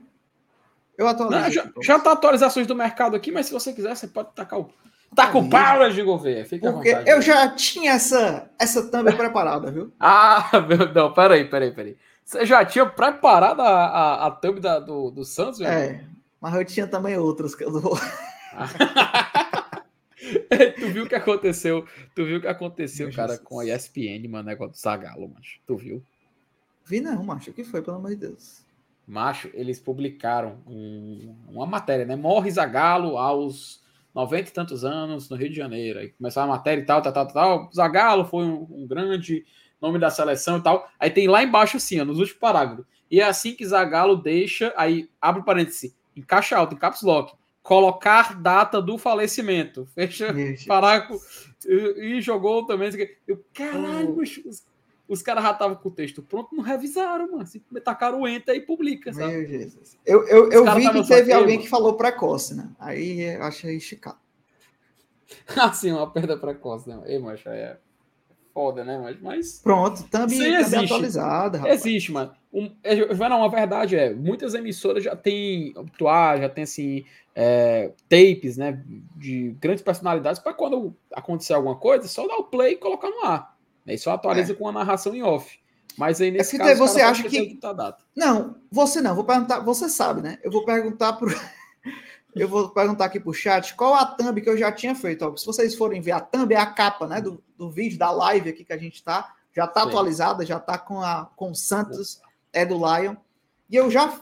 [1.03, 1.41] Eu atualizo.
[1.41, 4.61] Não, já, já tá atualizações do mercado aqui, mas se você quiser, você pode tacar
[4.61, 4.71] o.
[5.15, 6.47] Tá com para de governo.
[6.47, 9.93] Fica Porque vontade, eu já tinha essa, essa thumb preparada, viu?
[9.99, 11.97] Ah, meu, não, peraí, peraí, peraí.
[12.25, 15.61] Você já tinha preparado a, a, a thumb da, do, do Santos?
[15.61, 16.05] É,
[16.41, 17.99] mas eu tinha também outras que eu dou.
[20.79, 21.85] tu viu o que aconteceu?
[22.15, 23.47] Tu viu o que aconteceu, meu cara, Jesus.
[23.47, 25.43] com a ESPN, mano, negócio do Zagalo, mano.
[25.67, 26.03] Tu viu?
[26.87, 27.51] Vi não, macho.
[27.51, 28.63] O que foi, pelo amor de Deus?
[29.07, 32.17] Macho, eles publicaram um, uma matéria, né?
[32.17, 33.83] Morre Zagalo aos
[34.15, 35.99] 90 e tantos anos no Rio de Janeiro.
[35.99, 37.71] Aí começou a matéria e tal, tal, tal, tal.
[37.75, 39.45] Zagalo foi um, um grande
[39.81, 40.89] nome da seleção e tal.
[40.99, 42.85] Aí tem lá embaixo assim, ó, nos últimos parágrafos.
[43.11, 47.35] E é assim que Zagalo deixa, aí abre parênteses, em caixa alta, em caps lock,
[47.63, 49.87] colocar data do falecimento.
[49.95, 50.35] Fecha
[50.67, 51.19] parágrafo
[51.67, 52.91] e, e, jogou também.
[53.27, 54.23] Eu, caralho, oh.
[54.23, 54.65] os,
[55.13, 57.47] os caras já estavam com o texto pronto, não revisaram, mano.
[57.47, 59.31] Se tacaram o enter e publica, sabe?
[59.31, 59.99] Meu Jesus.
[60.07, 62.71] Eu, eu, eu vi que teve alguém que falou precoce, né?
[62.81, 64.17] Aí eu achei esticado.
[65.55, 66.99] assim, uma perda precoce, né?
[67.05, 67.77] Ei, macho, é
[68.55, 68.99] foda, né?
[68.99, 69.61] Mas, mas...
[69.63, 71.85] Pronto, também, também atualizada, rapaz.
[71.85, 72.33] Existe, mano.
[72.51, 72.97] Um, é,
[73.29, 78.83] não, a verdade é, muitas emissoras já têm atuar, já tem assim, é, tapes, né?
[79.15, 83.27] De grandes personalidades, para quando acontecer alguma coisa, só dar o play e colocar no
[83.27, 83.52] ar.
[83.87, 84.57] Aí só atualiza é.
[84.57, 85.61] com a narração em off.
[85.97, 87.59] Mas aí nesse é caso, você acha que
[88.17, 90.39] Não, você não, vou perguntar, você sabe, né?
[90.43, 91.29] Eu vou perguntar pro
[92.35, 95.23] Eu vou perguntar aqui pro chat qual a thumb que eu já tinha feito.
[95.23, 98.11] Ó, se vocês forem ver a thumb é a capa, né, do, do vídeo da
[98.11, 99.89] live aqui que a gente tá, já tá Sim.
[99.89, 102.21] atualizada, já tá com a com o Santos
[102.53, 103.17] é do Lion.
[103.69, 104.19] E eu já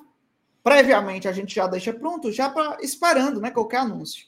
[0.63, 4.27] previamente a gente já deixa pronto, já para esperando, né, qualquer anúncio.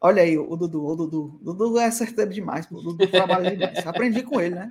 [0.00, 1.40] Olha aí, o Dudu, o Dudu.
[1.42, 3.84] O Dudu é certeiro demais, o Dudu trabalha demais.
[3.86, 4.68] Aprendi com ele, né?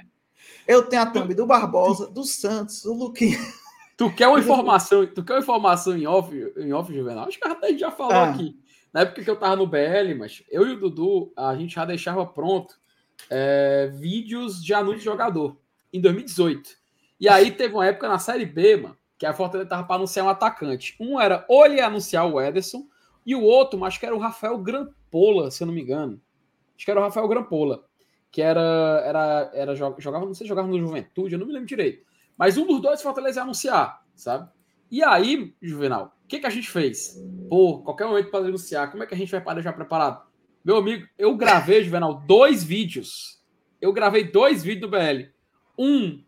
[0.67, 3.37] Eu tenho a thumb do Barbosa, do Santos, do Luquinha.
[3.97, 7.27] Tu quer uma informação, tu quer uma informação em off, em off Juvenal?
[7.27, 8.29] Acho que a gente já falou ah.
[8.29, 8.55] aqui.
[8.93, 11.83] Na época que eu tava no BL, mas eu e o Dudu, a gente já
[11.83, 12.75] deixava pronto
[13.29, 15.57] é, vídeos de anúncio de jogador
[15.91, 16.69] em 2018.
[17.19, 20.25] E aí teve uma época na Série B, mano, que a Fortaleza tava para anunciar
[20.25, 20.95] um atacante.
[20.99, 22.87] Um era ou ele ia anunciar o Ederson,
[23.25, 24.57] e o outro, acho que era o Rafael
[25.17, 26.21] Grampola, se eu não me engano.
[26.75, 27.83] Acho que era o Rafael Grampola.
[28.31, 29.03] Que era.
[29.05, 32.05] era, era jogava, não sei se jogava no Juventude, eu não me lembro direito.
[32.37, 34.49] Mas um dos dois Fortaleza ia anunciar, sabe?
[34.91, 37.19] E aí, Juvenal, o que, que a gente fez?
[37.49, 40.25] Pô, qualquer momento para anunciar, como é que a gente vai para já preparado?
[40.63, 43.43] Meu amigo, eu gravei, Juvenal, dois vídeos.
[43.81, 45.29] Eu gravei dois vídeos do BL.
[45.77, 46.23] Um,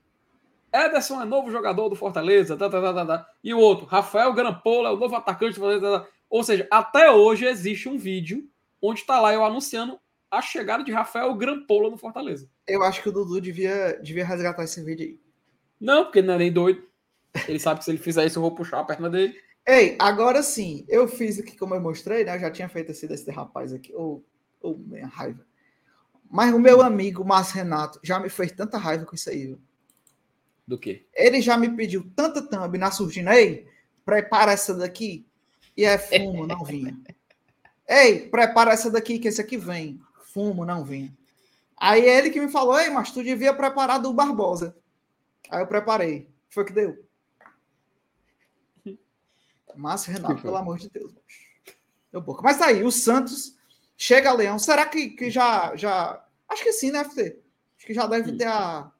[0.74, 3.28] Ederson é novo jogador do Fortaleza, tá, tá, tá, tá, tá.
[3.44, 6.00] e o outro, Rafael Grampola é o novo atacante do Fortaleza.
[6.00, 6.12] Tá, tá.
[6.30, 8.49] Ou seja, até hoje existe um vídeo
[8.82, 10.00] onde está lá eu anunciando
[10.32, 12.50] a chegada de Rafael Grampola no Fortaleza.
[12.68, 15.20] Eu acho que o Dudu devia, devia resgatar esse vídeo aí.
[15.80, 16.84] Não, porque ele não é nem doido.
[17.48, 19.36] Ele sabe que se ele fizer isso, eu vou puxar a perna dele.
[19.66, 22.36] Ei, agora sim, eu fiz aqui como eu mostrei, né?
[22.36, 23.94] Eu já tinha feito esse desse rapaz aqui.
[23.94, 24.24] Ô,
[24.62, 25.46] oh, oh, minha raiva.
[26.30, 29.62] Mas o meu amigo, Márcio Renato, já me fez tanta raiva com isso aí, viu?
[30.68, 31.08] Do quê?
[31.14, 33.32] Ele já me pediu tanta thumb na surgindo.
[33.32, 33.68] Ei,
[34.06, 35.26] prepara essa daqui
[35.76, 36.96] e é fumo, não vinha.
[37.90, 40.00] Ei, prepara essa daqui, que esse aqui vem.
[40.32, 41.12] Fumo, não vinha.
[41.76, 44.78] Aí é ele que me falou, ei, mas tu devia preparar do Barbosa.
[45.50, 46.30] Aí eu preparei.
[46.50, 47.04] Foi o que deu.
[49.76, 51.12] Márcio Renato, pelo amor de Deus.
[52.12, 52.42] Deu boca.
[52.44, 53.56] Mas tá aí, o Santos
[53.98, 54.60] chega a Leão.
[54.60, 56.24] Será que, que já, já.
[56.48, 57.40] Acho que sim, né, FT?
[57.78, 58.92] Acho que já deve ter a.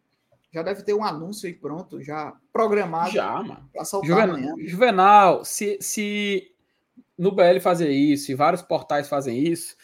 [0.52, 3.12] Já deve ter um anúncio aí pronto, já programado.
[3.12, 3.70] Já, mano.
[3.72, 4.56] Pra soltar Juvenal, amanhã.
[4.68, 6.56] Juvenal, se, se
[7.20, 9.76] no BL fazer isso e vários portais fazem isso,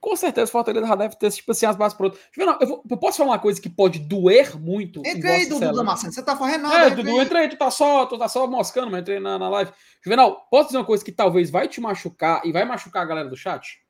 [0.00, 2.18] com certeza o Fortaleza já deve ter tipo assim, as bases prontas.
[2.32, 5.00] Juvenal, eu, vou, eu, posso falar uma coisa que pode doer muito?
[5.06, 6.12] Entrei aí, Dudu Damasceno.
[6.12, 6.86] Você tá fazendo nada.
[6.86, 9.70] É, Dudu, entrei, tu tá só, tu tá só moscando, mas entrei na, na live.
[10.02, 13.28] Juvenal, posso dizer uma coisa que talvez vai te machucar e vai machucar a galera
[13.28, 13.80] do chat?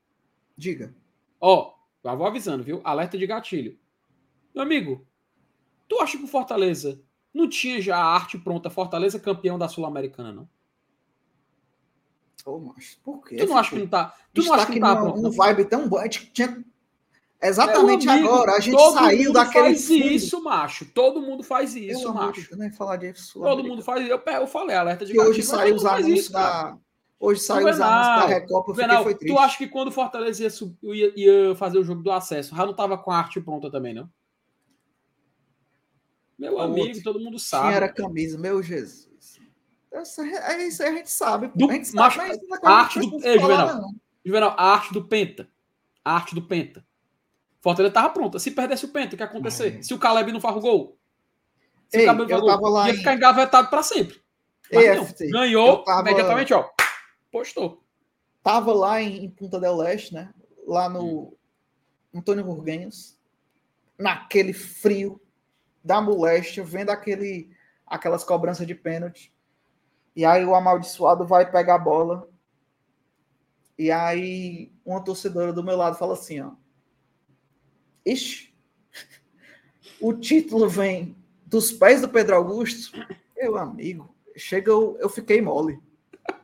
[0.55, 0.95] Diga.
[1.41, 1.73] Ó,
[2.05, 2.83] já vou avisando, viu?
[2.85, 3.79] Alerta de gatilho.
[4.55, 5.07] Meu amigo,
[5.89, 7.01] tu acha que o Fortaleza
[7.33, 10.49] não tinha já a arte pronta, Fortaleza campeão da Sul-Americana, não?
[12.45, 13.37] Ô, macho, por quê?
[13.37, 14.15] Tu não acha que não tá.
[14.33, 15.27] Tu não acha que não tá pronto?
[15.27, 15.99] Um vibe tão bom.
[15.99, 16.65] A gente tinha.
[17.41, 19.65] Exatamente amigo, agora, a gente saiu daquele.
[19.65, 20.05] faz fundo.
[20.05, 20.85] isso, macho.
[20.87, 22.49] Todo mundo faz isso, eu macho.
[22.53, 23.41] Eu nem falar disso.
[23.41, 24.13] Todo mundo faz isso.
[24.13, 26.77] Eu, eu falei, alerta de hoje saiu os anúncios da.
[27.19, 28.73] Hoje saiu os anúncios da Recopa.
[28.73, 29.35] Venal, foi triste.
[29.35, 30.51] Tu acha que quando o Fortaleza ia,
[30.95, 33.95] ia, ia, fazer o jogo do acesso, já não tava com a arte pronta também,
[33.95, 34.09] não?
[36.39, 37.03] Meu amigo, outro.
[37.03, 37.69] todo mundo sabe.
[37.69, 39.12] Quem era camisa, meu Jesus.
[39.93, 41.51] Essa, é isso aí a gente sabe.
[41.55, 42.17] Do, a gente sabe,
[42.63, 43.27] a arte do.
[43.27, 43.83] É, Juvenal,
[44.25, 45.49] Juvenal, a arte do Penta.
[46.05, 46.85] a arte do Penta.
[47.61, 48.39] Fortaleza tava pronta.
[48.39, 49.75] Se perdesse o Penta, o que ia acontecer?
[49.77, 49.83] Ai.
[49.83, 50.99] Se o Caleb não faz o gol?
[51.89, 54.21] Se Ei, o Caleb não faz o gol, ia ficar engavetado para sempre.
[54.73, 56.01] Mas não, ganhou tava...
[56.01, 56.69] imediatamente, ó.
[57.31, 57.85] Postou.
[58.43, 60.33] Tava lá em, em Punta del Leste, né?
[60.67, 61.37] Lá no hum.
[62.15, 63.19] Antônio Burguenhos,
[63.99, 65.21] naquele frio
[65.85, 67.51] da moléstia, vendo aquele,
[67.87, 69.32] aquelas cobranças de pênalti.
[70.15, 72.29] E aí o amaldiçoado vai pegar a bola.
[73.79, 76.53] E aí uma torcedora do meu lado fala assim, ó.
[78.05, 78.53] Ixi,
[80.01, 81.17] o título vem
[81.47, 82.99] dos pés do Pedro Augusto.
[83.37, 85.81] Meu amigo, chega eu, eu fiquei mole.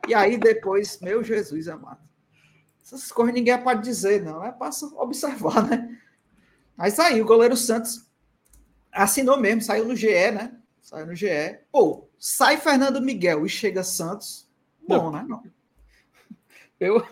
[0.07, 2.09] E aí depois, meu Jesus amado.
[2.81, 4.43] Essas coisas ninguém é pode dizer, não.
[4.43, 5.97] É para observar, né?
[6.77, 8.09] Aí saiu, o goleiro Santos
[8.91, 10.57] assinou mesmo, saiu no GE, né?
[10.81, 11.59] Saiu no GE.
[11.71, 14.47] Pô, sai Fernando Miguel e chega Santos.
[14.87, 15.11] Bom, não.
[15.11, 15.25] né?
[15.27, 15.43] Não.
[16.79, 17.05] Eu.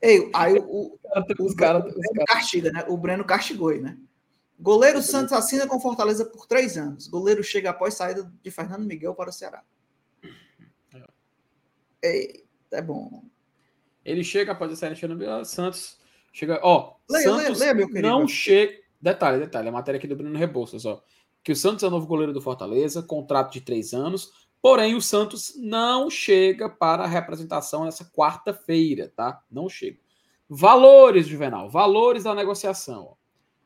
[0.00, 2.84] Ei, aí o, o, os cara, o, Breno Castiga, né?
[2.88, 3.98] O Breno castigou, né?
[4.60, 7.06] Goleiro Santos assina com Fortaleza por três anos.
[7.06, 9.62] Goleiro chega após saída de Fernando Miguel para o Ceará.
[12.02, 12.42] É,
[12.72, 13.24] é bom.
[14.04, 15.44] Ele chega após a saída de Fernando Miguel.
[15.44, 15.98] Santos
[16.32, 16.60] chega.
[16.62, 18.08] Ó, leia, Santos leia, leia, meu querido.
[18.08, 18.78] não chega.
[19.00, 21.04] Detalhe, detalhe, a matéria aqui do Bruno Rebouças, ó.
[21.42, 24.32] Que o Santos é o novo goleiro do Fortaleza, contrato de três anos.
[24.60, 29.42] Porém, o Santos não chega para a representação nessa quarta-feira, tá?
[29.50, 29.98] Não chega.
[30.48, 33.16] Valores, Juvenal, valores da negociação.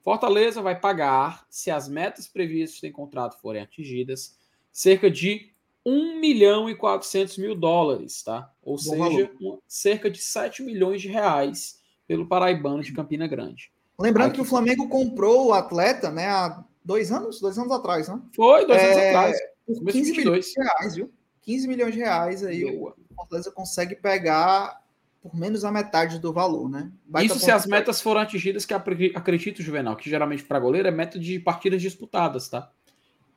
[0.03, 4.37] Fortaleza vai pagar, se as metas previstas em contrato forem atingidas,
[4.73, 5.53] cerca de
[5.87, 8.53] 1 milhão e 400 mil dólares, tá?
[8.63, 13.73] Ou Bom seja, um, cerca de 7 milhões de reais pelo paraibano de Campina Grande.
[13.99, 14.37] Lembrando Aqui.
[14.37, 18.21] que o Flamengo comprou o atleta, né, há dois anos, dois anos atrás, né?
[18.35, 19.53] Foi, dois é, anos atrás.
[19.67, 21.13] Por 15 milhões de reais, viu?
[21.43, 22.95] 15 milhões de reais aí Boa.
[23.11, 24.81] o Fortaleza consegue pegar
[25.21, 26.91] por menos a metade do valor, né?
[27.23, 31.17] Isso se as metas foram atingidas, que acredito, Juvenal, que geralmente para goleiro é meta
[31.17, 32.71] de partidas disputadas, tá?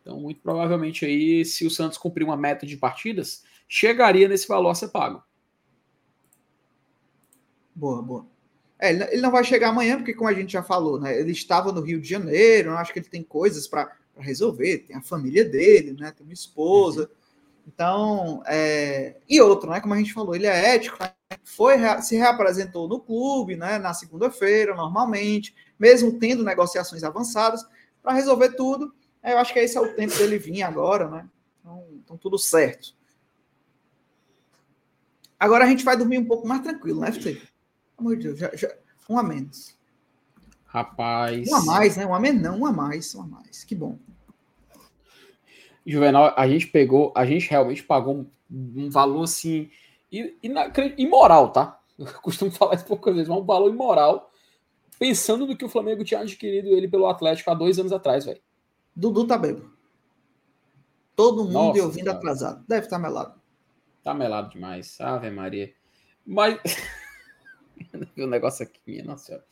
[0.01, 4.69] Então, muito provavelmente aí, se o Santos cumprir uma meta de partidas, chegaria nesse valor
[4.69, 5.23] a ser pago.
[7.75, 8.25] Boa, boa.
[8.77, 11.17] É, ele não vai chegar amanhã, porque, como a gente já falou, né?
[11.17, 14.95] Ele estava no Rio de Janeiro, eu acho que ele tem coisas para resolver, tem
[14.95, 16.11] a família dele, né?
[16.11, 17.01] Tem uma esposa.
[17.01, 17.07] Uhum.
[17.67, 19.15] Então, é...
[19.27, 19.79] e outro, né?
[19.79, 21.11] Como a gente falou, ele é ético, né?
[21.43, 23.77] foi se reapresentou no clube, né?
[23.77, 27.65] Na segunda-feira, normalmente, mesmo tendo negociações avançadas
[28.03, 28.93] para resolver tudo.
[29.23, 31.27] É, eu acho que esse é o tempo dele vir agora, né?
[31.59, 32.93] Então, então, tudo certo.
[35.39, 37.41] Agora a gente vai dormir um pouco mais tranquilo, né, FT?
[37.97, 38.73] Amor de Deus, já, já,
[39.09, 39.75] um a menos.
[40.65, 41.47] Rapaz.
[41.47, 42.05] Um a mais, né?
[42.05, 43.63] Um a menos, não, um a mais, um a mais.
[43.63, 43.97] Que bom.
[45.85, 49.69] Juvenal, a gente pegou, a gente realmente pagou um, um valor assim
[50.97, 51.79] imoral, tá?
[51.97, 54.31] Eu costumo falar isso poucas vezes, mas um valor imoral,
[54.99, 58.41] pensando no que o Flamengo tinha adquirido ele pelo Atlético há dois anos atrás, velho.
[58.95, 59.69] Dudu tá bebo.
[61.15, 62.17] Todo mundo Nossa, ouvindo cara.
[62.17, 62.65] atrasado.
[62.67, 63.41] Deve estar tá melado.
[64.03, 64.99] Tá melado demais.
[64.99, 65.73] Ave Maria.
[66.25, 66.59] Mas.
[68.17, 69.45] o negócio aqui, minha nossa senhora.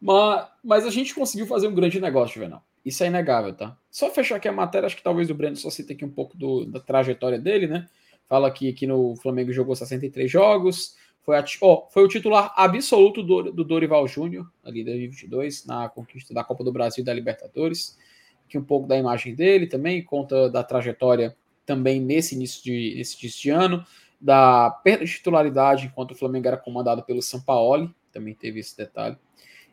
[0.00, 2.64] Mas, mas a gente conseguiu fazer um grande negócio, Juvenal.
[2.84, 3.76] Isso é inegável, tá?
[3.90, 6.36] Só fechar aqui a matéria, acho que talvez o Breno só cite aqui um pouco
[6.36, 7.88] do, da trajetória dele, né?
[8.28, 13.22] Fala aqui que no Flamengo jogou 63 jogos, foi, a, oh, foi o titular absoluto
[13.22, 17.14] do, do Dorival Júnior, ali em 2022, na conquista da Copa do Brasil e da
[17.14, 17.98] Libertadores.
[18.46, 21.34] Aqui um pouco da imagem dele também, conta da trajetória
[21.64, 23.86] também nesse início de, nesse início de ano
[24.20, 29.16] da perda de titularidade enquanto o Flamengo era comandado pelo Sampaoli, também teve esse detalhe.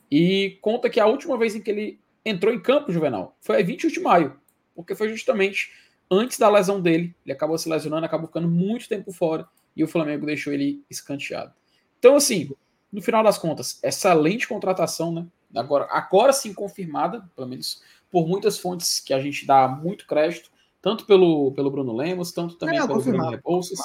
[0.10, 3.90] E conta que a última vez em que ele entrou em campo, Juvenal, foi 21
[3.90, 4.40] de maio,
[4.76, 5.72] porque foi justamente
[6.10, 7.16] antes da lesão dele.
[7.26, 11.54] Ele acabou se lesionando, acabou ficando muito tempo fora e o Flamengo deixou ele escanteado.
[11.98, 12.52] Então, assim,
[12.92, 15.26] no final das contas, excelente contratação, né?
[15.56, 20.52] Agora, agora sim confirmada, pelo menos por muitas fontes que a gente dá muito crédito,
[20.82, 23.80] tanto pelo, pelo Bruno Lemos, tanto também é, pelo Bruno Rebouças.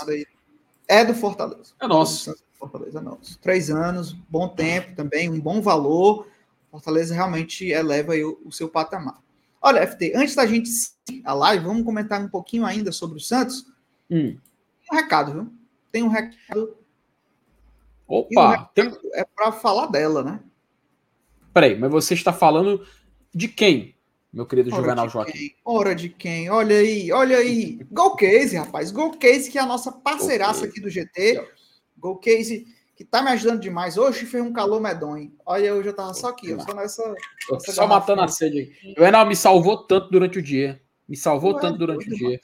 [0.88, 1.74] É do Fortaleza.
[1.80, 2.34] É nosso.
[2.58, 3.38] Fortaleza é nosso.
[3.38, 6.26] Três anos, bom tempo também, um bom valor.
[6.70, 9.20] Fortaleza realmente eleva o, o, seu patamar.
[9.60, 10.70] Olha, FT, antes da gente
[11.24, 13.66] a live, vamos comentar um pouquinho ainda sobre o Santos.
[14.10, 14.36] Hum.
[14.92, 15.52] Um recado, viu?
[15.90, 16.76] Tem um recado.
[18.06, 18.50] Opa!
[18.50, 18.92] recado tem...
[19.14, 20.40] É para falar dela, né?
[21.52, 22.86] Peraí, mas você está falando
[23.34, 23.95] de quem?
[24.32, 25.32] Meu querido Hora Juvenal Joaquim.
[25.32, 25.56] Quem?
[25.64, 26.50] Hora de quem?
[26.50, 27.78] Olha aí, olha aí.
[27.90, 28.90] Golcase, rapaz.
[28.90, 31.42] Golcase, que é a nossa parceiraça aqui do GT.
[31.96, 33.96] Golcase, que tá me ajudando demais.
[33.96, 35.32] Hoje fez um calor medonho.
[35.44, 37.14] Olha, hoje eu tava só aqui, eu só nessa.
[37.50, 38.94] nessa só matando a sede aí.
[38.94, 40.80] Juvenal me salvou tanto durante o dia.
[41.08, 42.40] Me salvou Ué, tanto durante o dia.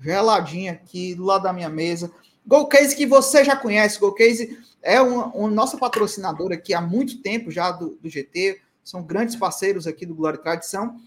[0.00, 2.12] Geladinha aqui do lado da minha mesa.
[2.46, 7.50] Golcase que você já conhece, Golcase é um, um nosso patrocinador aqui há muito tempo
[7.50, 11.00] já do, do GT, são grandes parceiros aqui do Glória e Tradição.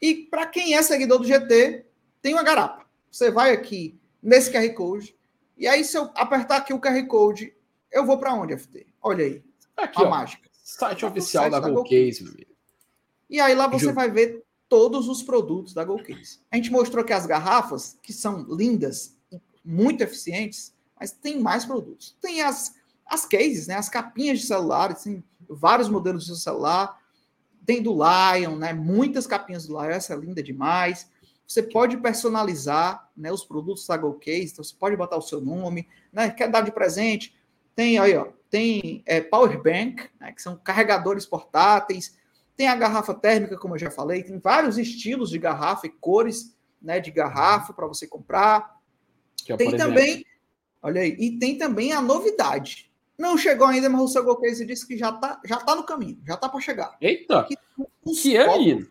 [0.00, 1.84] E para quem é seguidor do GT,
[2.22, 2.86] tem uma garapa.
[3.10, 5.16] Você vai aqui nesse QR Code,
[5.56, 7.54] e aí se eu apertar aqui o QR Code,
[7.90, 8.86] eu vou para onde, FT?
[9.02, 9.42] Olha aí,
[9.76, 10.48] aqui, a ó, mágica.
[10.52, 12.50] Site oficial site da, da Golcase, meu amigo.
[13.28, 16.40] E aí lá você vai ver todos os produtos da Golcase.
[16.50, 19.16] A gente mostrou que as garrafas, que são lindas,
[19.64, 22.16] muito eficientes, mas tem mais produtos.
[22.20, 22.74] Tem as,
[23.06, 23.74] as cases, né?
[23.74, 26.99] As capinhas de celular, tem vários modelos de celular.
[27.70, 28.72] Tem do Lion, né?
[28.72, 31.08] Muitas capinhas do Lion, essa é linda demais.
[31.46, 35.86] Você pode personalizar né, os produtos da GoCase, então você pode botar o seu nome,
[36.12, 36.30] né?
[36.30, 37.32] Quer dar de presente?
[37.76, 42.18] Tem aí, ó, tem é, Power Bank, né, que são carregadores portáteis,
[42.56, 46.56] tem a garrafa térmica, como eu já falei, tem vários estilos de garrafa e cores
[46.82, 48.80] né, de garrafa para você comprar.
[49.48, 50.24] É, tem também
[50.82, 51.16] Olha aí.
[51.20, 52.89] E tem também a novidade.
[53.20, 56.18] Não chegou ainda, mas o seu Golcase disse que já está já tá no caminho,
[56.26, 56.96] já está para chegar.
[56.98, 57.44] Eita!
[57.44, 57.54] Que,
[58.14, 58.88] que é, menino?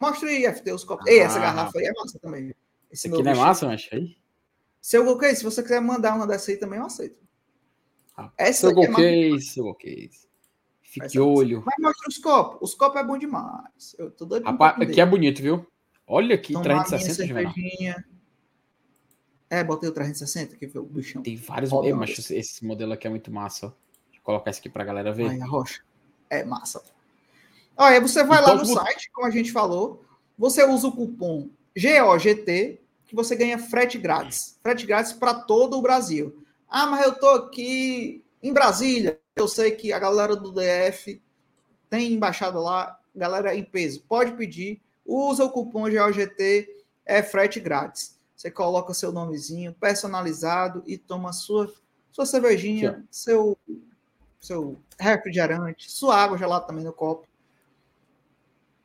[0.00, 1.06] Mostra aí, FT, os copos.
[1.06, 2.52] Ah, Ei, essa garrafa aí é massa também.
[2.90, 4.16] Esse aqui não é massa, mas aí?
[4.80, 7.22] Seu Golcase, se você quiser mandar uma dessa aí também, eu aceito.
[8.16, 10.28] Ah, essa seu Golcase, é seu Golcase.
[10.82, 11.62] Fique essa olho.
[11.64, 12.70] Mas mostra os copos.
[12.70, 13.94] Os copos é bom demais.
[13.96, 15.64] Eu tô doido Rapaz, aqui é bonito, viu?
[16.04, 17.94] Olha aqui, 360 de
[19.50, 21.22] é, botei o 360 aqui, foi o bichão.
[21.22, 21.72] Tem vários.
[21.72, 23.68] Oh, mas esse modelo aqui é muito massa.
[23.68, 23.76] Vou
[24.22, 25.30] colocar esse aqui pra galera ver.
[25.30, 25.82] Ai, a rocha.
[26.28, 26.82] É massa.
[27.76, 30.04] Olha, você vai lá no site, como a gente falou,
[30.36, 34.58] você usa o cupom GOGT, que você ganha frete grátis.
[34.62, 36.44] Frete grátis para todo o Brasil.
[36.68, 39.18] Ah, mas eu tô aqui em Brasília.
[39.36, 41.22] Eu sei que a galera do DF
[41.88, 44.02] tem embaixada lá, galera em peso.
[44.06, 46.68] Pode pedir, usa o cupom GOGT,
[47.06, 48.17] é frete grátis.
[48.38, 51.74] Você coloca seu nomezinho personalizado e toma sua,
[52.12, 53.06] sua cervejinha, Sim.
[53.10, 53.58] seu,
[54.38, 57.26] seu refrigerante, sua água gelada também no copo.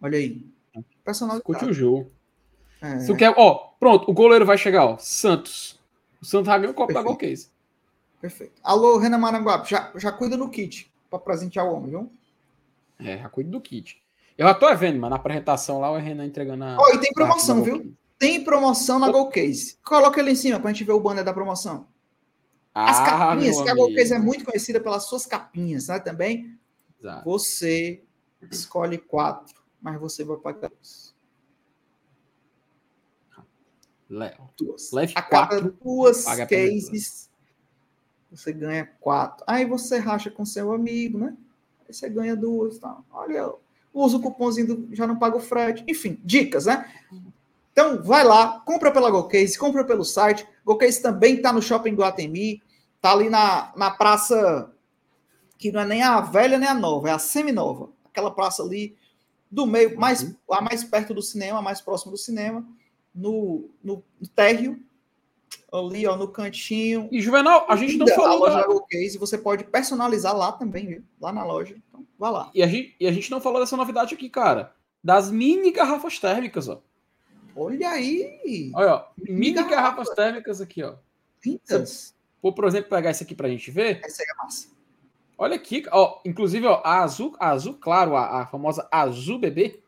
[0.01, 0.43] Olha aí.
[1.05, 1.43] Personalizado.
[1.43, 2.11] Curte o jogo.
[2.81, 2.97] É.
[3.01, 4.97] Se quer, ó, pronto, o goleiro vai chegar, ó.
[4.97, 5.79] Santos.
[6.19, 7.05] O Santos vai ganhar o copo Perfeito.
[7.05, 7.51] da Golcase.
[8.19, 8.59] Perfeito.
[8.63, 12.11] Alô, Renan Maranguape, já, já cuida no kit para presentear o homem, viu?
[12.97, 14.01] É, já cuida do kit.
[14.35, 16.77] Eu já tô vendo, mas na apresentação lá o Renan entregando a.
[16.79, 17.95] Ó, e tem promoção, viu?
[18.23, 19.77] Tem promoção na Golcase.
[19.83, 21.85] Coloca ele em cima para a gente ver o banner da promoção.
[22.73, 25.99] As ah, capinhas, que a Golcase é muito conhecida pelas suas capinhas, né?
[25.99, 26.57] Também.
[27.01, 27.25] Exato.
[27.25, 28.01] Você
[28.49, 31.13] escolhe quatro, mas você vai pagar duas.
[34.09, 34.49] Léo.
[34.57, 34.93] Duas.
[34.93, 37.29] Leve a cada quatro, duas cases,
[38.31, 39.43] você ganha quatro.
[39.45, 41.35] Aí você racha com seu amigo, né?
[41.85, 42.77] Aí você ganha duas.
[42.77, 42.97] Tá?
[43.11, 43.53] Olha,
[43.93, 45.83] usa o cupomzinho, do, já não paga o frete.
[45.89, 46.89] Enfim, dicas, né?
[47.73, 50.47] Então, vai lá, compra pela GoCase, compra pelo site.
[50.63, 52.61] GoCase também está no Shopping Guatemi,
[52.95, 54.71] está ali na, na praça
[55.57, 57.89] que não é nem a velha nem a nova, é a semi-nova.
[58.05, 58.95] Aquela praça ali
[59.49, 60.35] do meio, mais, uhum.
[60.51, 62.63] a mais perto do cinema, mais próximo do cinema,
[63.13, 64.79] no, no, no térreo,
[65.71, 67.09] ali ó, no cantinho.
[67.11, 68.45] E Juvenal, a gente não falou.
[68.45, 71.03] A loja da GoCase, você pode personalizar lá também, viu?
[71.19, 71.75] Lá na loja.
[71.87, 72.51] Então, vá lá.
[72.53, 74.73] E a, gente, e a gente não falou dessa novidade aqui, cara.
[75.03, 76.81] Das mini garrafas térmicas, ó.
[77.55, 78.71] Olha aí!
[78.73, 79.75] Olha, ó, mini garrafa.
[79.75, 80.95] garrafas térmicas aqui, ó.
[81.39, 82.15] Pintas.
[82.41, 84.01] Vou, por exemplo, pegar esse aqui pra gente ver.
[84.03, 84.67] Essa aí é massa.
[85.37, 86.19] Olha aqui, ó.
[86.25, 89.79] Inclusive, ó, a azul, a azul, claro, a, a famosa azul bebê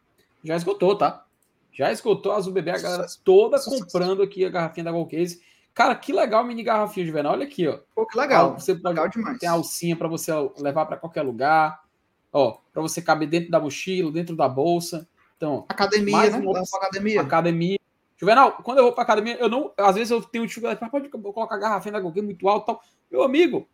[0.43, 1.25] já esgotou, tá?
[1.71, 5.41] Já esgotou a azul bebê, a galera toda comprando aqui a garrafinha da Golcase.
[5.73, 7.31] Cara, que legal mini garrafinha de verão.
[7.31, 7.79] Olha aqui, ó.
[7.93, 8.57] Pô, que legal.
[8.57, 9.37] Você legal demais.
[9.39, 11.83] Tem alcinha para você levar para qualquer lugar.
[12.31, 15.05] Ó, para você caber dentro da mochila, dentro da bolsa.
[15.38, 16.38] Então, academia, né?
[16.38, 16.62] Uma...
[16.62, 17.22] academia.
[17.22, 17.80] Academia.
[18.18, 21.10] Juvenal, quando eu vou para academia, eu não, às vezes eu tenho dificuldade, mas pode
[21.10, 22.82] colocar a garrafinha da Golguei muito alto, tal.
[23.12, 23.68] Meu amigo,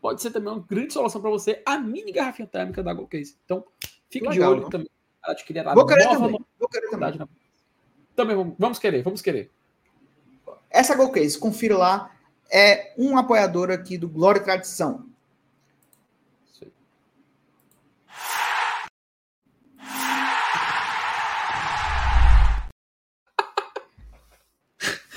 [0.00, 3.36] pode ser também uma grande solução para você a mini garrafinha térmica da Golcase.
[3.44, 3.64] Então,
[4.08, 4.70] fique de olho não?
[4.70, 4.88] também.
[5.24, 6.40] Ela te queria Vou querer também.
[6.58, 7.18] Vou querer também.
[7.18, 7.28] Na...
[8.14, 9.50] Também vamos, vamos querer, vamos querer.
[10.70, 12.14] Essa Golcase, confira lá,
[12.52, 15.06] é um apoiador aqui do Glória e Tradição.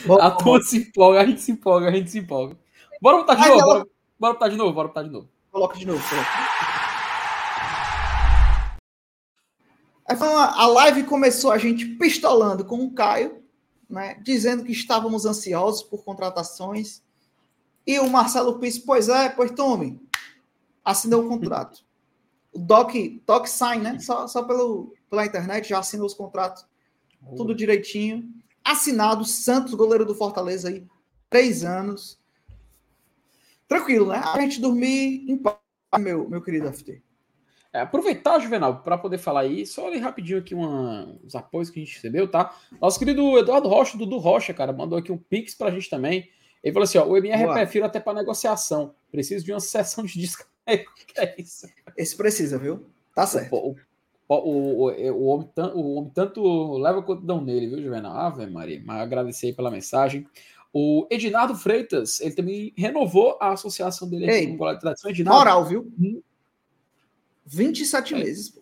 [0.07, 2.57] Bom, a turma se empolga, a gente se empolga, a gente se empolga.
[3.01, 3.73] Bora botar de Ai, novo, ela...
[3.73, 3.89] bora,
[4.19, 5.29] bora botar de novo, bora botar de novo.
[5.51, 6.27] Coloca de novo, coloca.
[10.07, 13.43] A live começou a gente pistolando com o Caio,
[13.89, 17.03] né, dizendo que estávamos ansiosos por contratações.
[17.85, 20.01] E o Marcelo Pisse, pois é, pois tome,
[20.83, 21.85] assinou o contrato.
[22.53, 22.93] O Doc,
[23.25, 23.99] Doc Sign, né?
[23.99, 26.65] Só, só pelo, pela internet já assinou os contratos.
[27.25, 27.35] Oh.
[27.35, 28.29] Tudo direitinho
[28.71, 30.85] assinado Santos, goleiro do Fortaleza aí,
[31.29, 32.19] três anos.
[33.67, 34.21] tranquilo, né?
[34.23, 35.57] A gente dormir em paz,
[35.99, 37.01] meu, meu querido FT.
[37.73, 41.79] É, aproveitar, Juvenal, para poder falar aí, só ler rapidinho aqui uma, os apoios que
[41.79, 42.55] a gente recebeu, tá?
[42.81, 46.29] Nosso querido Eduardo Rocha, Dudu Rocha, cara, mandou aqui um pix pra gente também.
[46.63, 47.53] Ele falou assim: ó, o MR Boa.
[47.55, 48.95] prefiro até para negociação.
[49.11, 50.45] Preciso de uma sessão de disco.
[50.65, 51.67] que é isso?
[51.95, 52.89] Esse precisa, viu?
[53.13, 53.53] Tá certo.
[53.55, 53.75] O,
[54.27, 58.15] o, o, o, homem, o homem tanto leva quanto dão nele, viu, Juvenal?
[58.15, 58.81] Ave Maria.
[58.85, 60.27] Mas agradecer aí pela mensagem.
[60.73, 65.09] O Edinardo Freitas, ele também renovou a associação dele Ei, com o Tradição.
[65.09, 65.91] Edinardo, moral, viu?
[67.45, 68.17] 27 é.
[68.17, 68.49] meses.
[68.49, 68.61] Pô.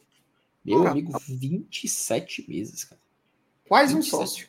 [0.64, 0.94] Meu moral.
[0.94, 3.02] amigo, 27 meses, cara.
[3.68, 4.16] Quase 27.
[4.16, 4.48] um sócio.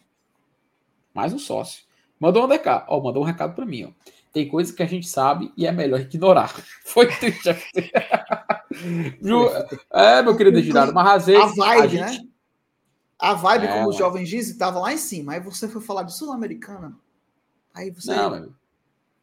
[1.14, 1.84] Mais um sócio.
[2.20, 2.84] Mandou um recado.
[2.88, 3.90] Ó, mandou um recado para mim, ó.
[4.36, 6.48] Tem coisas que a gente sabe e é melhor ignorar.
[6.84, 7.48] Foi triste.
[9.90, 11.58] é, meu querido Edinardo, mas às vezes.
[11.58, 12.22] A vibe, a gente...
[12.22, 12.28] né?
[13.18, 15.32] A vibe, é, como os jovens dizem, estava lá em cima.
[15.32, 16.94] Aí você foi falar de Sul-Americana.
[17.74, 18.14] Aí você.
[18.14, 18.52] Não,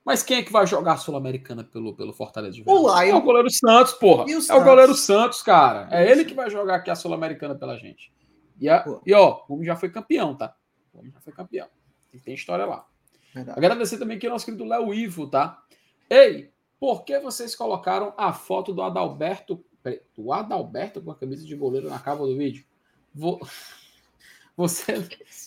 [0.03, 3.11] mas quem é que vai jogar a Sul-Americana pelo, pelo Fortaleza de O Lion.
[3.11, 4.26] É o goleiro Santos, porra.
[4.26, 4.49] O é Santos?
[4.49, 5.90] o goleiro Santos, cara.
[5.91, 8.11] É ele que vai jogar aqui a Sul-Americana pela gente.
[8.60, 10.56] E, a, e ó, o homem já foi campeão, tá?
[10.91, 11.68] O homem já foi campeão.
[12.11, 12.88] E tem história lá.
[13.34, 13.57] Verdade.
[13.57, 15.61] Agradecer também aqui ao nosso querido Léo Ivo, tá?
[16.10, 19.64] Ei, por que vocês colocaram a foto do Adalberto,
[20.15, 22.65] do Adalberto com a camisa de goleiro na capa do vídeo?
[23.14, 23.39] Vou...
[24.55, 25.01] Você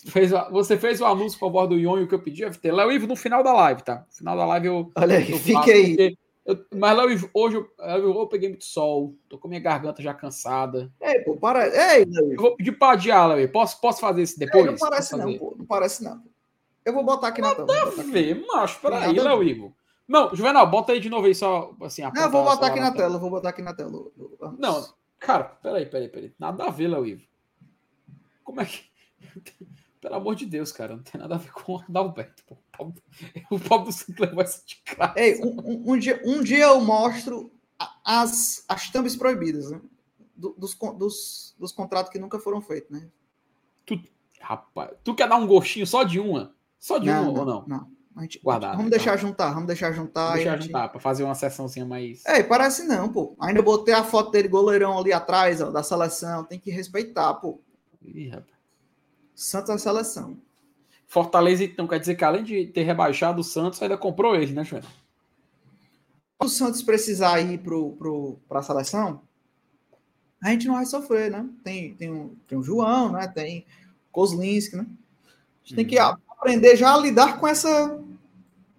[0.05, 2.69] fez, você fez o anúncio com a voz do Ionho que eu pedi, FT.
[2.69, 4.05] Léo Ivo, no final da live, tá?
[4.05, 4.91] No final da live eu.
[4.95, 6.17] Olha aí, fique aí.
[6.45, 10.01] Eu, mas, Léo Ivo, hoje eu, eu, eu, peguei muito sol, tô com minha garganta
[10.01, 10.91] já cansada.
[10.99, 11.67] Ei, pô, para.
[11.67, 13.53] Ei, Léo Eu vou pedir pra adiar, Léo Ivo.
[13.53, 14.65] Posso, posso fazer isso depois?
[14.65, 15.55] Ei, não parece não, pô.
[15.57, 16.21] Não parece não.
[16.87, 17.67] Eu vou botar aqui na tela.
[17.67, 18.79] Nada a ver, macho.
[18.79, 19.75] Peraí, Léo Ivo.
[20.07, 22.91] Não, Juvenal, bota aí de novo aí só, assim, Não, eu vou botar aqui na
[22.91, 23.07] tela.
[23.07, 23.91] tela, vou botar aqui na tela.
[24.57, 24.87] Não,
[25.19, 26.33] cara, peraí, peraí, peraí.
[26.39, 27.27] Nada a ver, Léo Ivo.
[28.41, 28.85] Como é que...
[29.99, 32.43] Pelo amor de Deus, cara, não tem nada a ver com o Adalberto.
[33.51, 34.81] O pobre do Santos levou essa de.
[35.15, 37.51] Ei, um, um, dia, um dia eu mostro
[38.05, 39.81] as, as thumbs proibidas, né?
[40.37, 43.09] dos, dos, dos contratos que nunca foram feitos, né?
[43.85, 43.99] Tu,
[44.39, 46.55] rapaz, tu quer dar um gostinho só de uma?
[46.79, 47.67] Só de não, uma não, ou não?
[47.67, 47.97] Não.
[48.15, 49.17] A gente, Guardar, vamos deixar tá.
[49.17, 50.21] juntar, vamos deixar juntar.
[50.21, 50.65] Vamos deixar gente...
[50.67, 52.25] juntar, para fazer uma sessãozinha mais.
[52.25, 53.35] É, parece não, pô.
[53.39, 56.43] Ainda botei a foto dele goleirão ali atrás, ó, da seleção.
[56.43, 57.61] Tem que respeitar, pô.
[58.01, 58.57] Ih, rapaz.
[59.35, 60.35] Santos é seleção.
[61.05, 64.63] Fortaleza, então, quer dizer que além de ter rebaixado o Santos, ainda comprou ele, né,
[64.63, 64.81] João?
[66.39, 69.21] o Santos precisar ir para a seleção,
[70.41, 71.47] a gente não vai sofrer, né?
[71.63, 73.27] Tem, tem, um, tem o João, né?
[73.27, 73.65] Tem
[74.11, 74.85] Kozlinski, né?
[74.85, 75.75] A gente uhum.
[75.75, 76.17] tem que uhum.
[76.37, 77.99] Aprender já a lidar com essa,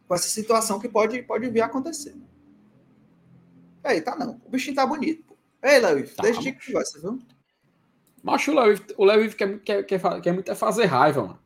[0.06, 2.14] com essa situação que pode, pode vir a acontecer.
[3.82, 4.40] Aí, tá não.
[4.44, 5.24] O bichinho tá bonito.
[5.24, 5.36] Pô.
[5.62, 7.18] Ei, Léo, tá, deixa de conversa, viu?
[8.22, 8.52] Macho,
[8.96, 11.38] o Léo quer, quer, quer, quer muito é fazer raiva, mano.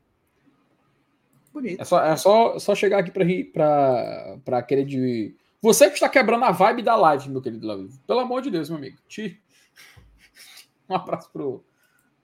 [1.52, 1.80] Bonito.
[1.80, 5.34] É só, é só, só chegar aqui pra, pra, pra querer de.
[5.60, 7.88] Você que está quebrando a vibe da live, meu querido Léo.
[8.06, 8.98] Pelo amor de Deus, meu amigo.
[9.08, 9.40] Te...
[10.88, 11.64] Um abraço pro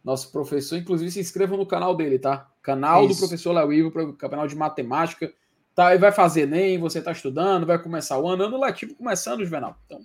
[0.02, 0.77] nosso professor.
[0.77, 2.51] Inclusive, se inscrevam no canal dele, tá?
[2.69, 3.15] Canal Isso.
[3.15, 5.32] do professor Léo Ivo, pro canal de matemática.
[5.74, 9.43] Tá, e vai fazer nem você tá estudando, vai começar o ano, ano letivo começando,
[9.43, 9.74] Juvenal.
[9.86, 10.03] Então,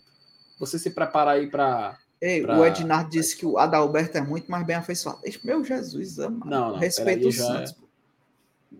[0.57, 2.57] você se prepara aí para Ei, pra...
[2.57, 5.19] O Ednardo disse que o Adalberto é muito mais bem afeiçoado.
[5.43, 6.49] Meu Jesus, amado.
[6.49, 7.71] Não, não, Respeita o Santos.
[7.71, 8.77] É...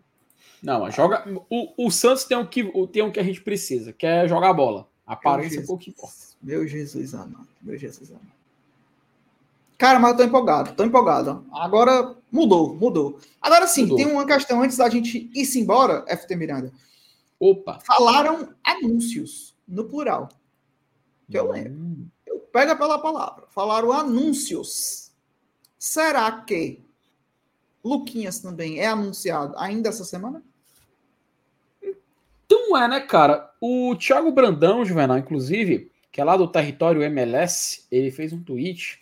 [0.64, 1.26] Não, joga.
[1.50, 4.54] O, o Santos tem o, que, tem o que a gente precisa, que é jogar
[4.54, 4.88] bola.
[5.06, 6.16] Aparência é pouco importa.
[6.42, 7.50] Meu Jesus amado.
[7.62, 8.32] Meu Jesus amado.
[9.78, 11.46] Cara, mas eu tô empolgado, tô empolgado.
[11.52, 13.20] Agora mudou, mudou.
[13.42, 13.98] Agora sim, mudou.
[13.98, 16.74] tem uma questão antes da gente ir embora, FT Miranda.
[17.40, 17.80] Opa!
[17.80, 20.28] Falaram anúncios, no plural.
[21.30, 21.80] Que eu lembro.
[21.80, 22.08] Hum
[22.54, 23.46] pega pela palavra.
[23.50, 25.12] Falaram anúncios.
[25.78, 26.80] Será que
[27.84, 30.42] Luquinhas também é anunciado ainda essa semana?
[32.46, 33.52] Então é, né, cara?
[33.60, 39.02] O Thiago Brandão, Juvenal, inclusive, que é lá do território MLS, ele fez um tweet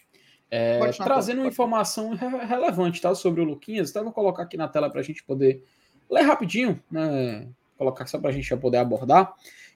[0.52, 3.90] é, trazendo uma informação re relevante tá, sobre o Luquinhas.
[3.90, 5.64] Então, eu vou colocar aqui na tela para a gente poder
[6.10, 7.48] ler rapidinho, né?
[7.78, 9.34] Colocar só para a gente poder abordar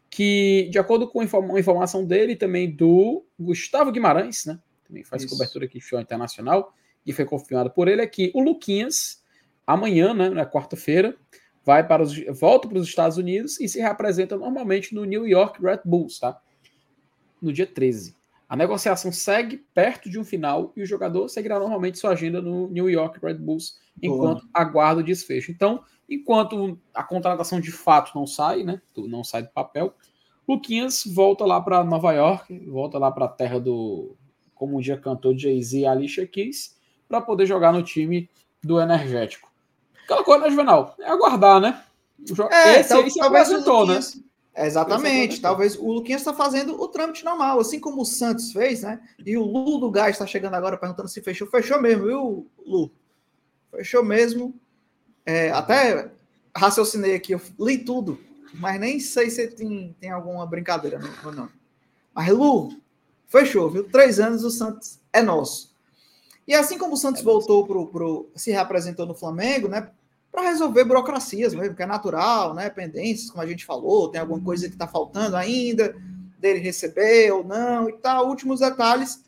[0.09, 4.59] que, de acordo com uma informação dele também do Gustavo Guimarães, né?
[4.87, 5.33] Também faz Isso.
[5.33, 6.73] cobertura aqui de futebol internacional,
[7.05, 9.23] e foi confirmado por ele, é que o Luquinhas,
[9.65, 11.15] amanhã, né, na quarta-feira,
[11.63, 15.61] vai para os, volta para os Estados Unidos e se representa normalmente no New York
[15.61, 16.39] Red Bulls, tá?
[17.41, 18.15] No dia 13.
[18.55, 22.69] A negociação segue perto de um final e o jogador seguirá normalmente sua agenda no
[22.69, 24.49] New York Red Bulls enquanto Boa.
[24.53, 25.51] aguarda o desfecho.
[25.51, 28.81] Então, enquanto a contratação de fato não sai, né?
[28.95, 29.93] Não sai do papel,
[30.47, 34.15] Luquinhas volta lá para Nova York, volta lá para a terra do,
[34.53, 36.77] como um dia cantou Jay-Z e Alicia Keys,
[37.09, 38.29] para poder jogar no time
[38.63, 39.51] do Energético.
[40.05, 40.95] Aquela coisa, né, Juvenal?
[41.01, 41.83] É aguardar, né?
[42.51, 43.99] É, Esse então, aí se talvez apresentou, né?
[44.55, 45.41] Exatamente.
[45.41, 49.01] Talvez o Luquinhas está fazendo o trâmite normal, assim como o Santos fez, né?
[49.25, 51.47] E o Lu do Gás está chegando agora perguntando se fechou.
[51.47, 52.91] Fechou mesmo, viu, Lu?
[53.71, 54.53] Fechou mesmo.
[55.25, 56.09] É, até
[56.55, 58.17] raciocinei aqui, eu li tudo,
[58.53, 61.49] mas nem sei se tem, tem alguma brincadeira ou não.
[62.13, 62.79] Mas, Lu,
[63.27, 63.83] fechou, viu?
[63.83, 65.75] Três anos o Santos é nosso.
[66.47, 68.29] E assim como o Santos é voltou pro, pro.
[68.35, 69.89] se reapresentou no Flamengo, né?
[70.35, 72.69] Para resolver burocracias mesmo, que é natural, né?
[72.69, 75.95] Pendências, como a gente falou, tem alguma coisa que está faltando ainda,
[76.37, 78.27] dele receber ou não e tal.
[78.27, 79.23] Últimos detalhes.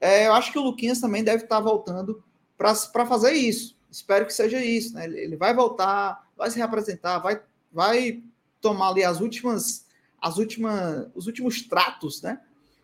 [0.00, 2.22] É, eu acho que o Luquinhas também deve estar tá voltando
[2.56, 3.76] para fazer isso.
[3.90, 5.06] Espero que seja isso, né?
[5.06, 8.22] Ele, vai voltar, vai se reapresentar, vai, vai
[8.60, 9.86] tomar ali as últimas,
[10.22, 12.38] as últimas, os últimos tratos, né?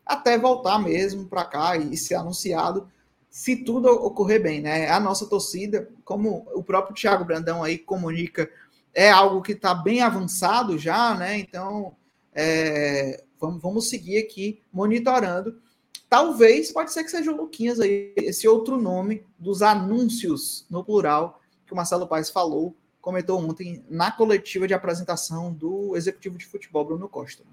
[0.05, 2.91] Até voltar mesmo para cá e, e ser anunciado
[3.31, 4.91] se tudo ocorrer bem, né?
[4.91, 8.51] A nossa torcida, como o próprio Thiago Brandão aí comunica,
[8.93, 11.39] é algo que está bem avançado já, né?
[11.39, 11.95] Então,
[12.35, 15.61] é, vamos, vamos seguir aqui monitorando.
[16.09, 21.41] Talvez, pode ser que seja o Luquinhas aí, esse outro nome dos anúncios, no plural,
[21.65, 26.85] que o Marcelo Paes falou, comentou ontem na coletiva de apresentação do executivo de futebol,
[26.85, 27.45] Bruno Costa.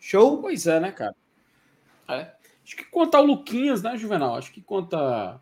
[0.00, 0.40] Show?
[0.40, 1.14] Pois é, né, cara?
[2.08, 2.37] É.
[2.68, 4.36] Acho que quanto ao Luquinhas, né, Juvenal?
[4.36, 5.40] Acho que quanto a,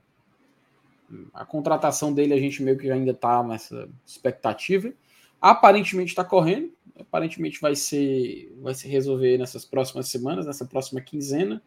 [1.34, 4.92] a contratação dele, a gente meio que ainda está nessa expectativa.
[5.40, 11.60] Aparentemente está correndo, aparentemente vai ser vai se resolver nessas próximas semanas, nessa próxima quinzena.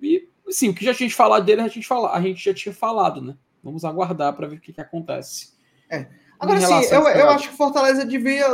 [0.00, 2.72] E sim, o que já tinha falado dele, a gente, fala, a gente já tinha
[2.72, 3.36] falado, né?
[3.64, 5.54] Vamos aguardar para ver o que, que acontece.
[5.90, 6.06] É.
[6.38, 8.46] Agora sim, eu, eu acho que Fortaleza devia,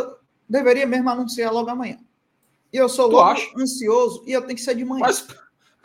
[0.48, 1.98] deveria mesmo anunciar logo amanhã.
[2.72, 5.00] E eu sou logo ansioso e eu tenho que ser de manhã.
[5.00, 5.26] Mas,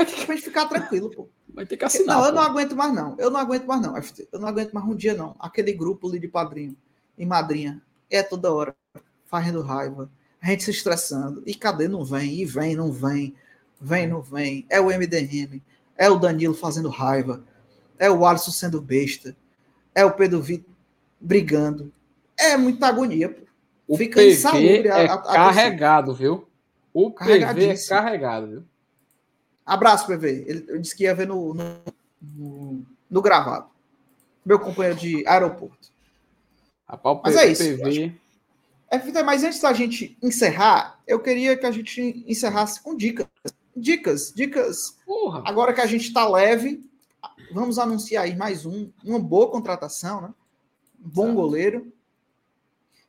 [0.06, 1.28] Que ficar tranquilo, pô.
[1.54, 2.18] Vai ter que assinar.
[2.18, 3.16] Não, eu não aguento mais, não.
[3.18, 3.96] Eu não aguento mais, não.
[4.32, 5.36] Eu não aguento mais um dia, não.
[5.40, 6.76] Aquele grupo ali de padrinho
[7.18, 8.76] e madrinha é toda hora
[9.26, 10.10] fazendo raiva,
[10.42, 11.44] a gente se estressando.
[11.46, 11.88] E cadê?
[11.88, 13.36] Não vem, e vem, não vem,
[13.80, 14.66] vem, não vem.
[14.70, 15.62] É o MDM,
[15.98, 17.44] é o Danilo fazendo raiva,
[17.98, 19.36] é o Alisson sendo besta,
[19.94, 20.72] é o Pedro Vitor
[21.20, 21.92] brigando.
[22.38, 23.48] É muita agonia, pô.
[23.88, 24.88] O Fica PV insalubre.
[24.88, 26.48] É a, a, carregado, viu?
[26.94, 28.64] O PV é carregado, viu?
[29.68, 30.46] Abraço, PV.
[30.48, 31.54] Ele disse que ia ver no,
[32.22, 33.70] no, no gravado.
[34.46, 35.92] Meu companheiro de aeroporto.
[36.88, 37.64] Rapaz, Mas é isso.
[37.64, 38.16] PV.
[38.90, 43.28] É, mas antes da gente encerrar, eu queria que a gente encerrasse com dicas.
[43.76, 44.98] Dicas, dicas.
[45.06, 45.44] Porra.
[45.46, 46.90] Agora que a gente está leve,
[47.52, 50.34] vamos anunciar aí mais um, uma boa contratação, né?
[51.04, 51.92] Um bom goleiro.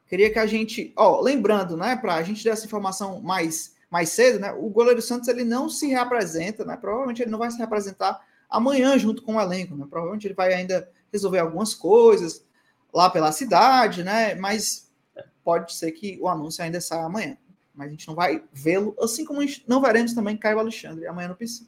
[0.08, 4.10] Queria que a gente, ó, lembrando, né, para a gente dar essa informação mais mais
[4.10, 4.52] cedo, né?
[4.52, 6.76] O goleiro Santos ele não se reapresenta, né?
[6.76, 9.86] Provavelmente ele não vai se reapresentar amanhã junto com o elenco, né?
[9.88, 12.44] Provavelmente ele vai ainda resolver algumas coisas
[12.92, 14.34] lá pela cidade, né?
[14.34, 14.90] Mas
[15.42, 17.36] pode ser que o anúncio ainda saia amanhã.
[17.74, 21.36] Mas a gente não vai vê-lo, assim como não veremos também Caio Alexandre amanhã no
[21.36, 21.64] PC.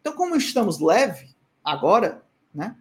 [0.00, 2.22] Então, como estamos leve agora,
[2.54, 2.76] né?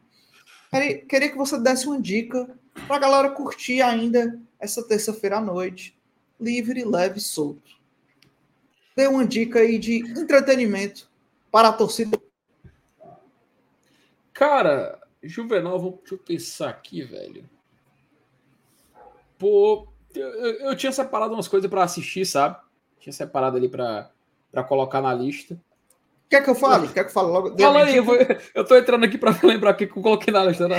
[1.10, 2.48] Queria, que você desse uma dica
[2.86, 5.98] para a galera curtir ainda essa terça-feira à noite,
[6.40, 7.77] livre, leve, solto
[8.98, 11.08] dê uma dica aí de entretenimento
[11.52, 12.20] para a torcida.
[14.34, 17.48] Cara, Juvenal, vou, deixa eu pensar aqui, velho.
[19.38, 22.58] Pô, eu, eu tinha separado umas coisas para assistir, sabe?
[23.00, 24.10] Tinha separado ali para
[24.68, 25.62] colocar na lista.
[26.28, 26.88] Quer que eu fale?
[26.88, 27.56] Quer que eu fale logo?
[27.56, 28.16] Fala aí, eu, vou,
[28.56, 30.76] eu tô entrando aqui para lembrar o que eu coloquei na lista da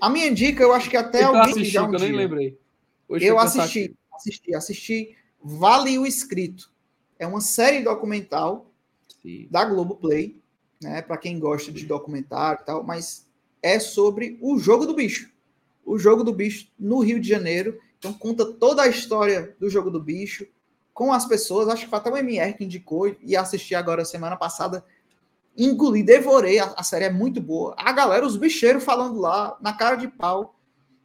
[0.00, 2.58] A minha dica, eu acho que até eu alguém assisti, já um eu nem lembrei.
[3.06, 6.73] Hoje eu assisti, assisti, assisti Vale o Escrito.
[7.24, 8.70] É uma série documental
[9.22, 9.48] Sim.
[9.50, 10.42] da Globoplay,
[10.80, 11.00] né?
[11.00, 13.26] Para quem gosta de documentário e tal, mas
[13.62, 15.32] é sobre o jogo do bicho.
[15.86, 17.80] O jogo do bicho no Rio de Janeiro.
[17.98, 20.46] Então conta toda a história do jogo do bicho
[20.92, 21.66] com as pessoas.
[21.68, 24.84] Acho que foi até o MR que indicou e assisti agora semana passada.
[25.56, 26.58] Engoli, devorei.
[26.58, 27.74] A, a série é muito boa.
[27.78, 30.56] A galera, os bicheiros falando lá, na cara de pau.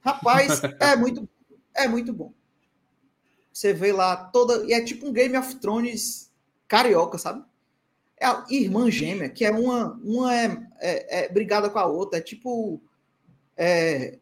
[0.01, 1.29] Rapaz, é muito,
[1.73, 2.33] é muito bom.
[3.51, 4.65] Você vê lá toda.
[4.65, 6.31] E é tipo um Game of Thrones
[6.67, 7.43] carioca, sabe?
[8.17, 12.19] É a irmã gêmea, que é uma, uma é, é, é brigada com a outra.
[12.19, 12.81] É tipo.
[13.57, 14.19] É,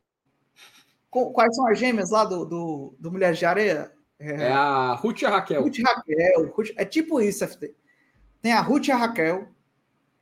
[1.09, 3.91] quais são as gêmeas lá do, do, do Mulher de Areia?
[4.19, 5.63] É, é a Ruth e a Raquel.
[5.63, 6.51] Ruth e Raquel.
[6.51, 7.73] Ruth, é tipo isso, FT.
[8.41, 9.47] Tem a Ruth e a Raquel,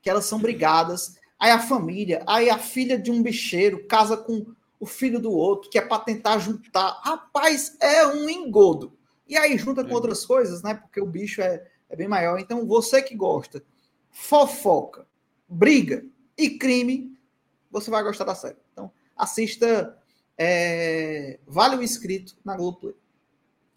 [0.02, 1.18] que elas são brigadas.
[1.40, 5.70] Aí a família, aí a filha de um bicheiro casa com o filho do outro,
[5.70, 7.00] que é para tentar juntar.
[7.04, 8.98] Rapaz, é um engodo.
[9.28, 9.94] E aí junta com é.
[9.94, 10.76] outras coisas, né?
[10.76, 12.40] Porque o bicho é, é bem maior.
[12.40, 13.64] Então, você que gosta,
[14.12, 15.08] fofoca,
[15.48, 16.06] briga
[16.38, 17.18] e crime,
[17.72, 18.58] você vai gostar da série.
[18.72, 19.98] Então, assista.
[20.38, 22.94] É, vale o inscrito na Globoplay.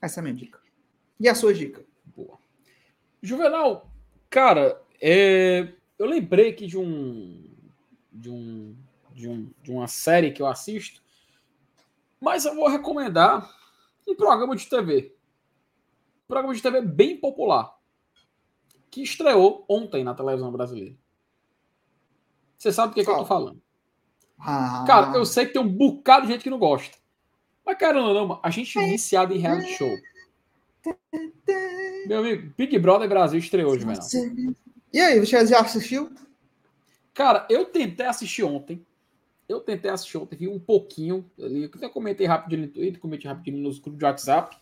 [0.03, 0.61] Essa é a minha dica.
[1.21, 1.85] E a sua dica?
[2.05, 2.39] Boa.
[3.23, 3.93] Juvenal,
[4.29, 5.73] cara, é...
[5.97, 7.49] eu lembrei aqui de um,
[8.13, 8.77] de um,
[9.19, 11.03] de um de uma série que eu assisto,
[12.21, 13.53] mas eu vou recomendar
[14.07, 15.15] um programa de TV.
[16.25, 17.77] Um programa de TV bem popular
[18.91, 20.97] que estreou ontem na televisão brasileira.
[22.57, 23.61] Você sabe do que, que eu tô falando.
[24.39, 24.85] Ah.
[24.87, 26.97] Cara, eu sei que tem um bocado de gente que não gosta.
[27.65, 29.95] Mas, cara, não, não, a gente é viciado em reality show.
[32.07, 34.57] Meu amigo, Big Brother Brasil estreou hoje, velho.
[34.93, 36.11] E aí, você já assistiu?
[37.13, 38.85] Cara, eu tentei assistir ontem.
[39.49, 41.65] Eu tentei assistir ontem, vi um pouquinho ali.
[41.65, 44.57] Eu até comentei rapidinho no Twitter, comentei rapidinho nos grupos de WhatsApp.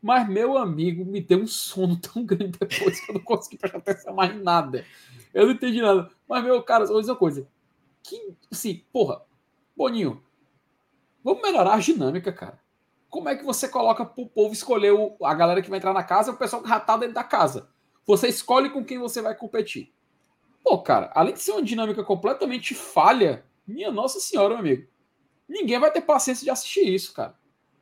[0.00, 3.78] Mas, meu amigo, me deu um sono tão grande depois que eu não consegui prestar
[3.78, 4.84] atenção mais em nada.
[5.34, 6.10] Eu não entendi nada.
[6.26, 7.46] Mas, meu, cara, dizer uma coisa.
[8.02, 9.22] Que, assim, porra,
[9.76, 10.22] Boninho,
[11.22, 12.58] vamos melhorar a dinâmica, cara.
[13.10, 16.02] Como é que você coloca pro povo escolher o, a galera que vai entrar na
[16.02, 17.68] casa e o pessoal que já tá dentro da casa?
[18.06, 19.92] Você escolhe com quem você vai competir.
[20.62, 24.86] Pô, cara, além de ser uma dinâmica completamente falha, minha nossa senhora, meu amigo.
[25.48, 27.34] Ninguém vai ter paciência de assistir isso, cara.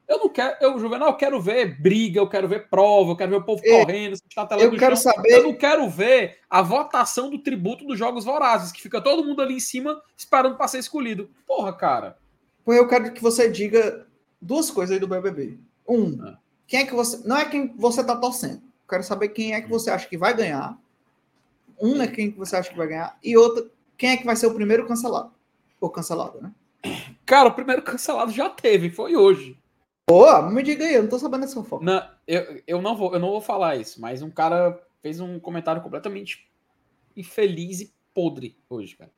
[0.08, 3.30] Eu não quero, eu, Juvenal, eu quero ver briga, eu quero ver prova, eu quero
[3.30, 4.16] ver o povo Ei, correndo,
[4.58, 5.12] eu quero chão.
[5.12, 5.30] saber.
[5.30, 9.42] Eu não quero ver a votação do tributo dos Jogos Vorazes, que fica todo mundo
[9.42, 11.28] ali em cima esperando para ser escolhido.
[11.46, 12.16] Porra, cara.
[12.64, 14.06] Pois eu quero que você diga
[14.40, 15.58] duas coisas aí do BBB.
[15.86, 16.38] Um, ah.
[16.66, 17.28] quem é que você.
[17.28, 18.62] Não é quem você tá torcendo.
[18.62, 20.78] Eu quero saber quem é que você acha que vai ganhar.
[21.78, 23.18] Um é quem que você acha que vai ganhar.
[23.22, 23.66] E outra,
[23.98, 25.32] quem é que vai ser o primeiro cancelado.
[25.80, 26.52] Ou cancelado, né?
[27.26, 29.58] Cara, o primeiro cancelado já teve, foi hoje.
[30.08, 31.84] Boa, me diga aí, eu não tô sabendo dessa fofoca.
[31.84, 35.38] Não, eu, eu, não vou, eu não vou falar isso, mas um cara fez um
[35.38, 36.50] comentário completamente
[37.14, 39.10] infeliz e podre hoje, cara.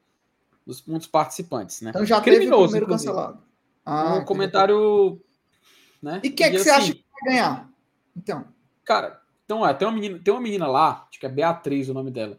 [0.67, 1.91] Dos, um dos participantes, né?
[1.91, 3.13] Então já Criminoso, teve o primeiro inclusive.
[3.13, 3.43] cancelado.
[3.85, 5.21] Ah, um comentário.
[6.03, 6.21] Né?
[6.25, 7.71] E quem é que você assim, acha que vai ganhar?
[8.17, 8.45] Então.
[8.85, 11.95] Cara, então é, tem uma menina, tem uma menina lá, acho que é Beatriz o
[11.95, 12.39] nome dela,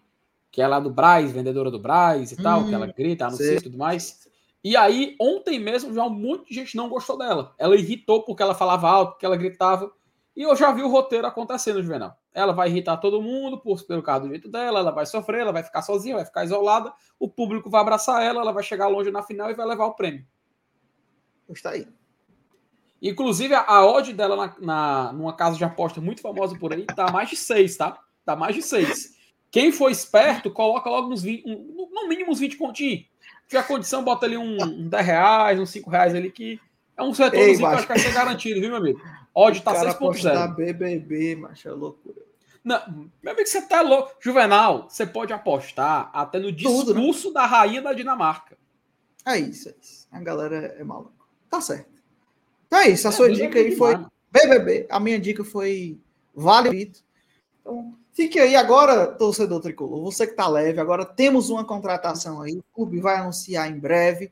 [0.52, 3.26] que é lá do Braz, vendedora do Braz e hum, tal, que ela hum, grita,
[3.26, 4.28] anuncia e tudo mais.
[4.64, 7.56] E aí, ontem mesmo, já um monte de gente não gostou dela.
[7.58, 9.92] Ela irritou porque ela falava alto, porque ela gritava.
[10.36, 12.16] E eu já vi o roteiro acontecendo, Juvenal.
[12.34, 15.52] Ela vai irritar todo mundo por, pelo carro do jeito dela, ela vai sofrer, ela
[15.52, 19.12] vai ficar sozinha, vai ficar isolada, o público vai abraçar ela, ela vai chegar longe
[19.12, 20.26] na final e vai levar o prêmio.
[21.50, 21.88] Está aí.
[23.02, 27.12] Inclusive, a odd dela na, na, numa casa de aposta muito famosa por aí tá
[27.12, 28.00] mais de seis, tá?
[28.24, 29.18] Tá mais de seis.
[29.52, 33.12] Quem for esperto, coloca logo nos 20, um, no mínimo uns 20 pontinhos
[33.52, 36.60] tiver condição, bota ali um, um 10 reais, uns 5 reais ali, que
[36.96, 39.02] é um retorno que acho que vai ser garantido, viu, meu amigo?
[39.36, 40.56] Odd tá 6.0.
[40.56, 42.22] BBB, macho, é loucura.
[42.64, 44.16] Não, meu amigo, você tá louco.
[44.22, 47.34] Juvenal, você pode apostar até no discurso Tudo, né?
[47.34, 48.58] da rainha da Dinamarca.
[49.26, 50.08] É isso, é isso.
[50.12, 51.12] A galera é maluca.
[51.50, 51.90] Tá certo.
[52.68, 53.08] Então é isso.
[53.08, 54.00] A é, sua dica aí foi
[54.32, 54.88] BBB.
[54.90, 56.00] A minha dica foi
[56.34, 56.92] Vale.
[57.62, 60.04] Então, Fique aí agora, torcedor tricolor.
[60.04, 62.58] Você que está leve, agora temos uma contratação aí.
[62.58, 64.32] O clube vai anunciar em breve.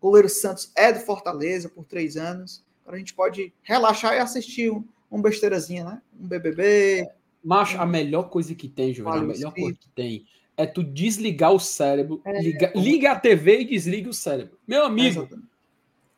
[0.00, 2.64] O goleiro Santos é do Fortaleza por três anos.
[2.82, 6.02] Agora a gente pode relaxar e assistir um, um besteirazinha, né?
[6.18, 7.08] Um BBB.
[7.42, 7.80] Macho, um...
[7.80, 10.26] a melhor coisa que tem, Juvenal, a melhor coisa que tem
[10.56, 14.58] é tu desligar o cérebro, é, liga, liga a TV e desliga o cérebro.
[14.66, 15.36] Meu amigo, é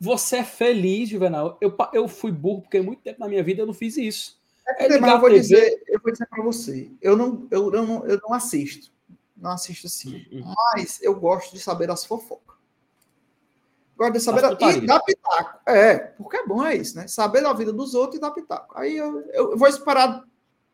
[0.01, 1.57] você é feliz, Juvenal.
[1.61, 4.42] Eu, eu fui burro porque muito tempo na minha vida eu não fiz isso.
[4.67, 5.41] É, é mas eu vou TV...
[5.41, 8.93] dizer, eu vou dizer para você, eu não, eu, eu, não, eu não assisto,
[9.37, 10.55] não assisto assim, uhum.
[10.75, 12.57] mas eu gosto de saber as fofocas.
[13.97, 15.61] Gosto de saber da, e dar pitaco.
[15.69, 17.07] É, porque é bom é isso, né?
[17.07, 18.77] Saber da vida dos outros e dar pitaco.
[18.77, 20.25] Aí eu, eu vou esperar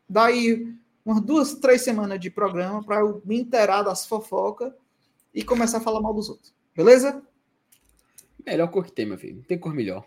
[0.07, 0.73] daí
[1.05, 4.73] umas duas, três semanas de programa para eu me inteirar das fofocas
[5.33, 6.53] e começar a falar mal dos outros.
[6.75, 7.21] Beleza?
[8.45, 9.37] Melhor cor que tem, meu filho.
[9.37, 10.05] Não tem cor melhor.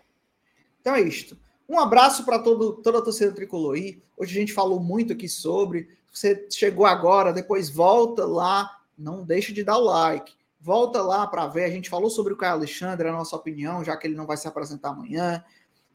[0.81, 1.37] Então é isto.
[1.67, 3.75] Um abraço para toda a torcida tricolor.
[4.17, 5.87] Hoje a gente falou muito aqui sobre.
[6.11, 8.69] Você chegou agora, depois volta lá.
[8.97, 10.33] Não deixe de dar o like.
[10.59, 11.65] Volta lá para ver.
[11.65, 14.37] A gente falou sobre o Caio Alexandre, a nossa opinião, já que ele não vai
[14.37, 15.43] se apresentar amanhã.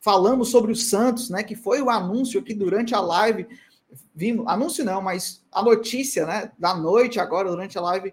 [0.00, 1.42] Falamos sobre o Santos, né?
[1.42, 3.46] Que foi o anúncio aqui durante a live.
[4.14, 6.52] Vimos, anúncio não, mas a notícia, né?
[6.58, 8.12] Da noite agora, durante a live,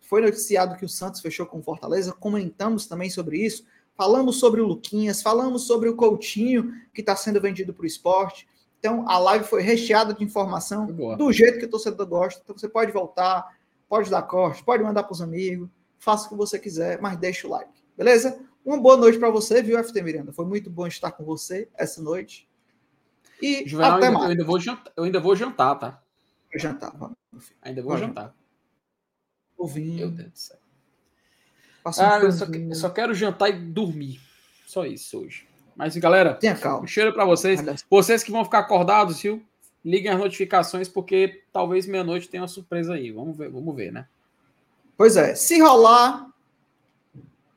[0.00, 2.12] foi noticiado que o Santos fechou com Fortaleza.
[2.12, 3.64] Comentamos também sobre isso.
[3.96, 8.48] Falamos sobre o Luquinhas, falamos sobre o Coutinho, que está sendo vendido para o esporte.
[8.78, 11.16] Então, a live foi recheada de informação Boa.
[11.16, 12.40] do jeito que o torcedor gosta.
[12.42, 13.56] Então, você pode voltar,
[13.88, 15.68] pode dar corte, pode mandar para os amigos,
[15.98, 18.38] faça o que você quiser, mas deixa o like, beleza?
[18.64, 20.32] Uma boa noite para você, viu, FT Miranda?
[20.32, 22.48] Foi muito bom estar com você essa noite.
[23.40, 24.24] E Juvenal, até mais.
[24.24, 26.02] Eu ainda, vou jantar, eu ainda vou jantar, tá?
[26.52, 27.16] Vou jantar, vamos.
[27.62, 28.34] Ainda vou jantar.
[29.56, 29.96] Ouvindo.
[29.96, 30.63] Meu Deus do céu.
[31.84, 34.20] Ah, um eu, só, eu só, quero jantar e dormir.
[34.66, 35.46] Só isso hoje.
[35.76, 36.84] Mas, galera, tenha calma.
[36.84, 37.60] Um cheiro para vocês.
[37.90, 39.42] Vocês que vão ficar acordados, viu?
[39.84, 43.10] Liguem as notificações, porque talvez meia-noite tenha uma surpresa aí.
[43.10, 44.06] Vamos ver, vamos ver, né?
[44.96, 46.26] Pois é, se rolar.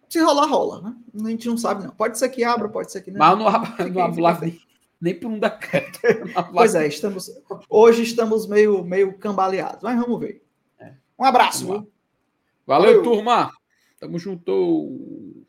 [0.09, 0.95] Se rolar, rola, né?
[1.25, 1.91] A gente não sabe, não.
[1.91, 3.19] Pode ser que abra, pode ser que não.
[3.19, 4.67] Mas não abre, não abre live
[4.99, 5.99] nem por um decreto.
[6.51, 7.31] pois é, estamos,
[7.69, 10.43] hoje estamos meio, meio cambaleados, mas vamos ver.
[10.79, 10.93] É.
[11.17, 11.67] Um abraço.
[11.67, 11.87] Valeu,
[12.65, 13.51] Valeu, turma.
[13.99, 15.46] Tamo junto.